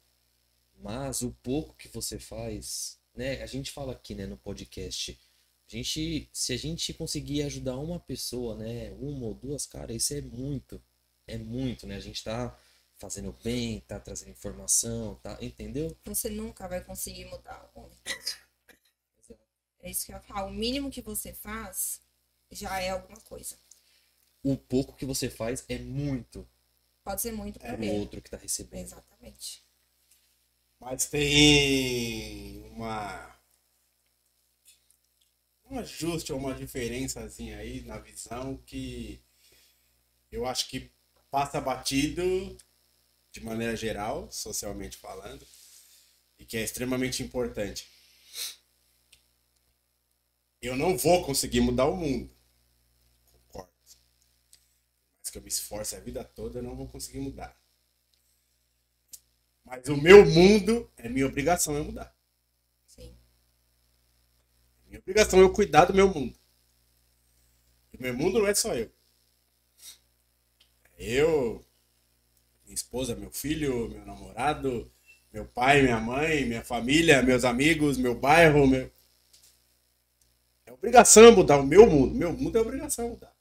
mas 0.79 1.21
o 1.21 1.31
pouco 1.43 1.75
que 1.75 1.87
você 1.89 2.19
faz 2.19 2.97
né? 3.17 3.41
A 3.41 3.47
gente 3.47 3.71
fala 3.71 3.93
aqui, 3.93 4.13
né, 4.13 4.27
no 4.27 4.37
podcast. 4.37 5.19
A 5.67 5.75
gente, 5.75 6.29
se 6.31 6.53
a 6.53 6.57
gente 6.57 6.93
conseguir 6.93 7.41
ajudar 7.43 7.75
uma 7.77 7.99
pessoa, 7.99 8.55
né, 8.55 8.91
uma 8.99 9.25
ou 9.25 9.33
duas, 9.33 9.65
cara, 9.65 9.91
isso 9.91 10.13
é 10.13 10.21
muito. 10.21 10.81
É 11.25 11.37
muito, 11.37 11.87
né? 11.87 11.95
A 11.97 11.99
gente 11.99 12.23
tá 12.23 12.57
fazendo 12.97 13.35
bem, 13.43 13.81
tá 13.81 13.99
trazendo 13.99 14.31
informação, 14.31 15.15
tá, 15.15 15.37
entendeu? 15.41 15.95
Você 16.05 16.29
nunca 16.29 16.67
vai 16.67 16.81
conseguir 16.83 17.25
mudar 17.25 17.69
o 17.75 17.81
mundo. 17.81 17.97
É 19.87 19.89
isso 19.89 20.05
que 20.05 20.13
eu 20.13 20.19
falo. 20.19 20.49
O 20.49 20.53
mínimo 20.53 20.91
que 20.91 21.01
você 21.01 21.33
faz 21.33 22.01
já 22.51 22.77
é 22.81 22.89
alguma 22.89 23.19
coisa. 23.21 23.57
O 24.43 24.57
pouco 24.57 24.97
que 24.97 25.05
você 25.05 25.29
faz 25.29 25.63
é 25.69 25.77
muito. 25.77 26.45
Pode 27.05 27.21
ser 27.21 27.31
muito 27.31 27.57
para 27.57 27.79
o 27.79 27.93
outro 27.99 28.21
que 28.21 28.29
tá 28.29 28.35
recebendo. 28.35 28.83
Exatamente. 28.83 29.63
Mas 30.77 31.05
tem 31.05 32.69
uma 32.71 33.33
um 35.69 35.79
ajuste 35.79 36.33
ou 36.33 36.39
uma 36.39 36.53
diferençazinha 36.53 37.57
aí 37.57 37.81
na 37.81 37.97
visão 37.97 38.57
que 38.65 39.21
eu 40.29 40.45
acho 40.45 40.67
que 40.67 40.91
passa 41.31 41.61
batido 41.61 42.57
de 43.31 43.41
maneira 43.41 43.75
geral, 43.75 44.29
socialmente 44.31 44.97
falando, 44.97 45.45
e 46.37 46.45
que 46.45 46.57
é 46.57 46.63
extremamente 46.63 47.23
importante. 47.23 47.96
Eu 50.67 50.75
não 50.75 50.97
vou 50.97 51.23
conseguir 51.23 51.61
mudar 51.61 51.85
o 51.85 51.95
mundo. 51.95 52.29
Concordo. 53.31 53.71
que 55.31 55.37
eu 55.37 55.41
me 55.41 55.47
esforce 55.47 55.95
a 55.95 55.99
vida 55.99 56.23
toda, 56.23 56.59
eu 56.59 56.63
não 56.63 56.75
vou 56.75 56.87
conseguir 56.87 57.19
mudar. 57.19 57.57
Mas 59.63 59.87
o 59.87 59.95
meu 59.95 60.25
mundo 60.25 60.91
é 60.97 61.07
minha 61.07 61.25
obrigação 61.25 61.77
é 61.77 61.81
mudar. 61.81 62.13
Sim. 62.85 63.15
Minha 64.87 64.99
obrigação 64.99 65.39
é 65.39 65.43
eu 65.43 65.53
cuidar 65.53 65.85
do 65.85 65.93
meu 65.93 66.13
mundo. 66.13 66.37
O 67.93 68.01
meu 68.01 68.13
mundo 68.13 68.39
não 68.39 68.47
é 68.47 68.53
só 68.53 68.75
eu. 68.75 68.91
É 70.97 71.05
eu, 71.05 71.65
minha 72.65 72.75
esposa, 72.75 73.15
meu 73.15 73.31
filho, 73.31 73.89
meu 73.89 74.05
namorado, 74.05 74.91
meu 75.31 75.45
pai, 75.45 75.81
minha 75.81 75.99
mãe, 75.99 76.45
minha 76.45 76.63
família, 76.63 77.21
meus 77.21 77.45
amigos, 77.45 77.97
meu 77.97 78.15
bairro, 78.15 78.67
meu. 78.67 78.96
É 80.77 80.87
obrigação 80.87 81.31
mudar 81.35 81.59
o 81.59 81.65
meu 81.65 81.89
mundo. 81.89 82.13
Meu 82.13 82.31
mundo 82.31 82.57
é 82.57 82.61
obrigação 82.61 83.09
mudar. 83.09 83.35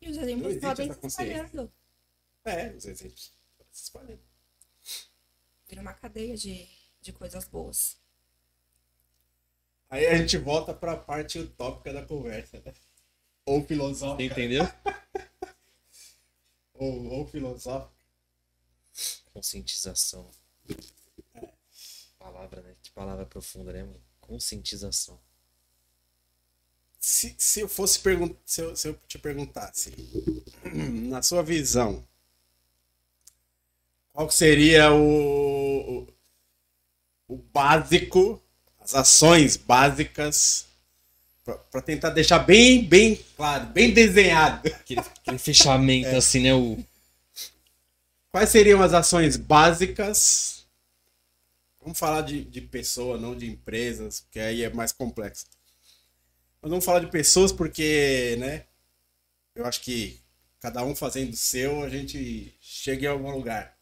E 0.00 0.10
os 0.10 0.16
exemplos 0.16 0.56
podem 0.58 0.92
se 0.92 1.06
espalhando. 1.06 1.72
É, 2.44 2.68
os 2.70 2.84
exemplos. 2.84 3.32
podem 3.58 3.72
se 3.72 3.82
espalhando. 3.82 4.22
Vira 5.66 5.82
uma 5.82 5.92
cadeia 5.92 6.36
de, 6.36 6.68
de 7.00 7.12
coisas 7.12 7.48
boas. 7.48 7.98
Aí 9.90 10.06
a 10.06 10.16
gente 10.16 10.38
volta 10.38 10.72
pra 10.72 10.96
parte 10.96 11.40
utópica 11.40 11.92
da 11.92 12.04
conversa, 12.04 12.62
né? 12.64 12.72
Ou 13.44 13.64
filosófica. 13.64 14.22
Entendeu? 14.22 14.64
Ou, 16.78 17.06
ou 17.06 17.26
filosófica. 17.26 17.90
Conscientização. 19.32 20.30
Palavra, 22.18 22.60
né? 22.60 22.76
Que 22.82 22.90
palavra 22.90 23.24
profunda, 23.24 23.72
né, 23.72 23.82
mano? 23.82 24.02
Conscientização. 24.20 25.18
Se, 27.08 27.36
se 27.38 27.60
eu 27.60 27.68
fosse 27.68 28.00
perguntar, 28.00 28.36
se 28.44 28.60
eu, 28.60 28.74
se 28.74 28.88
eu 28.88 28.98
te 29.06 29.16
perguntasse, 29.16 29.92
na 31.08 31.22
sua 31.22 31.40
visão, 31.40 32.04
qual 34.12 34.28
seria 34.28 34.92
o, 34.92 36.00
o, 36.00 36.08
o 37.28 37.36
básico, 37.36 38.42
as 38.80 38.96
ações 38.96 39.56
básicas, 39.56 40.66
para 41.70 41.80
tentar 41.80 42.10
deixar 42.10 42.40
bem, 42.40 42.84
bem 42.84 43.14
claro, 43.36 43.66
bem 43.66 43.94
desenhado. 43.94 44.66
Aquele, 44.74 45.00
aquele 45.00 45.38
fechamento, 45.38 46.08
assim, 46.08 46.40
né? 46.40 46.54
O... 46.54 46.84
Quais 48.32 48.50
seriam 48.50 48.82
as 48.82 48.92
ações 48.92 49.36
básicas? 49.36 50.66
Vamos 51.80 52.00
falar 52.00 52.22
de, 52.22 52.44
de 52.44 52.60
pessoa, 52.62 53.16
não 53.16 53.36
de 53.36 53.48
empresas, 53.48 54.22
porque 54.22 54.40
aí 54.40 54.64
é 54.64 54.70
mais 54.70 54.90
complexo. 54.90 55.46
Mas 56.66 56.70
vamos 56.70 56.84
falar 56.84 56.98
de 56.98 57.06
pessoas 57.06 57.52
porque, 57.52 58.34
né? 58.40 58.64
Eu 59.54 59.64
acho 59.66 59.80
que 59.82 60.20
cada 60.58 60.82
um 60.82 60.96
fazendo 60.96 61.32
o 61.32 61.36
seu, 61.36 61.84
a 61.84 61.88
gente 61.88 62.58
chega 62.60 63.06
em 63.06 63.08
algum 63.08 63.30
lugar. 63.30 63.78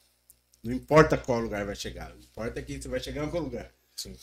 Não 0.62 0.70
importa 0.70 1.16
qual 1.16 1.40
lugar 1.40 1.64
vai 1.64 1.74
chegar, 1.74 2.12
o 2.12 2.18
que 2.18 2.26
importa 2.26 2.60
é 2.60 2.62
que 2.62 2.82
você 2.82 2.86
vai 2.86 3.00
chegar 3.00 3.22
em 3.22 3.24
algum 3.24 3.38
lugar. 3.38 3.72
Sim. 3.96 4.14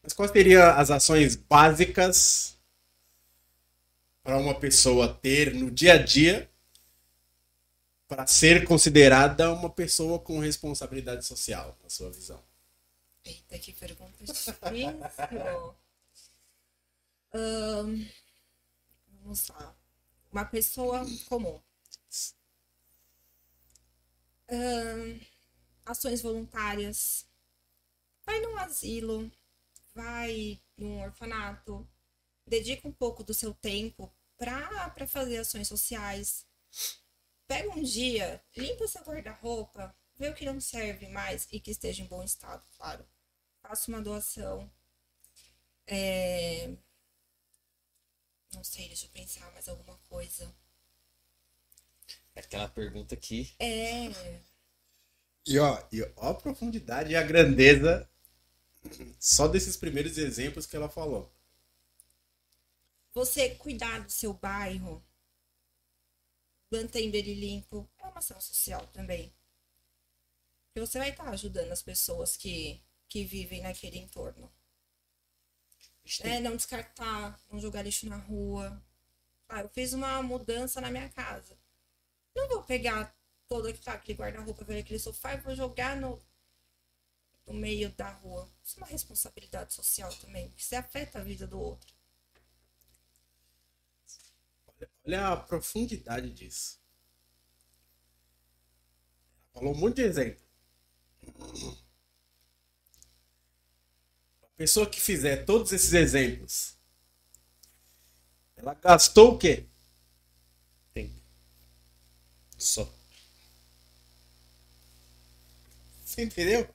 Mas 0.00 0.12
quais 0.12 0.30
seriam 0.30 0.62
as 0.62 0.92
ações 0.92 1.34
básicas 1.34 2.56
para 4.22 4.38
uma 4.38 4.54
pessoa 4.54 5.12
ter 5.14 5.52
no 5.52 5.68
dia 5.68 5.94
a 5.94 5.98
dia 5.98 6.48
para 8.06 8.28
ser 8.28 8.64
considerada 8.64 9.52
uma 9.52 9.68
pessoa 9.68 10.20
com 10.20 10.38
responsabilidade 10.38 11.26
social, 11.26 11.76
na 11.82 11.90
sua 11.90 12.12
visão? 12.12 12.40
Eita, 13.24 13.58
que 13.58 13.72
pergunta 13.72 14.24
difícil. 14.24 14.54
Vamos 19.22 19.48
lá. 19.48 19.76
Uma 20.30 20.44
pessoa 20.44 21.02
comum. 21.28 21.60
Ações 25.84 26.20
voluntárias. 26.22 27.26
Vai 28.24 28.40
num 28.40 28.56
asilo, 28.56 29.30
vai 29.94 30.60
num 30.76 31.02
orfanato. 31.02 31.88
Dedica 32.46 32.86
um 32.86 32.92
pouco 32.92 33.24
do 33.24 33.34
seu 33.34 33.54
tempo 33.54 34.12
para 34.36 35.06
fazer 35.06 35.38
ações 35.38 35.68
sociais. 35.68 36.46
Pega 37.46 37.70
um 37.70 37.82
dia, 37.82 38.42
limpa 38.56 38.86
seu 38.88 39.02
guarda-roupa, 39.02 39.94
vê 40.16 40.28
o 40.28 40.34
que 40.34 40.44
não 40.44 40.60
serve 40.60 41.08
mais 41.08 41.46
e 41.52 41.60
que 41.60 41.70
esteja 41.70 42.02
em 42.02 42.06
bom 42.06 42.22
estado, 42.22 42.66
claro. 42.76 43.06
Faça 43.60 43.90
uma 43.90 44.00
doação. 44.00 44.70
É, 45.86 46.74
Não 48.54 48.62
sei, 48.64 48.86
deixa 48.88 49.06
eu 49.06 49.10
pensar 49.10 49.50
mais 49.52 49.68
alguma 49.68 49.96
coisa. 50.08 50.54
É 52.34 52.40
aquela 52.40 52.68
pergunta 52.68 53.16
que. 53.16 53.54
É. 53.58 54.10
E 55.46 55.58
ó, 55.58 55.82
e 55.90 56.02
ó 56.16 56.30
a 56.30 56.34
profundidade 56.34 57.12
e 57.12 57.16
a 57.16 57.22
grandeza 57.22 58.08
só 59.18 59.48
desses 59.48 59.76
primeiros 59.76 60.18
exemplos 60.18 60.66
que 60.66 60.76
ela 60.76 60.88
falou. 60.88 61.32
Você 63.12 63.54
cuidar 63.56 64.00
do 64.00 64.10
seu 64.10 64.32
bairro, 64.32 65.04
mantendo 66.70 67.16
ele 67.16 67.34
limpo, 67.34 67.88
é 67.98 68.06
uma 68.06 68.18
ação 68.18 68.40
social 68.40 68.86
também. 68.88 69.32
Porque 70.66 70.86
você 70.86 70.98
vai 70.98 71.10
estar 71.10 71.28
ajudando 71.28 71.70
as 71.70 71.82
pessoas 71.82 72.36
que, 72.36 72.82
que 73.08 73.24
vivem 73.24 73.60
naquele 73.60 73.98
entorno. 73.98 74.50
É, 76.20 76.40
não 76.40 76.56
descartar, 76.56 77.40
não 77.50 77.60
jogar 77.60 77.82
lixo 77.82 78.08
na 78.08 78.16
rua. 78.16 78.82
Ah, 79.48 79.60
eu 79.60 79.68
fiz 79.68 79.92
uma 79.92 80.22
mudança 80.22 80.80
na 80.80 80.90
minha 80.90 81.08
casa. 81.10 81.56
Não 82.34 82.48
vou 82.48 82.62
pegar 82.62 83.14
todo 83.48 83.72
que 83.72 83.80
tá 83.80 83.92
aquele 83.92 84.18
guarda-roupa, 84.18 84.64
velho, 84.64 84.80
aquele 84.80 84.98
sofá 84.98 85.34
e 85.34 85.40
vou 85.40 85.54
jogar 85.54 85.96
no, 85.96 86.20
no 87.46 87.54
meio 87.54 87.90
da 87.92 88.10
rua. 88.10 88.50
Isso 88.64 88.76
é 88.76 88.82
uma 88.82 88.86
responsabilidade 88.86 89.74
social 89.74 90.12
também, 90.16 90.48
porque 90.48 90.62
você 90.62 90.76
afeta 90.76 91.18
a 91.18 91.22
vida 91.22 91.46
do 91.46 91.60
outro. 91.60 91.92
Olha 95.04 95.28
a 95.28 95.36
profundidade 95.36 96.30
disso. 96.30 96.80
Falou 99.52 99.74
um 99.74 99.78
monte 99.78 99.96
de 99.96 100.02
exemplo. 100.02 100.42
Pessoa 104.62 104.88
que 104.88 105.00
fizer 105.00 105.44
todos 105.44 105.72
esses 105.72 105.92
exemplos, 105.92 106.76
ela 108.54 108.74
gastou 108.74 109.34
o 109.34 109.36
quê? 109.36 109.66
Tempo. 110.94 111.20
Só. 112.56 112.88
Você 116.04 116.22
entendeu? 116.22 116.72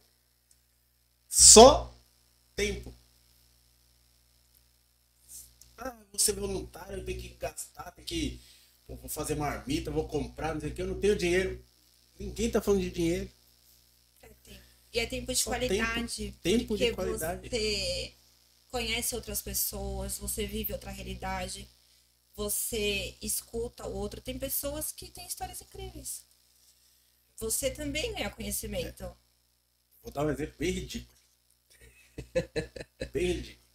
Só 1.30 1.95
tempo. 2.57 2.93
Ah, 5.77 5.95
vou 6.11 6.19
ser 6.19 6.34
voluntário, 6.34 7.05
tenho 7.05 7.22
que 7.22 7.30
gastar, 7.35 7.89
tenho 7.91 8.05
que. 8.05 8.41
Vou 8.85 9.07
fazer 9.07 9.35
marmita, 9.35 9.89
vou 9.91 10.09
comprar, 10.09 10.53
não 10.53 10.59
sei 10.59 10.72
o 10.72 10.76
que, 10.76 10.81
eu 10.81 10.88
não 10.88 10.99
tenho 10.99 11.15
dinheiro. 11.15 11.64
Ninguém 12.19 12.51
tá 12.51 12.61
falando 12.61 12.81
de 12.81 12.91
dinheiro. 12.91 13.31
É. 14.98 15.02
E 15.02 15.06
é 15.06 15.06
tempo 15.07 15.32
de 15.34 15.40
Só 15.40 15.49
qualidade. 15.52 16.32
tempo- 16.32 16.40
tempo 16.41 16.78
de 16.78 16.88
porque 16.90 16.94
qualidade. 16.94 17.49
Você 17.49 18.14
conhece 18.72 19.15
outras 19.15 19.41
pessoas, 19.41 20.18
você 20.18 20.45
vive 20.45 20.74
outra 20.74 20.91
realidade, 20.91 21.68
você 22.36 23.15
escuta 23.22 23.88
o 23.88 23.94
outro. 23.94 24.22
Tem 24.22 24.38
pessoas 24.40 24.91
que 24.91 25.07
têm 25.11 25.26
histórias 25.28 25.61
incríveis. 25.61 26.24
Você 27.38 27.69
também 27.72 28.14
ganha 28.14 28.30
conhecimento. 28.30 29.15
Vou 30.03 30.11
dar 30.11 30.26
um 30.26 30.30
exemplo 30.32 30.56
bem 30.57 30.72
ridículo. 30.72 31.18
bem 33.14 33.28
ridículo. 33.34 33.68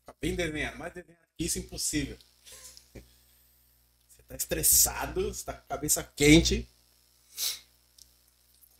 Fica 0.00 0.16
bem 0.20 0.36
desenhado, 0.36 0.78
mais 0.78 0.92
desenhado 0.94 1.26
que 1.36 1.44
isso 1.44 1.58
impossível. 1.58 2.16
Você 4.08 4.22
tá 4.28 4.36
estressado, 4.36 5.32
você 5.32 5.44
tá 5.44 5.52
com 5.52 5.60
a 5.60 5.62
cabeça 5.76 6.02
quente, 6.02 6.68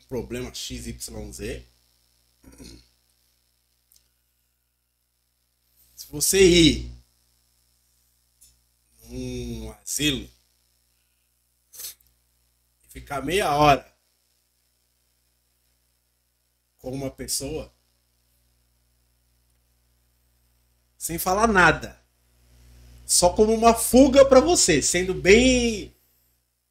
problema 0.08 0.54
XYZ. 0.54 1.62
Se 5.94 6.06
você 6.10 6.38
ir 6.38 6.92
num 9.08 9.70
asilo 9.82 10.28
e 12.84 12.88
ficar 12.88 13.22
meia 13.22 13.54
hora 13.54 13.96
com 16.78 16.90
uma 16.92 17.10
pessoa 17.10 17.72
sem 20.96 21.18
falar 21.18 21.46
nada. 21.46 22.00
Só 23.06 23.30
como 23.30 23.54
uma 23.54 23.74
fuga 23.74 24.24
pra 24.24 24.40
você, 24.40 24.82
sendo 24.82 25.14
bem 25.14 25.94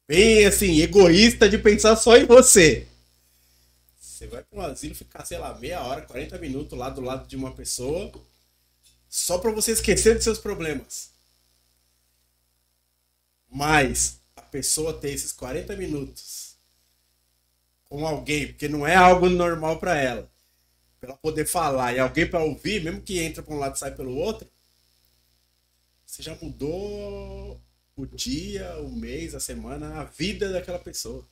bem 0.06 0.46
assim, 0.46 0.80
egoísta 0.80 1.48
de 1.48 1.58
pensar 1.58 1.96
só 1.96 2.16
em 2.16 2.26
você. 2.26 2.86
Você 4.16 4.26
vai 4.28 4.42
para 4.42 4.58
um 4.58 4.62
asilo 4.62 4.94
ficar, 4.94 5.26
sei 5.26 5.36
lá, 5.36 5.52
meia 5.58 5.82
hora, 5.82 6.00
40 6.00 6.38
minutos 6.38 6.78
lá 6.78 6.88
do 6.88 7.02
lado 7.02 7.28
de 7.28 7.36
uma 7.36 7.52
pessoa 7.54 8.10
só 9.10 9.36
pra 9.36 9.50
você 9.50 9.72
esquecer 9.72 10.14
dos 10.14 10.24
seus 10.24 10.38
problemas. 10.38 11.10
Mas 13.46 14.18
a 14.34 14.40
pessoa 14.40 14.98
ter 14.98 15.10
esses 15.10 15.32
40 15.32 15.76
minutos 15.76 16.56
com 17.90 18.06
alguém, 18.06 18.46
porque 18.46 18.68
não 18.68 18.86
é 18.86 18.96
algo 18.96 19.28
normal 19.28 19.78
para 19.78 19.94
ela, 19.96 20.30
pra 20.98 21.10
ela 21.10 21.18
poder 21.18 21.46
falar 21.46 21.92
e 21.92 21.98
alguém 21.98 22.26
para 22.26 22.42
ouvir, 22.42 22.82
mesmo 22.82 23.02
que 23.02 23.18
entra 23.18 23.42
para 23.42 23.54
um 23.54 23.58
lado 23.58 23.76
e 23.76 23.78
sai 23.78 23.94
pelo 23.94 24.16
outro, 24.16 24.50
você 26.06 26.22
já 26.22 26.34
mudou 26.40 27.60
o 27.94 28.06
dia, 28.06 28.78
o 28.78 28.90
mês, 28.90 29.34
a 29.34 29.40
semana, 29.40 30.00
a 30.00 30.04
vida 30.04 30.50
daquela 30.50 30.78
pessoa. 30.78 31.22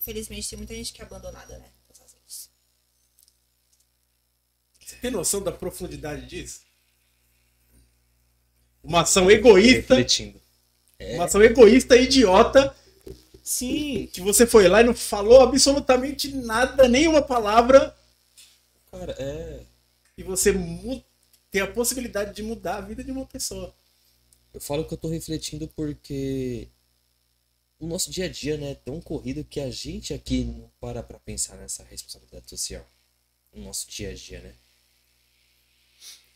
Infelizmente 0.00 0.48
tem 0.48 0.58
muita 0.58 0.74
gente 0.74 0.92
que 0.92 1.02
é 1.02 1.04
abandonada, 1.04 1.58
né? 1.58 1.70
Você 4.80 4.96
tem 4.96 5.10
noção 5.12 5.40
da 5.40 5.52
profundidade 5.52 6.26
disso? 6.26 6.62
Uma 8.82 9.02
ação 9.02 9.30
egoísta, 9.30 9.94
Refletindo. 9.94 10.40
uma 10.98 11.26
ação 11.26 11.40
egoísta 11.42 11.96
e 11.96 12.04
idiota 12.04 12.74
Sim, 13.42 14.08
que 14.12 14.20
você 14.20 14.46
foi 14.46 14.68
lá 14.68 14.80
e 14.80 14.84
não 14.84 14.94
falou 14.94 15.40
absolutamente 15.42 16.32
nada, 16.34 16.86
nenhuma 16.86 17.20
palavra, 17.20 17.92
cara, 18.92 19.12
é. 19.18 19.64
e 20.16 20.22
você 20.22 20.54
tem 21.50 21.60
a 21.60 21.66
possibilidade 21.66 22.32
de 22.32 22.44
mudar 22.44 22.76
a 22.76 22.80
vida 22.80 23.02
de 23.02 23.10
uma 23.10 23.26
pessoa. 23.26 23.74
Eu 24.54 24.60
falo 24.60 24.84
que 24.84 24.94
eu 24.94 24.98
tô 24.98 25.08
refletindo 25.08 25.66
porque 25.68 26.68
o 27.80 27.86
nosso 27.86 28.10
dia 28.10 28.26
a 28.26 28.28
dia, 28.28 28.56
né, 28.56 28.72
é 28.72 28.74
tão 28.74 29.00
corrido 29.00 29.42
que 29.42 29.58
a 29.58 29.70
gente 29.70 30.12
aqui 30.14 30.44
não 30.44 30.70
para 30.78 31.02
pra 31.02 31.18
pensar 31.18 31.56
nessa 31.56 31.82
responsabilidade 31.84 32.48
social. 32.48 32.86
No 33.52 33.64
nosso 33.64 33.88
dia 33.90 34.10
a 34.10 34.14
dia, 34.14 34.40
né? 34.40 34.54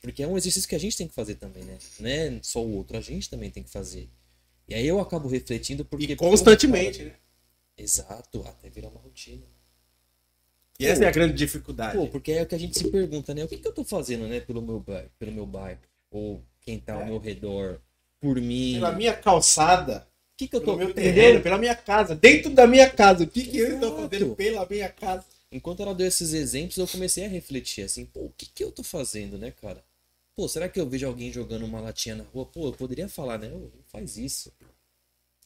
Porque 0.00 0.22
é 0.22 0.26
um 0.26 0.36
exercício 0.36 0.68
que 0.68 0.74
a 0.74 0.80
gente 0.80 0.96
tem 0.96 1.06
que 1.06 1.14
fazer 1.14 1.36
também, 1.36 1.62
né? 1.64 1.78
Não 2.00 2.08
é 2.10 2.40
só 2.42 2.62
o 2.62 2.74
outro, 2.76 2.96
a 2.96 3.00
gente 3.00 3.30
também 3.30 3.50
tem 3.50 3.62
que 3.62 3.70
fazer. 3.70 4.08
E 4.66 4.74
aí 4.74 4.86
eu 4.86 4.98
acabo 5.00 5.28
refletindo 5.28 5.84
porque. 5.84 6.12
E 6.12 6.16
constantemente, 6.16 6.98
pô, 6.98 7.04
né? 7.04 7.10
cara, 7.10 7.24
Exato, 7.76 8.42
até 8.46 8.68
virar 8.70 8.88
uma 8.88 9.00
rotina. 9.00 9.44
E 10.78 10.86
essa 10.86 11.04
é 11.04 11.08
a 11.08 11.12
grande 11.12 11.34
dificuldade. 11.34 11.96
Pô, 11.96 12.08
porque 12.08 12.32
é 12.32 12.42
o 12.42 12.46
que 12.46 12.54
a 12.54 12.58
gente 12.58 12.76
se 12.76 12.90
pergunta, 12.90 13.32
né? 13.32 13.44
O 13.44 13.48
que, 13.48 13.58
que 13.58 13.68
eu 13.68 13.72
tô 13.72 13.84
fazendo, 13.84 14.26
né, 14.26 14.40
pelo 14.40 14.60
meu 14.60 14.80
bairro, 14.80 15.10
pelo 15.18 15.32
meu 15.32 15.46
bairro, 15.46 15.80
ou 16.10 16.44
quem 16.60 16.80
tá 16.80 16.94
ao 16.94 17.02
É. 17.02 17.04
meu 17.04 17.18
redor, 17.18 17.80
por 18.20 18.40
mim. 18.40 18.74
Pela 18.74 18.92
minha 18.92 19.16
calçada, 19.16 20.06
que, 20.36 20.48
que 20.48 20.56
eu 20.56 20.60
tô 20.60 20.76
meu 20.76 20.90
entendendo? 20.90 21.14
terreno, 21.14 21.42
pela 21.42 21.58
minha 21.58 21.74
casa, 21.74 22.14
dentro 22.14 22.50
da 22.50 22.66
minha 22.66 22.90
casa. 22.90 23.24
O 23.24 23.26
que, 23.26 23.44
que 23.44 23.58
eu 23.58 23.74
estou 23.74 23.96
fazendo 23.96 24.34
pela 24.36 24.66
minha 24.68 24.88
casa? 24.88 25.24
Enquanto 25.50 25.82
ela 25.82 25.94
deu 25.94 26.06
esses 26.06 26.32
exemplos, 26.32 26.76
eu 26.76 26.88
comecei 26.88 27.24
a 27.24 27.28
refletir 27.28 27.84
assim, 27.84 28.04
pô, 28.06 28.22
o 28.24 28.32
que 28.36 28.46
que 28.46 28.64
eu 28.64 28.72
tô 28.72 28.82
fazendo, 28.82 29.38
né, 29.38 29.52
cara? 29.52 29.84
Pô, 30.34 30.48
será 30.48 30.68
que 30.68 30.80
eu 30.80 30.88
vejo 30.88 31.06
alguém 31.06 31.32
jogando 31.32 31.64
uma 31.64 31.80
latinha 31.80 32.16
na 32.16 32.24
rua? 32.24 32.44
Pô, 32.46 32.66
eu 32.66 32.72
poderia 32.72 33.08
falar, 33.08 33.38
né? 33.38 33.48
Não 33.48 33.70
faz 33.86 34.16
isso. 34.16 34.52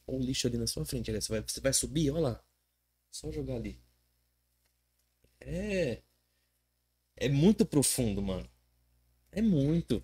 Olha 0.07 0.17
o 0.17 0.21
lixo 0.21 0.47
ali 0.47 0.57
na 0.57 0.65
sua 0.65 0.83
frente, 0.83 1.11
você 1.11 1.31
vai, 1.31 1.43
você 1.45 1.61
vai 1.61 1.73
subir, 1.73 2.09
olha 2.09 2.21
lá. 2.21 2.43
Só 3.11 3.31
jogar 3.31 3.55
ali. 3.55 3.79
É. 5.39 6.01
É 7.15 7.29
muito 7.29 7.65
profundo, 7.65 8.21
mano. 8.21 8.49
É 9.31 9.41
muito. 9.41 10.03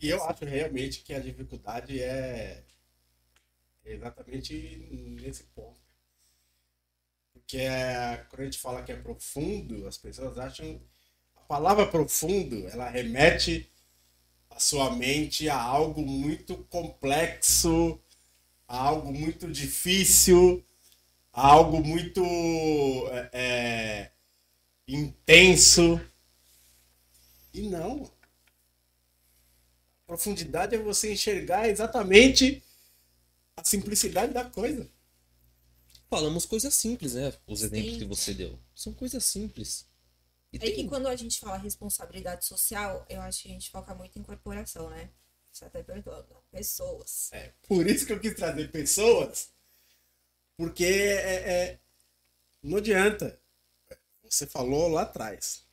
E 0.00 0.08
eu 0.08 0.22
acho 0.22 0.44
realmente 0.44 1.00
que 1.02 1.12
a 1.12 1.18
dificuldade 1.18 2.00
é 2.00 2.62
exatamente 3.84 4.88
nesse 5.20 5.44
ponto. 5.54 5.80
Porque 7.32 7.58
é, 7.58 8.24
quando 8.30 8.40
a 8.40 8.44
gente 8.44 8.58
fala 8.58 8.82
que 8.82 8.92
é 8.92 8.96
profundo, 8.96 9.86
as 9.86 9.98
pessoas 9.98 10.38
acham. 10.38 10.80
A 11.36 11.40
palavra 11.46 11.86
profundo, 11.86 12.66
ela 12.68 12.88
remete 12.88 13.70
a 14.48 14.58
sua 14.58 14.94
mente 14.96 15.48
a 15.48 15.60
algo 15.60 16.00
muito 16.00 16.56
complexo, 16.64 18.00
a 18.66 18.78
algo 18.78 19.12
muito 19.12 19.50
difícil, 19.50 20.64
a 21.32 21.46
algo 21.48 21.84
muito 21.84 22.22
é, 23.10 23.30
é, 23.32 24.10
intenso. 24.88 26.00
E 27.52 27.68
não. 27.68 28.10
Profundidade 30.06 30.74
é 30.74 30.78
você 30.78 31.12
enxergar 31.12 31.68
exatamente 31.68 32.62
a 33.56 33.64
simplicidade 33.64 34.32
da 34.32 34.44
coisa. 34.44 34.88
Falamos 36.08 36.46
coisas 36.46 36.74
simples, 36.74 37.14
né? 37.14 37.32
Os 37.46 37.62
exemplos 37.62 37.92
Sim. 37.94 37.98
que 37.98 38.04
você 38.04 38.34
deu. 38.34 38.58
São 38.74 38.92
coisas 38.92 39.24
simples. 39.24 39.86
E 40.52 40.56
É 40.56 40.60
tem- 40.60 40.74
que 40.74 40.88
quando 40.88 41.08
a 41.08 41.16
gente 41.16 41.38
fala 41.40 41.56
responsabilidade 41.56 42.44
social, 42.44 43.04
eu 43.08 43.20
acho 43.22 43.42
que 43.42 43.48
a 43.48 43.52
gente 43.52 43.70
foca 43.70 43.94
muito 43.94 44.18
em 44.18 44.22
corporação, 44.22 44.88
né? 44.90 45.10
Você 45.50 45.64
até 45.64 45.82
perguntou, 45.82 46.14
não, 46.30 46.42
pessoas. 46.50 47.32
É, 47.32 47.52
por 47.66 47.86
isso 47.86 48.06
que 48.06 48.12
eu 48.12 48.20
quis 48.20 48.34
trazer 48.34 48.70
pessoas, 48.70 49.50
porque 50.56 50.84
é, 50.84 51.50
é- 51.50 51.80
não 52.62 52.78
adianta. 52.78 53.40
Você 54.22 54.46
falou 54.46 54.88
lá 54.88 55.02
atrás. 55.02 55.64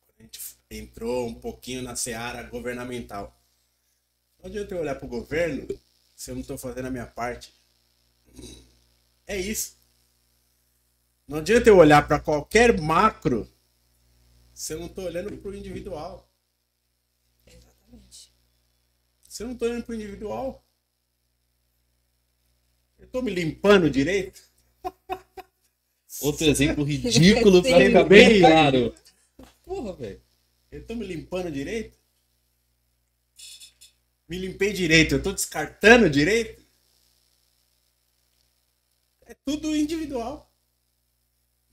Quando 0.00 0.14
a 0.18 0.22
gente 0.22 0.40
entrou 0.70 1.26
um 1.26 1.34
pouquinho 1.34 1.82
na 1.82 1.96
seara 1.96 2.42
governamental. 2.44 3.38
Não 4.42 4.48
adianta 4.48 4.74
eu 4.74 4.80
olhar 4.80 4.96
para 4.96 5.06
o 5.06 5.08
governo 5.08 5.68
se 6.16 6.30
eu 6.32 6.34
não 6.34 6.40
estou 6.40 6.58
fazendo 6.58 6.86
a 6.86 6.90
minha 6.90 7.06
parte. 7.06 7.54
É 9.24 9.36
isso. 9.36 9.76
Não 11.28 11.38
adianta 11.38 11.68
eu 11.68 11.76
olhar 11.78 12.06
para 12.08 12.18
qualquer 12.18 12.80
macro 12.80 13.48
se 14.52 14.74
eu 14.74 14.80
não 14.80 14.86
estou 14.86 15.04
olhando 15.04 15.36
para 15.36 15.50
o 15.50 15.54
individual. 15.54 16.28
Exatamente. 17.46 18.34
Se 19.28 19.44
eu 19.44 19.48
não 19.48 19.56
tô 19.56 19.64
olhando 19.64 19.84
pro 19.84 19.94
individual. 19.94 20.66
Eu 22.98 23.06
tô 23.06 23.22
me 23.22 23.30
limpando 23.30 23.88
direito? 23.88 24.42
Outro 26.20 26.46
exemplo 26.46 26.82
ridículo 26.84 27.62
pra 27.62 27.78
Sim. 27.78 27.86
ficar 27.86 28.04
bem 28.04 28.40
claro. 28.40 28.94
Porra, 29.62 29.92
velho. 29.94 30.20
Eu 30.70 30.84
tô 30.84 30.96
me 30.96 31.06
limpando 31.06 31.50
direito? 31.50 32.01
Me 34.32 34.38
limpei 34.38 34.72
direito, 34.72 35.14
eu 35.16 35.22
tô 35.22 35.30
descartando 35.30 36.08
direito? 36.08 36.64
É 39.26 39.34
tudo 39.34 39.76
individual. 39.76 40.50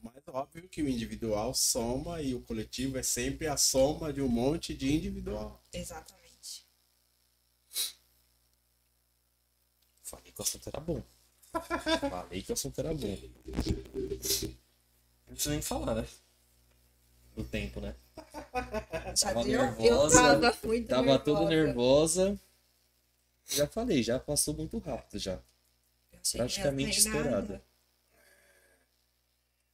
Mas 0.04 0.22
óbvio 0.28 0.68
que 0.68 0.82
o 0.82 0.90
individual 0.90 1.54
soma 1.54 2.22
e 2.22 2.36
o 2.36 2.42
coletivo 2.42 2.98
é 2.98 3.02
sempre 3.02 3.48
a 3.48 3.56
soma 3.56 4.12
de 4.12 4.22
um 4.22 4.28
monte 4.28 4.74
de 4.74 4.94
individual. 4.94 5.64
Exatamente. 5.72 6.68
Falei 10.04 10.30
que 10.30 10.42
o 10.42 10.44
assunto 10.44 10.68
era 10.68 10.82
bom. 10.82 11.02
Falei 12.10 12.42
que 12.42 12.52
o 12.52 12.56
assunto 12.56 12.78
era 12.78 12.94
bom. 12.94 13.18
Não 15.28 15.34
precisa 15.34 15.52
nem 15.52 15.62
falar, 15.62 15.96
né? 15.96 16.06
Do 17.38 17.44
tempo, 17.46 17.80
né? 17.80 17.96
Tava 19.18 19.44
eu, 19.44 19.48
eu 19.48 19.62
nervosa. 19.62 20.22
tava 20.22 20.58
muito 20.68 20.88
Tava 20.90 21.04
nervosa. 21.04 21.24
toda 21.24 21.46
nervosa. 21.50 22.40
Já 23.50 23.68
falei, 23.68 24.04
já 24.04 24.20
passou 24.20 24.54
muito 24.54 24.78
rápido 24.78 25.20
já. 25.20 25.42
Achei 26.22 26.38
Praticamente 26.40 27.00
estourada. 27.00 27.64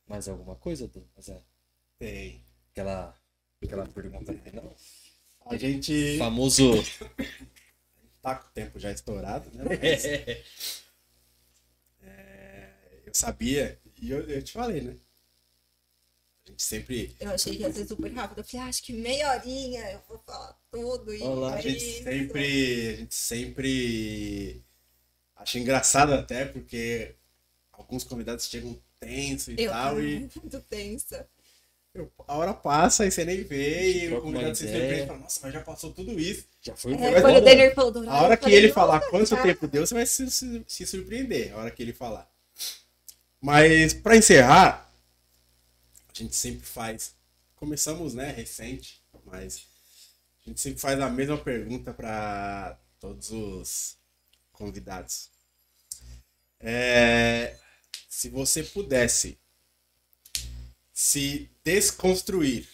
Mais 0.07 0.27
alguma 0.27 0.55
coisa? 0.55 0.89
Mas 1.15 1.29
é 1.29 1.41
Tem. 1.97 2.43
aquela, 2.71 3.15
aquela 3.63 3.87
pergunta 3.87 4.33
final. 4.33 4.75
A 5.47 5.57
gente 5.57 6.17
Famoso. 6.17 6.71
tá 8.21 8.35
com 8.35 8.47
o 8.47 8.51
tempo 8.51 8.79
já 8.79 8.91
estourado, 8.91 9.49
né? 9.53 9.63
Eu 13.05 13.13
sabia, 13.13 13.79
e 14.01 14.11
eu, 14.11 14.27
eu 14.27 14.43
te 14.43 14.51
falei, 14.51 14.81
né? 14.81 14.97
A 16.47 16.51
gente 16.51 16.63
sempre. 16.63 17.15
Eu 17.19 17.31
achei 17.31 17.55
que 17.55 17.61
ia 17.63 17.73
ser 17.73 17.87
super 17.87 18.11
rápido. 18.13 18.39
Eu 18.39 18.43
falei, 18.43 18.65
ah, 18.65 18.69
acho 18.69 18.83
que 18.83 18.93
meia 18.93 19.31
horinha 19.31 19.91
eu 19.91 20.01
vou 20.07 20.17
falar 20.19 20.55
tudo. 20.71 21.13
E 21.13 21.21
Olá, 21.21 21.55
A 21.55 21.59
é 21.59 21.61
gente 21.63 21.77
isso. 21.83 22.03
sempre. 22.03 22.89
A 22.93 22.95
gente 22.97 23.15
sempre. 23.15 24.63
Acho 25.35 25.57
engraçado 25.57 26.13
até, 26.13 26.45
porque 26.45 27.15
alguns 27.71 28.03
convidados 28.03 28.45
chegam 28.47 28.79
tenso 28.99 29.51
e 29.51 29.55
Eu 29.63 29.71
tal, 29.71 29.99
e 30.01 30.19
muito 30.19 30.59
tensa. 30.61 31.27
a 32.27 32.37
hora 32.37 32.53
passa 32.53 33.05
e 33.05 33.11
você 33.11 33.25
nem 33.25 33.43
vê, 33.43 34.05
e 34.05 34.13
o 34.13 34.21
convidado 34.21 34.55
se 34.55 34.63
surpreende 34.67 35.01
e 35.03 35.07
fala, 35.07 35.19
nossa, 35.19 35.39
mas 35.43 35.53
já 35.53 35.61
passou 35.61 35.91
tudo 35.93 36.17
isso. 36.19 36.45
Já 36.61 36.75
foi 36.75 36.93
É, 36.93 37.21
quando 37.21 37.37
o 37.37 37.41
dar- 37.41 37.41
Denner 37.41 37.75
falou 37.75 37.91
do 37.91 37.99
horário, 37.99 38.19
A 38.19 38.23
hora 38.23 38.37
que 38.37 38.49
ele 38.49 38.71
falar 38.71 38.95
"Nossa, 38.99 39.09
quanto 39.09 39.29
cara." 39.29 39.43
tempo 39.43 39.67
deu, 39.67 39.85
você 39.85 39.93
vai 39.93 40.05
se, 40.05 40.29
se, 40.31 40.63
se 40.67 40.85
surpreender 40.87 41.53
a 41.53 41.57
hora 41.57 41.71
que 41.71 41.81
ele 41.83 41.93
falar. 41.93 42.29
Mas 43.41 43.93
para 43.93 44.17
encerrar, 44.17 44.84
a 46.15 46.23
gente 46.23 46.35
sempre 46.35 46.65
faz. 46.65 47.13
Começamos, 47.55 48.13
né, 48.13 48.31
recente, 48.31 49.01
mas 49.25 49.67
a 50.45 50.49
gente 50.49 50.61
sempre 50.61 50.79
faz 50.79 50.99
a 50.99 51.09
mesma 51.09 51.37
pergunta 51.37 51.93
para 51.93 52.79
todos 52.99 53.31
os 53.31 53.97
convidados. 54.51 55.29
É, 56.59 57.57
se 58.09 58.29
você 58.29 58.63
pudesse 58.63 59.37
se 60.93 61.49
desconstruir 61.63 62.67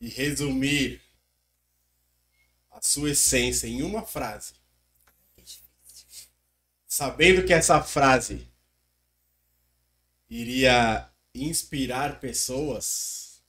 e 0.00 0.08
resumir 0.08 1.00
a 2.70 2.82
sua 2.82 3.10
essência 3.10 3.68
em 3.68 3.82
uma 3.82 4.02
frase, 4.04 4.54
sabendo 6.86 7.46
que 7.46 7.52
essa 7.52 7.80
frase 7.82 8.46
iria 10.28 11.08
inspirar 11.34 12.20
pessoas, 12.20 13.42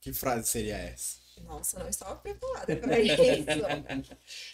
que 0.00 0.12
frase 0.12 0.48
seria 0.48 0.76
essa? 0.76 1.18
Nossa, 1.42 1.78
não 1.78 1.88
estava 1.88 2.16
preparada 2.16 2.76
para 2.76 2.98
isso. 2.98 3.22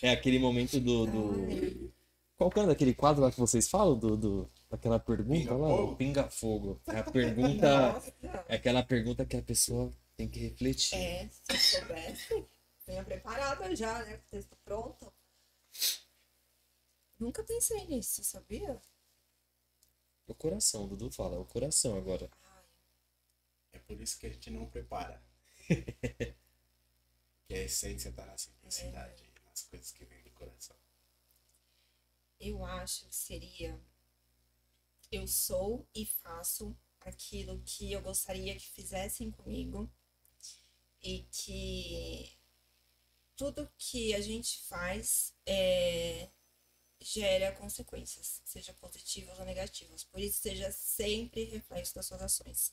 É 0.02 0.10
aquele 0.10 0.38
momento 0.38 0.78
do. 0.80 1.06
do... 1.06 1.92
Qual 2.36 2.50
que 2.50 2.60
é 2.60 2.66
daquele 2.66 2.94
quadro 2.94 3.22
lá 3.22 3.30
que 3.30 3.38
vocês 3.40 3.68
falam? 3.68 3.98
Do, 3.98 4.16
do... 4.16 4.50
Daquela 4.70 4.98
pergunta 4.98 5.54
lá? 5.54 5.68
Pinga-fogo? 5.68 5.92
O 5.92 5.96
Pinga-fogo. 5.96 6.80
É 6.88 6.98
a 6.98 7.04
pergunta. 7.10 7.92
Nossa. 7.92 8.14
É 8.48 8.56
aquela 8.56 8.82
pergunta 8.82 9.24
que 9.24 9.36
a 9.36 9.42
pessoa 9.42 9.90
tem 10.16 10.28
que 10.28 10.40
refletir. 10.40 10.98
É, 10.98 11.28
se 11.28 11.52
eu 11.52 11.56
soubesse, 11.80 12.46
venha 12.86 13.04
preparada 13.04 13.74
já, 13.74 14.02
né? 14.04 14.16
Com 14.16 14.22
o 14.24 14.30
texto 14.30 14.56
pronto. 14.64 15.12
Nunca 17.18 17.42
pensei 17.44 17.86
nisso, 17.86 18.22
sabia? 18.24 18.80
O 20.26 20.34
coração, 20.34 20.84
o 20.84 20.88
Dudu 20.88 21.10
fala, 21.10 21.38
o 21.38 21.44
coração 21.44 21.96
agora. 21.96 22.30
É 23.72 23.78
por 23.78 24.00
isso 24.00 24.18
que 24.18 24.26
a 24.26 24.30
gente 24.30 24.50
não 24.50 24.66
prepara. 24.66 25.22
que 27.46 27.54
a 27.54 27.62
essência 27.62 28.12
tá 28.12 28.24
na 28.24 28.36
simplicidade, 28.36 29.22
nas 29.44 29.62
coisas 29.64 29.92
que 29.92 30.04
vêm 30.04 30.22
do 30.22 30.30
coração. 30.30 30.76
Eu 32.40 32.64
acho 32.64 33.06
que 33.06 33.14
seria. 33.14 33.78
Eu 35.12 35.26
sou 35.26 35.86
e 35.94 36.06
faço 36.06 36.76
aquilo 37.00 37.62
que 37.64 37.92
eu 37.92 38.00
gostaria 38.00 38.56
que 38.56 38.66
fizessem 38.66 39.30
comigo. 39.30 39.90
E 41.02 41.24
que 41.30 42.32
tudo 43.36 43.70
que 43.76 44.14
a 44.14 44.20
gente 44.20 44.62
faz 44.62 45.34
é, 45.44 46.30
gera 47.04 47.52
consequências, 47.52 48.40
seja 48.44 48.72
positivas 48.74 49.38
ou 49.38 49.44
negativas. 49.44 50.04
Por 50.04 50.20
isso, 50.20 50.40
seja 50.42 50.72
sempre 50.72 51.44
reflexo 51.44 51.94
das 51.94 52.06
suas 52.06 52.22
ações. 52.22 52.72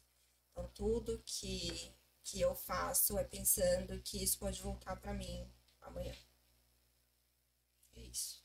Então, 0.51 0.67
tudo 0.75 1.21
que, 1.25 1.91
que 2.23 2.41
eu 2.41 2.55
faço 2.55 3.17
é 3.19 3.23
pensando 3.25 4.01
que 4.03 4.23
isso 4.23 4.39
pode 4.39 4.61
voltar 4.61 4.95
para 4.97 5.13
mim 5.13 5.47
amanhã. 5.81 6.15
É 7.95 8.01
isso. 8.01 8.41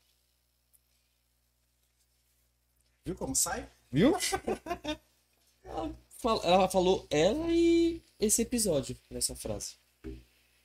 Viu 3.05 3.15
como 3.15 3.35
sai? 3.35 3.69
Viu? 3.91 4.13
ela, 5.63 5.95
fala- 6.17 6.43
ela 6.45 6.69
falou 6.69 7.07
ela 7.09 7.51
e 7.51 8.01
esse 8.19 8.41
episódio 8.41 8.97
nessa 9.09 9.35
frase. 9.35 9.75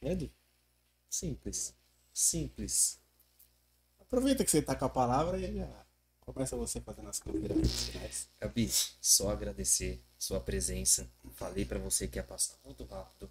Né, 0.02 0.12
Edu? 0.12 0.32
Simples. 1.10 1.74
Simples. 2.14 3.00
Aproveita 4.12 4.44
que 4.44 4.50
você 4.50 4.60
tá 4.60 4.74
com 4.76 4.84
a 4.84 4.90
palavra 4.90 5.38
e 5.38 5.56
já 5.56 5.86
começa 6.20 6.54
você 6.54 6.82
fazendo 6.82 7.08
as 7.08 7.18
considerações. 7.18 8.28
Gabi, 8.38 8.70
só 9.00 9.30
agradecer 9.30 10.02
sua 10.18 10.38
presença. 10.38 11.10
Falei 11.32 11.64
pra 11.64 11.78
você 11.78 12.06
que 12.06 12.18
ia 12.18 12.22
passar 12.22 12.58
muito 12.62 12.84
rápido. 12.84 13.30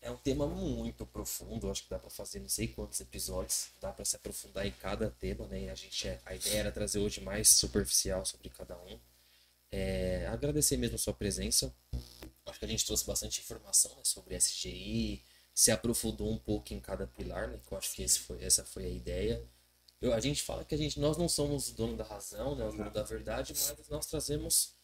É 0.00 0.10
um 0.10 0.16
tema 0.16 0.48
muito 0.48 1.06
profundo, 1.06 1.70
acho 1.70 1.84
que 1.84 1.90
dá 1.90 1.96
pra 2.00 2.10
fazer 2.10 2.40
não 2.40 2.48
sei 2.48 2.66
quantos 2.66 3.00
episódios, 3.00 3.68
dá 3.80 3.92
pra 3.92 4.04
se 4.04 4.16
aprofundar 4.16 4.66
em 4.66 4.72
cada 4.72 5.10
tema, 5.10 5.46
né? 5.46 5.70
A 5.70 5.76
gente 5.76 6.08
é- 6.08 6.20
a 6.26 6.34
ideia 6.34 6.58
era 6.58 6.72
trazer 6.72 6.98
hoje 6.98 7.20
mais 7.20 7.48
superficial 7.48 8.26
sobre 8.26 8.50
cada 8.50 8.76
um. 8.78 8.98
É, 9.70 10.26
agradecer 10.26 10.76
mesmo 10.76 10.98
sua 10.98 11.14
presença. 11.14 11.72
Acho 12.46 12.58
que 12.58 12.64
a 12.64 12.68
gente 12.68 12.84
trouxe 12.84 13.06
bastante 13.06 13.40
informação 13.40 13.94
né, 13.94 14.02
sobre 14.02 14.34
SGI, 14.34 15.22
se 15.54 15.70
aprofundou 15.70 16.32
um 16.32 16.38
pouco 16.38 16.74
em 16.74 16.80
cada 16.80 17.06
pilar, 17.06 17.46
né? 17.46 17.60
Que 17.64 17.72
eu 17.72 17.78
acho 17.78 17.92
que 17.94 18.08
foi, 18.08 18.42
essa 18.42 18.64
foi 18.64 18.86
a 18.86 18.88
ideia. 18.90 19.40
Eu, 20.00 20.14
a 20.14 20.20
gente 20.20 20.42
fala 20.42 20.64
que 20.64 20.74
a 20.74 20.78
gente, 20.78 20.98
nós 20.98 21.16
não 21.16 21.28
somos 21.28 21.68
o 21.68 21.74
dono 21.74 21.96
da 21.96 22.04
razão, 22.04 22.54
né, 22.54 22.64
o 22.66 22.72
dono 22.72 22.90
da 22.90 23.02
verdade, 23.02 23.52
mas 23.52 23.88
nós 23.88 24.06
trazemos 24.06 24.74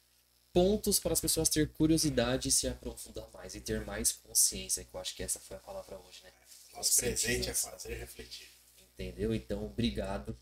pontos 0.52 0.98
para 0.98 1.12
as 1.12 1.20
pessoas 1.20 1.48
ter 1.48 1.72
curiosidade 1.72 2.48
e 2.48 2.52
se 2.52 2.66
aprofundar 2.66 3.28
mais 3.32 3.54
e 3.54 3.60
ter 3.60 3.84
mais 3.84 4.12
consciência, 4.12 4.84
que 4.84 4.94
eu 4.94 5.00
acho 5.00 5.14
que 5.14 5.22
essa 5.22 5.38
foi 5.40 5.56
a 5.56 5.60
palavra 5.60 5.98
hoje, 5.98 6.22
né? 6.22 6.32
Nosso 6.74 6.96
presente 6.96 7.48
é 7.48 7.54
fazer 7.54 7.94
refletir. 7.94 8.48
Entendeu? 8.94 9.34
Então, 9.34 9.64
obrigado. 9.64 10.38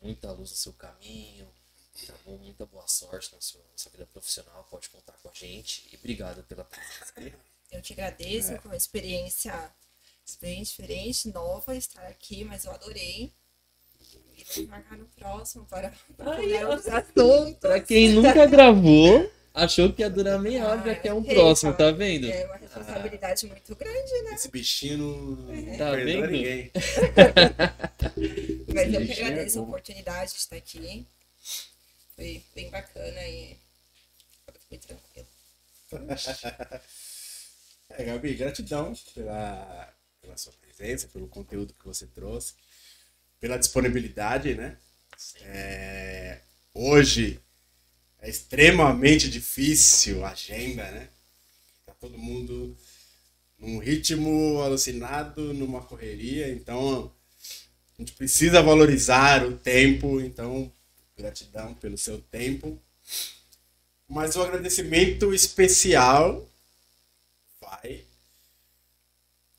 Muita 0.00 0.30
luz 0.32 0.50
no 0.50 0.56
seu 0.56 0.72
caminho. 0.72 1.48
Tá 2.06 2.14
bom? 2.24 2.38
Muita 2.38 2.64
boa 2.66 2.86
sorte 2.86 3.34
na 3.34 3.40
sua, 3.40 3.60
na 3.60 3.76
sua 3.76 3.90
vida 3.90 4.06
profissional. 4.06 4.64
Pode 4.70 4.88
contar 4.88 5.14
com 5.14 5.28
a 5.28 5.34
gente. 5.34 5.88
E 5.92 5.96
obrigado 5.96 6.44
pela 6.44 6.64
presença. 6.64 7.14
Eu 7.70 7.82
te 7.82 7.92
agradeço, 7.92 8.56
foi 8.58 8.70
uma 8.70 8.76
experiência 8.76 9.74
bem 10.40 10.62
diferente, 10.62 11.28
nova 11.28 11.74
estar 11.74 12.06
aqui, 12.06 12.44
mas 12.44 12.64
eu 12.64 12.72
adorei. 12.72 13.34
E 14.56 14.62
marcar 14.66 14.96
no 14.96 15.06
próximo 15.06 15.64
para 15.66 15.92
outros 16.68 16.88
assuntos. 16.88 17.58
Pra 17.60 17.80
quem 17.80 18.10
nunca 18.12 18.46
gravou, 18.46 19.30
achou 19.52 19.92
que 19.92 20.02
ia 20.02 20.10
durar 20.10 20.38
meia 20.38 20.66
hora, 20.66 20.82
já 20.84 20.92
Ah, 20.92 20.94
quer 20.96 21.12
um 21.12 21.22
próximo, 21.22 21.72
tá. 21.72 21.78
tá 21.78 21.90
vendo? 21.90 22.30
É 22.30 22.44
uma 22.46 22.56
responsabilidade 22.56 23.46
muito 23.46 23.74
grande, 23.76 24.22
né? 24.22 24.34
Esse 24.34 24.50
bichinho 24.50 24.98
não 24.98 25.76
Tá 25.76 25.90
perdoa 25.90 26.04
vendo? 26.04 26.30
ninguém. 26.30 26.70
Mas 28.74 28.94
eu 28.94 29.00
que 29.00 29.06
bichinho 29.06 29.26
é 29.26 29.30
agradeço 29.30 29.58
a 29.58 29.62
oportunidade 29.62 30.30
de 30.32 30.38
estar 30.38 30.56
aqui. 30.56 31.06
Foi 32.16 32.42
bem 32.54 32.70
bacana 32.70 33.20
e 33.28 33.56
foi 34.68 34.78
tranquilo. 34.78 35.26
É, 37.90 38.04
Gabi, 38.04 38.34
gratidão 38.34 38.92
pela, 39.14 39.88
pela 40.20 40.36
sua 40.36 40.52
presença, 40.60 41.08
pelo 41.08 41.26
conteúdo 41.26 41.72
que 41.72 41.86
você 41.86 42.06
trouxe, 42.06 42.52
pela 43.40 43.58
disponibilidade, 43.58 44.54
né? 44.54 44.76
É, 45.42 46.40
hoje 46.74 47.40
é 48.20 48.28
extremamente 48.28 49.28
difícil 49.28 50.24
a 50.24 50.30
agenda, 50.30 50.90
né? 50.90 51.08
Tá 51.86 51.92
todo 52.00 52.18
mundo 52.18 52.76
num 53.58 53.78
ritmo 53.78 54.60
alucinado, 54.62 55.52
numa 55.52 55.82
correria, 55.82 56.50
então 56.50 57.12
a 57.96 58.02
gente 58.02 58.12
precisa 58.12 58.62
valorizar 58.62 59.44
o 59.44 59.56
tempo, 59.56 60.20
então 60.20 60.72
gratidão 61.16 61.74
pelo 61.74 61.98
seu 61.98 62.20
tempo. 62.20 62.80
Mas 64.08 64.36
um 64.36 64.42
agradecimento 64.42 65.34
especial 65.34 66.48
vai 67.60 68.04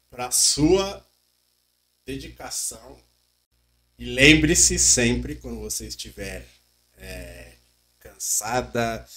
para 0.09 0.31
sua 0.31 1.05
dedicação 2.05 3.08
e 3.99 4.05
lembre-se 4.05 4.79
sempre 4.79 5.35
quando 5.35 5.59
você 5.59 5.87
estiver 5.87 6.47
é, 6.97 7.53
cansada, 7.99 9.07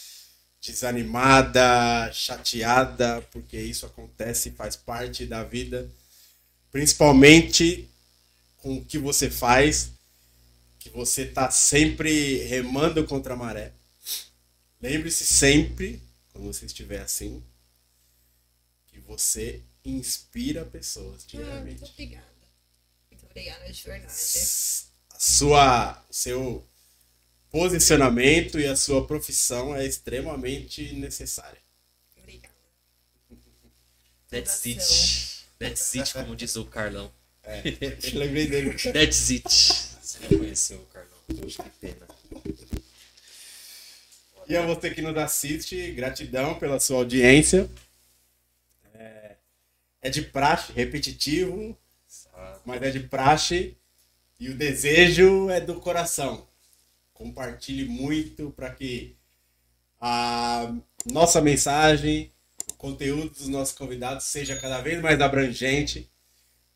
desanimada, 0.61 2.13
chateada, 2.13 3.23
porque 3.33 3.59
isso 3.61 3.87
acontece 3.87 4.51
e 4.51 4.53
faz 4.53 4.77
parte 4.77 5.27
da 5.27 5.45
vida, 5.45 5.91
principalmente 6.73 7.89
com 8.59 8.79
o 8.79 8.85
que 8.85 8.99
você 8.99 9.31
faz, 9.31 9.91
que 10.79 10.91
você 10.91 11.23
está 11.23 11.51
sempre 11.51 12.39
remando 12.45 13.05
contra 13.07 13.35
a 13.35 13.37
maré. 13.37 13.73
Lembre-se 14.81 15.25
sempre, 15.25 16.03
quando 16.33 16.47
você 16.53 16.67
estiver 16.67 17.01
assim, 17.01 17.43
que 18.89 19.01
você 19.01 19.63
inspira 19.85 20.65
pessoas 20.65 21.25
Ah, 21.35 21.37
muito 21.37 21.45
diariamente. 21.45 21.85
obrigada. 21.93 22.32
Obrigada, 23.33 23.73
de 23.73 23.83
verdade. 23.83 24.13
A 24.13 25.19
sua, 25.19 26.05
o 26.09 26.13
seu 26.13 26.69
posicionamento 27.51 28.61
e 28.61 28.67
a 28.67 28.77
sua 28.77 29.07
profissão 29.07 29.75
é 29.75 29.87
extremamente 29.87 30.95
necessária. 30.95 31.59
Obrigada. 32.19 32.55
That's 34.31 34.67
it. 34.67 35.45
That's 35.59 35.97
it, 35.97 36.13
como 36.13 36.37
diz 36.37 36.57
o 36.57 36.67
Carlão. 36.67 37.11
Lembrei 38.13 38.47
dele. 38.47 38.75
That's 38.75 39.31
it. 39.31 39.49
Você 39.49 40.19
não 40.21 40.39
conheceu 40.39 40.79
o 40.79 40.87
Carlão. 40.87 41.19
Poxa, 41.41 41.63
que 41.63 41.71
pena. 41.81 42.07
E 44.47 44.57
a 44.57 44.67
você 44.67 44.91
que 44.91 45.01
nos 45.01 45.17
assiste, 45.17 45.93
gratidão 45.93 46.59
pela 46.59 46.79
sua 46.79 46.99
audiência. 46.99 47.71
É, 48.93 49.37
é 50.03 50.11
de 50.11 50.21
praxe, 50.21 50.73
repetitivo, 50.73 51.79
mas 52.65 52.83
é 52.83 52.91
de 52.91 53.01
praxe. 53.01 53.77
E 54.39 54.49
o 54.49 54.57
desejo 54.57 55.51
é 55.51 55.61
do 55.61 55.77
coração. 55.77 56.47
Compartilhe 57.13 57.85
muito 57.85 58.51
para 58.51 58.71
que 58.71 59.17
a 60.01 60.75
nossa 61.07 61.41
mensagem, 61.41 62.33
o 62.71 62.75
conteúdo 62.75 63.31
dos 63.31 63.47
nossos 63.47 63.75
convidados 63.75 64.25
seja 64.25 64.57
cada 64.57 64.81
vez 64.81 65.01
mais 65.01 65.21
abrangente, 65.21 66.11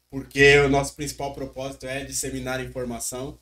porque 0.09 0.59
o 0.59 0.69
nosso 0.69 0.95
principal 0.95 1.35
propósito 1.35 1.87
é 1.87 2.05
disseminar 2.05 2.65
informação. 2.65 3.39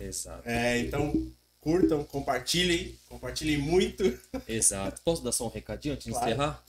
Exato. 0.00 0.48
É, 0.48 0.78
então, 0.78 1.30
curtam, 1.60 2.04
compartilhem, 2.04 2.94
compartilhem 3.08 3.58
muito. 3.58 4.12
Exato. 4.48 5.00
Posso 5.04 5.22
dar 5.22 5.32
só 5.32 5.46
um 5.46 5.50
recadinho 5.50 5.94
antes 5.94 6.06
de 6.06 6.12
Claro. 6.12 6.26
encerrar? 6.28 6.64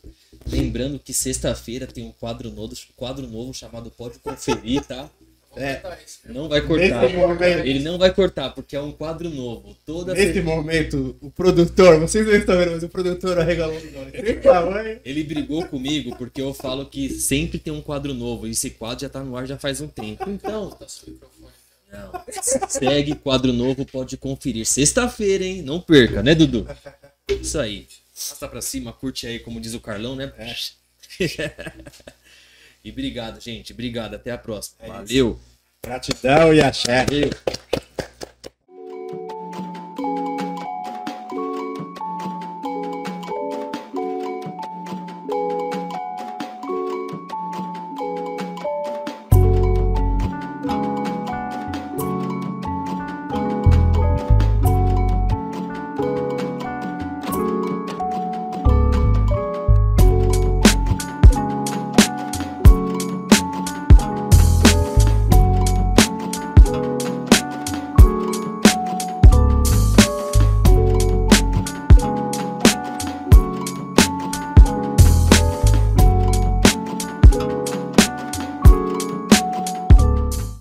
Lembrando 0.47 0.99
que 0.99 1.13
sexta-feira 1.13 1.87
tem 1.87 2.05
um 2.05 2.11
quadro 2.11 2.49
novo, 2.49 2.75
quadro 2.95 3.27
novo 3.27 3.53
chamado 3.53 3.91
Pode 3.91 4.19
Conferir, 4.19 4.83
tá? 4.85 5.09
É, 5.55 5.81
Não 6.25 6.47
vai 6.47 6.61
cortar. 6.61 7.09
momento, 7.09 7.43
Ele 7.65 7.79
não 7.79 7.97
vai 7.97 8.13
cortar, 8.13 8.51
porque 8.51 8.75
é 8.75 8.81
um 8.81 8.91
quadro 8.91 9.29
novo. 9.31 9.75
Toda 9.83 10.13
nesse 10.13 10.33
semana- 10.33 10.57
momento, 10.57 11.17
o 11.19 11.31
produtor, 11.31 11.99
vocês 11.99 12.25
não 12.25 12.35
estão 12.35 12.55
vendo, 12.55 12.71
mas 12.73 12.83
o 12.83 12.87
produtor 12.87 13.39
arregalou. 13.39 13.75
Ele 15.03 15.23
brigou 15.23 15.65
comigo 15.65 16.15
porque 16.17 16.39
eu 16.39 16.53
falo 16.53 16.85
que 16.85 17.09
sempre 17.09 17.57
tem 17.57 17.73
um 17.73 17.81
quadro 17.81 18.13
novo. 18.13 18.47
E 18.47 18.51
esse 18.51 18.69
quadro 18.69 19.01
já 19.01 19.09
tá 19.09 19.23
no 19.23 19.35
ar 19.35 19.47
já 19.47 19.57
faz 19.57 19.81
um 19.81 19.87
tempo. 19.87 20.29
Então, 20.29 20.77
não. 21.91 22.11
Segue 22.67 23.15
quadro 23.15 23.51
novo, 23.53 23.85
pode 23.85 24.17
conferir. 24.17 24.65
Sexta-feira, 24.65 25.43
hein? 25.43 25.61
Não 25.61 25.79
perca, 25.79 26.21
né, 26.23 26.35
Dudu? 26.35 26.67
Isso 27.27 27.59
aí. 27.59 27.87
Passa 28.13 28.47
pra 28.47 28.61
cima, 28.61 28.91
curte 28.91 29.25
aí, 29.25 29.39
como 29.39 29.61
diz 29.61 29.73
o 29.73 29.79
Carlão, 29.79 30.15
né? 30.15 30.31
e 32.83 32.91
obrigado, 32.91 33.39
gente. 33.39 33.71
Obrigado. 33.73 34.15
Até 34.15 34.31
a 34.31 34.37
próxima. 34.37 34.87
Valeu. 34.87 35.39
Gratidão 35.81 36.53
e 36.53 36.61
axé. 36.61 37.05
Valeu. 37.05 37.29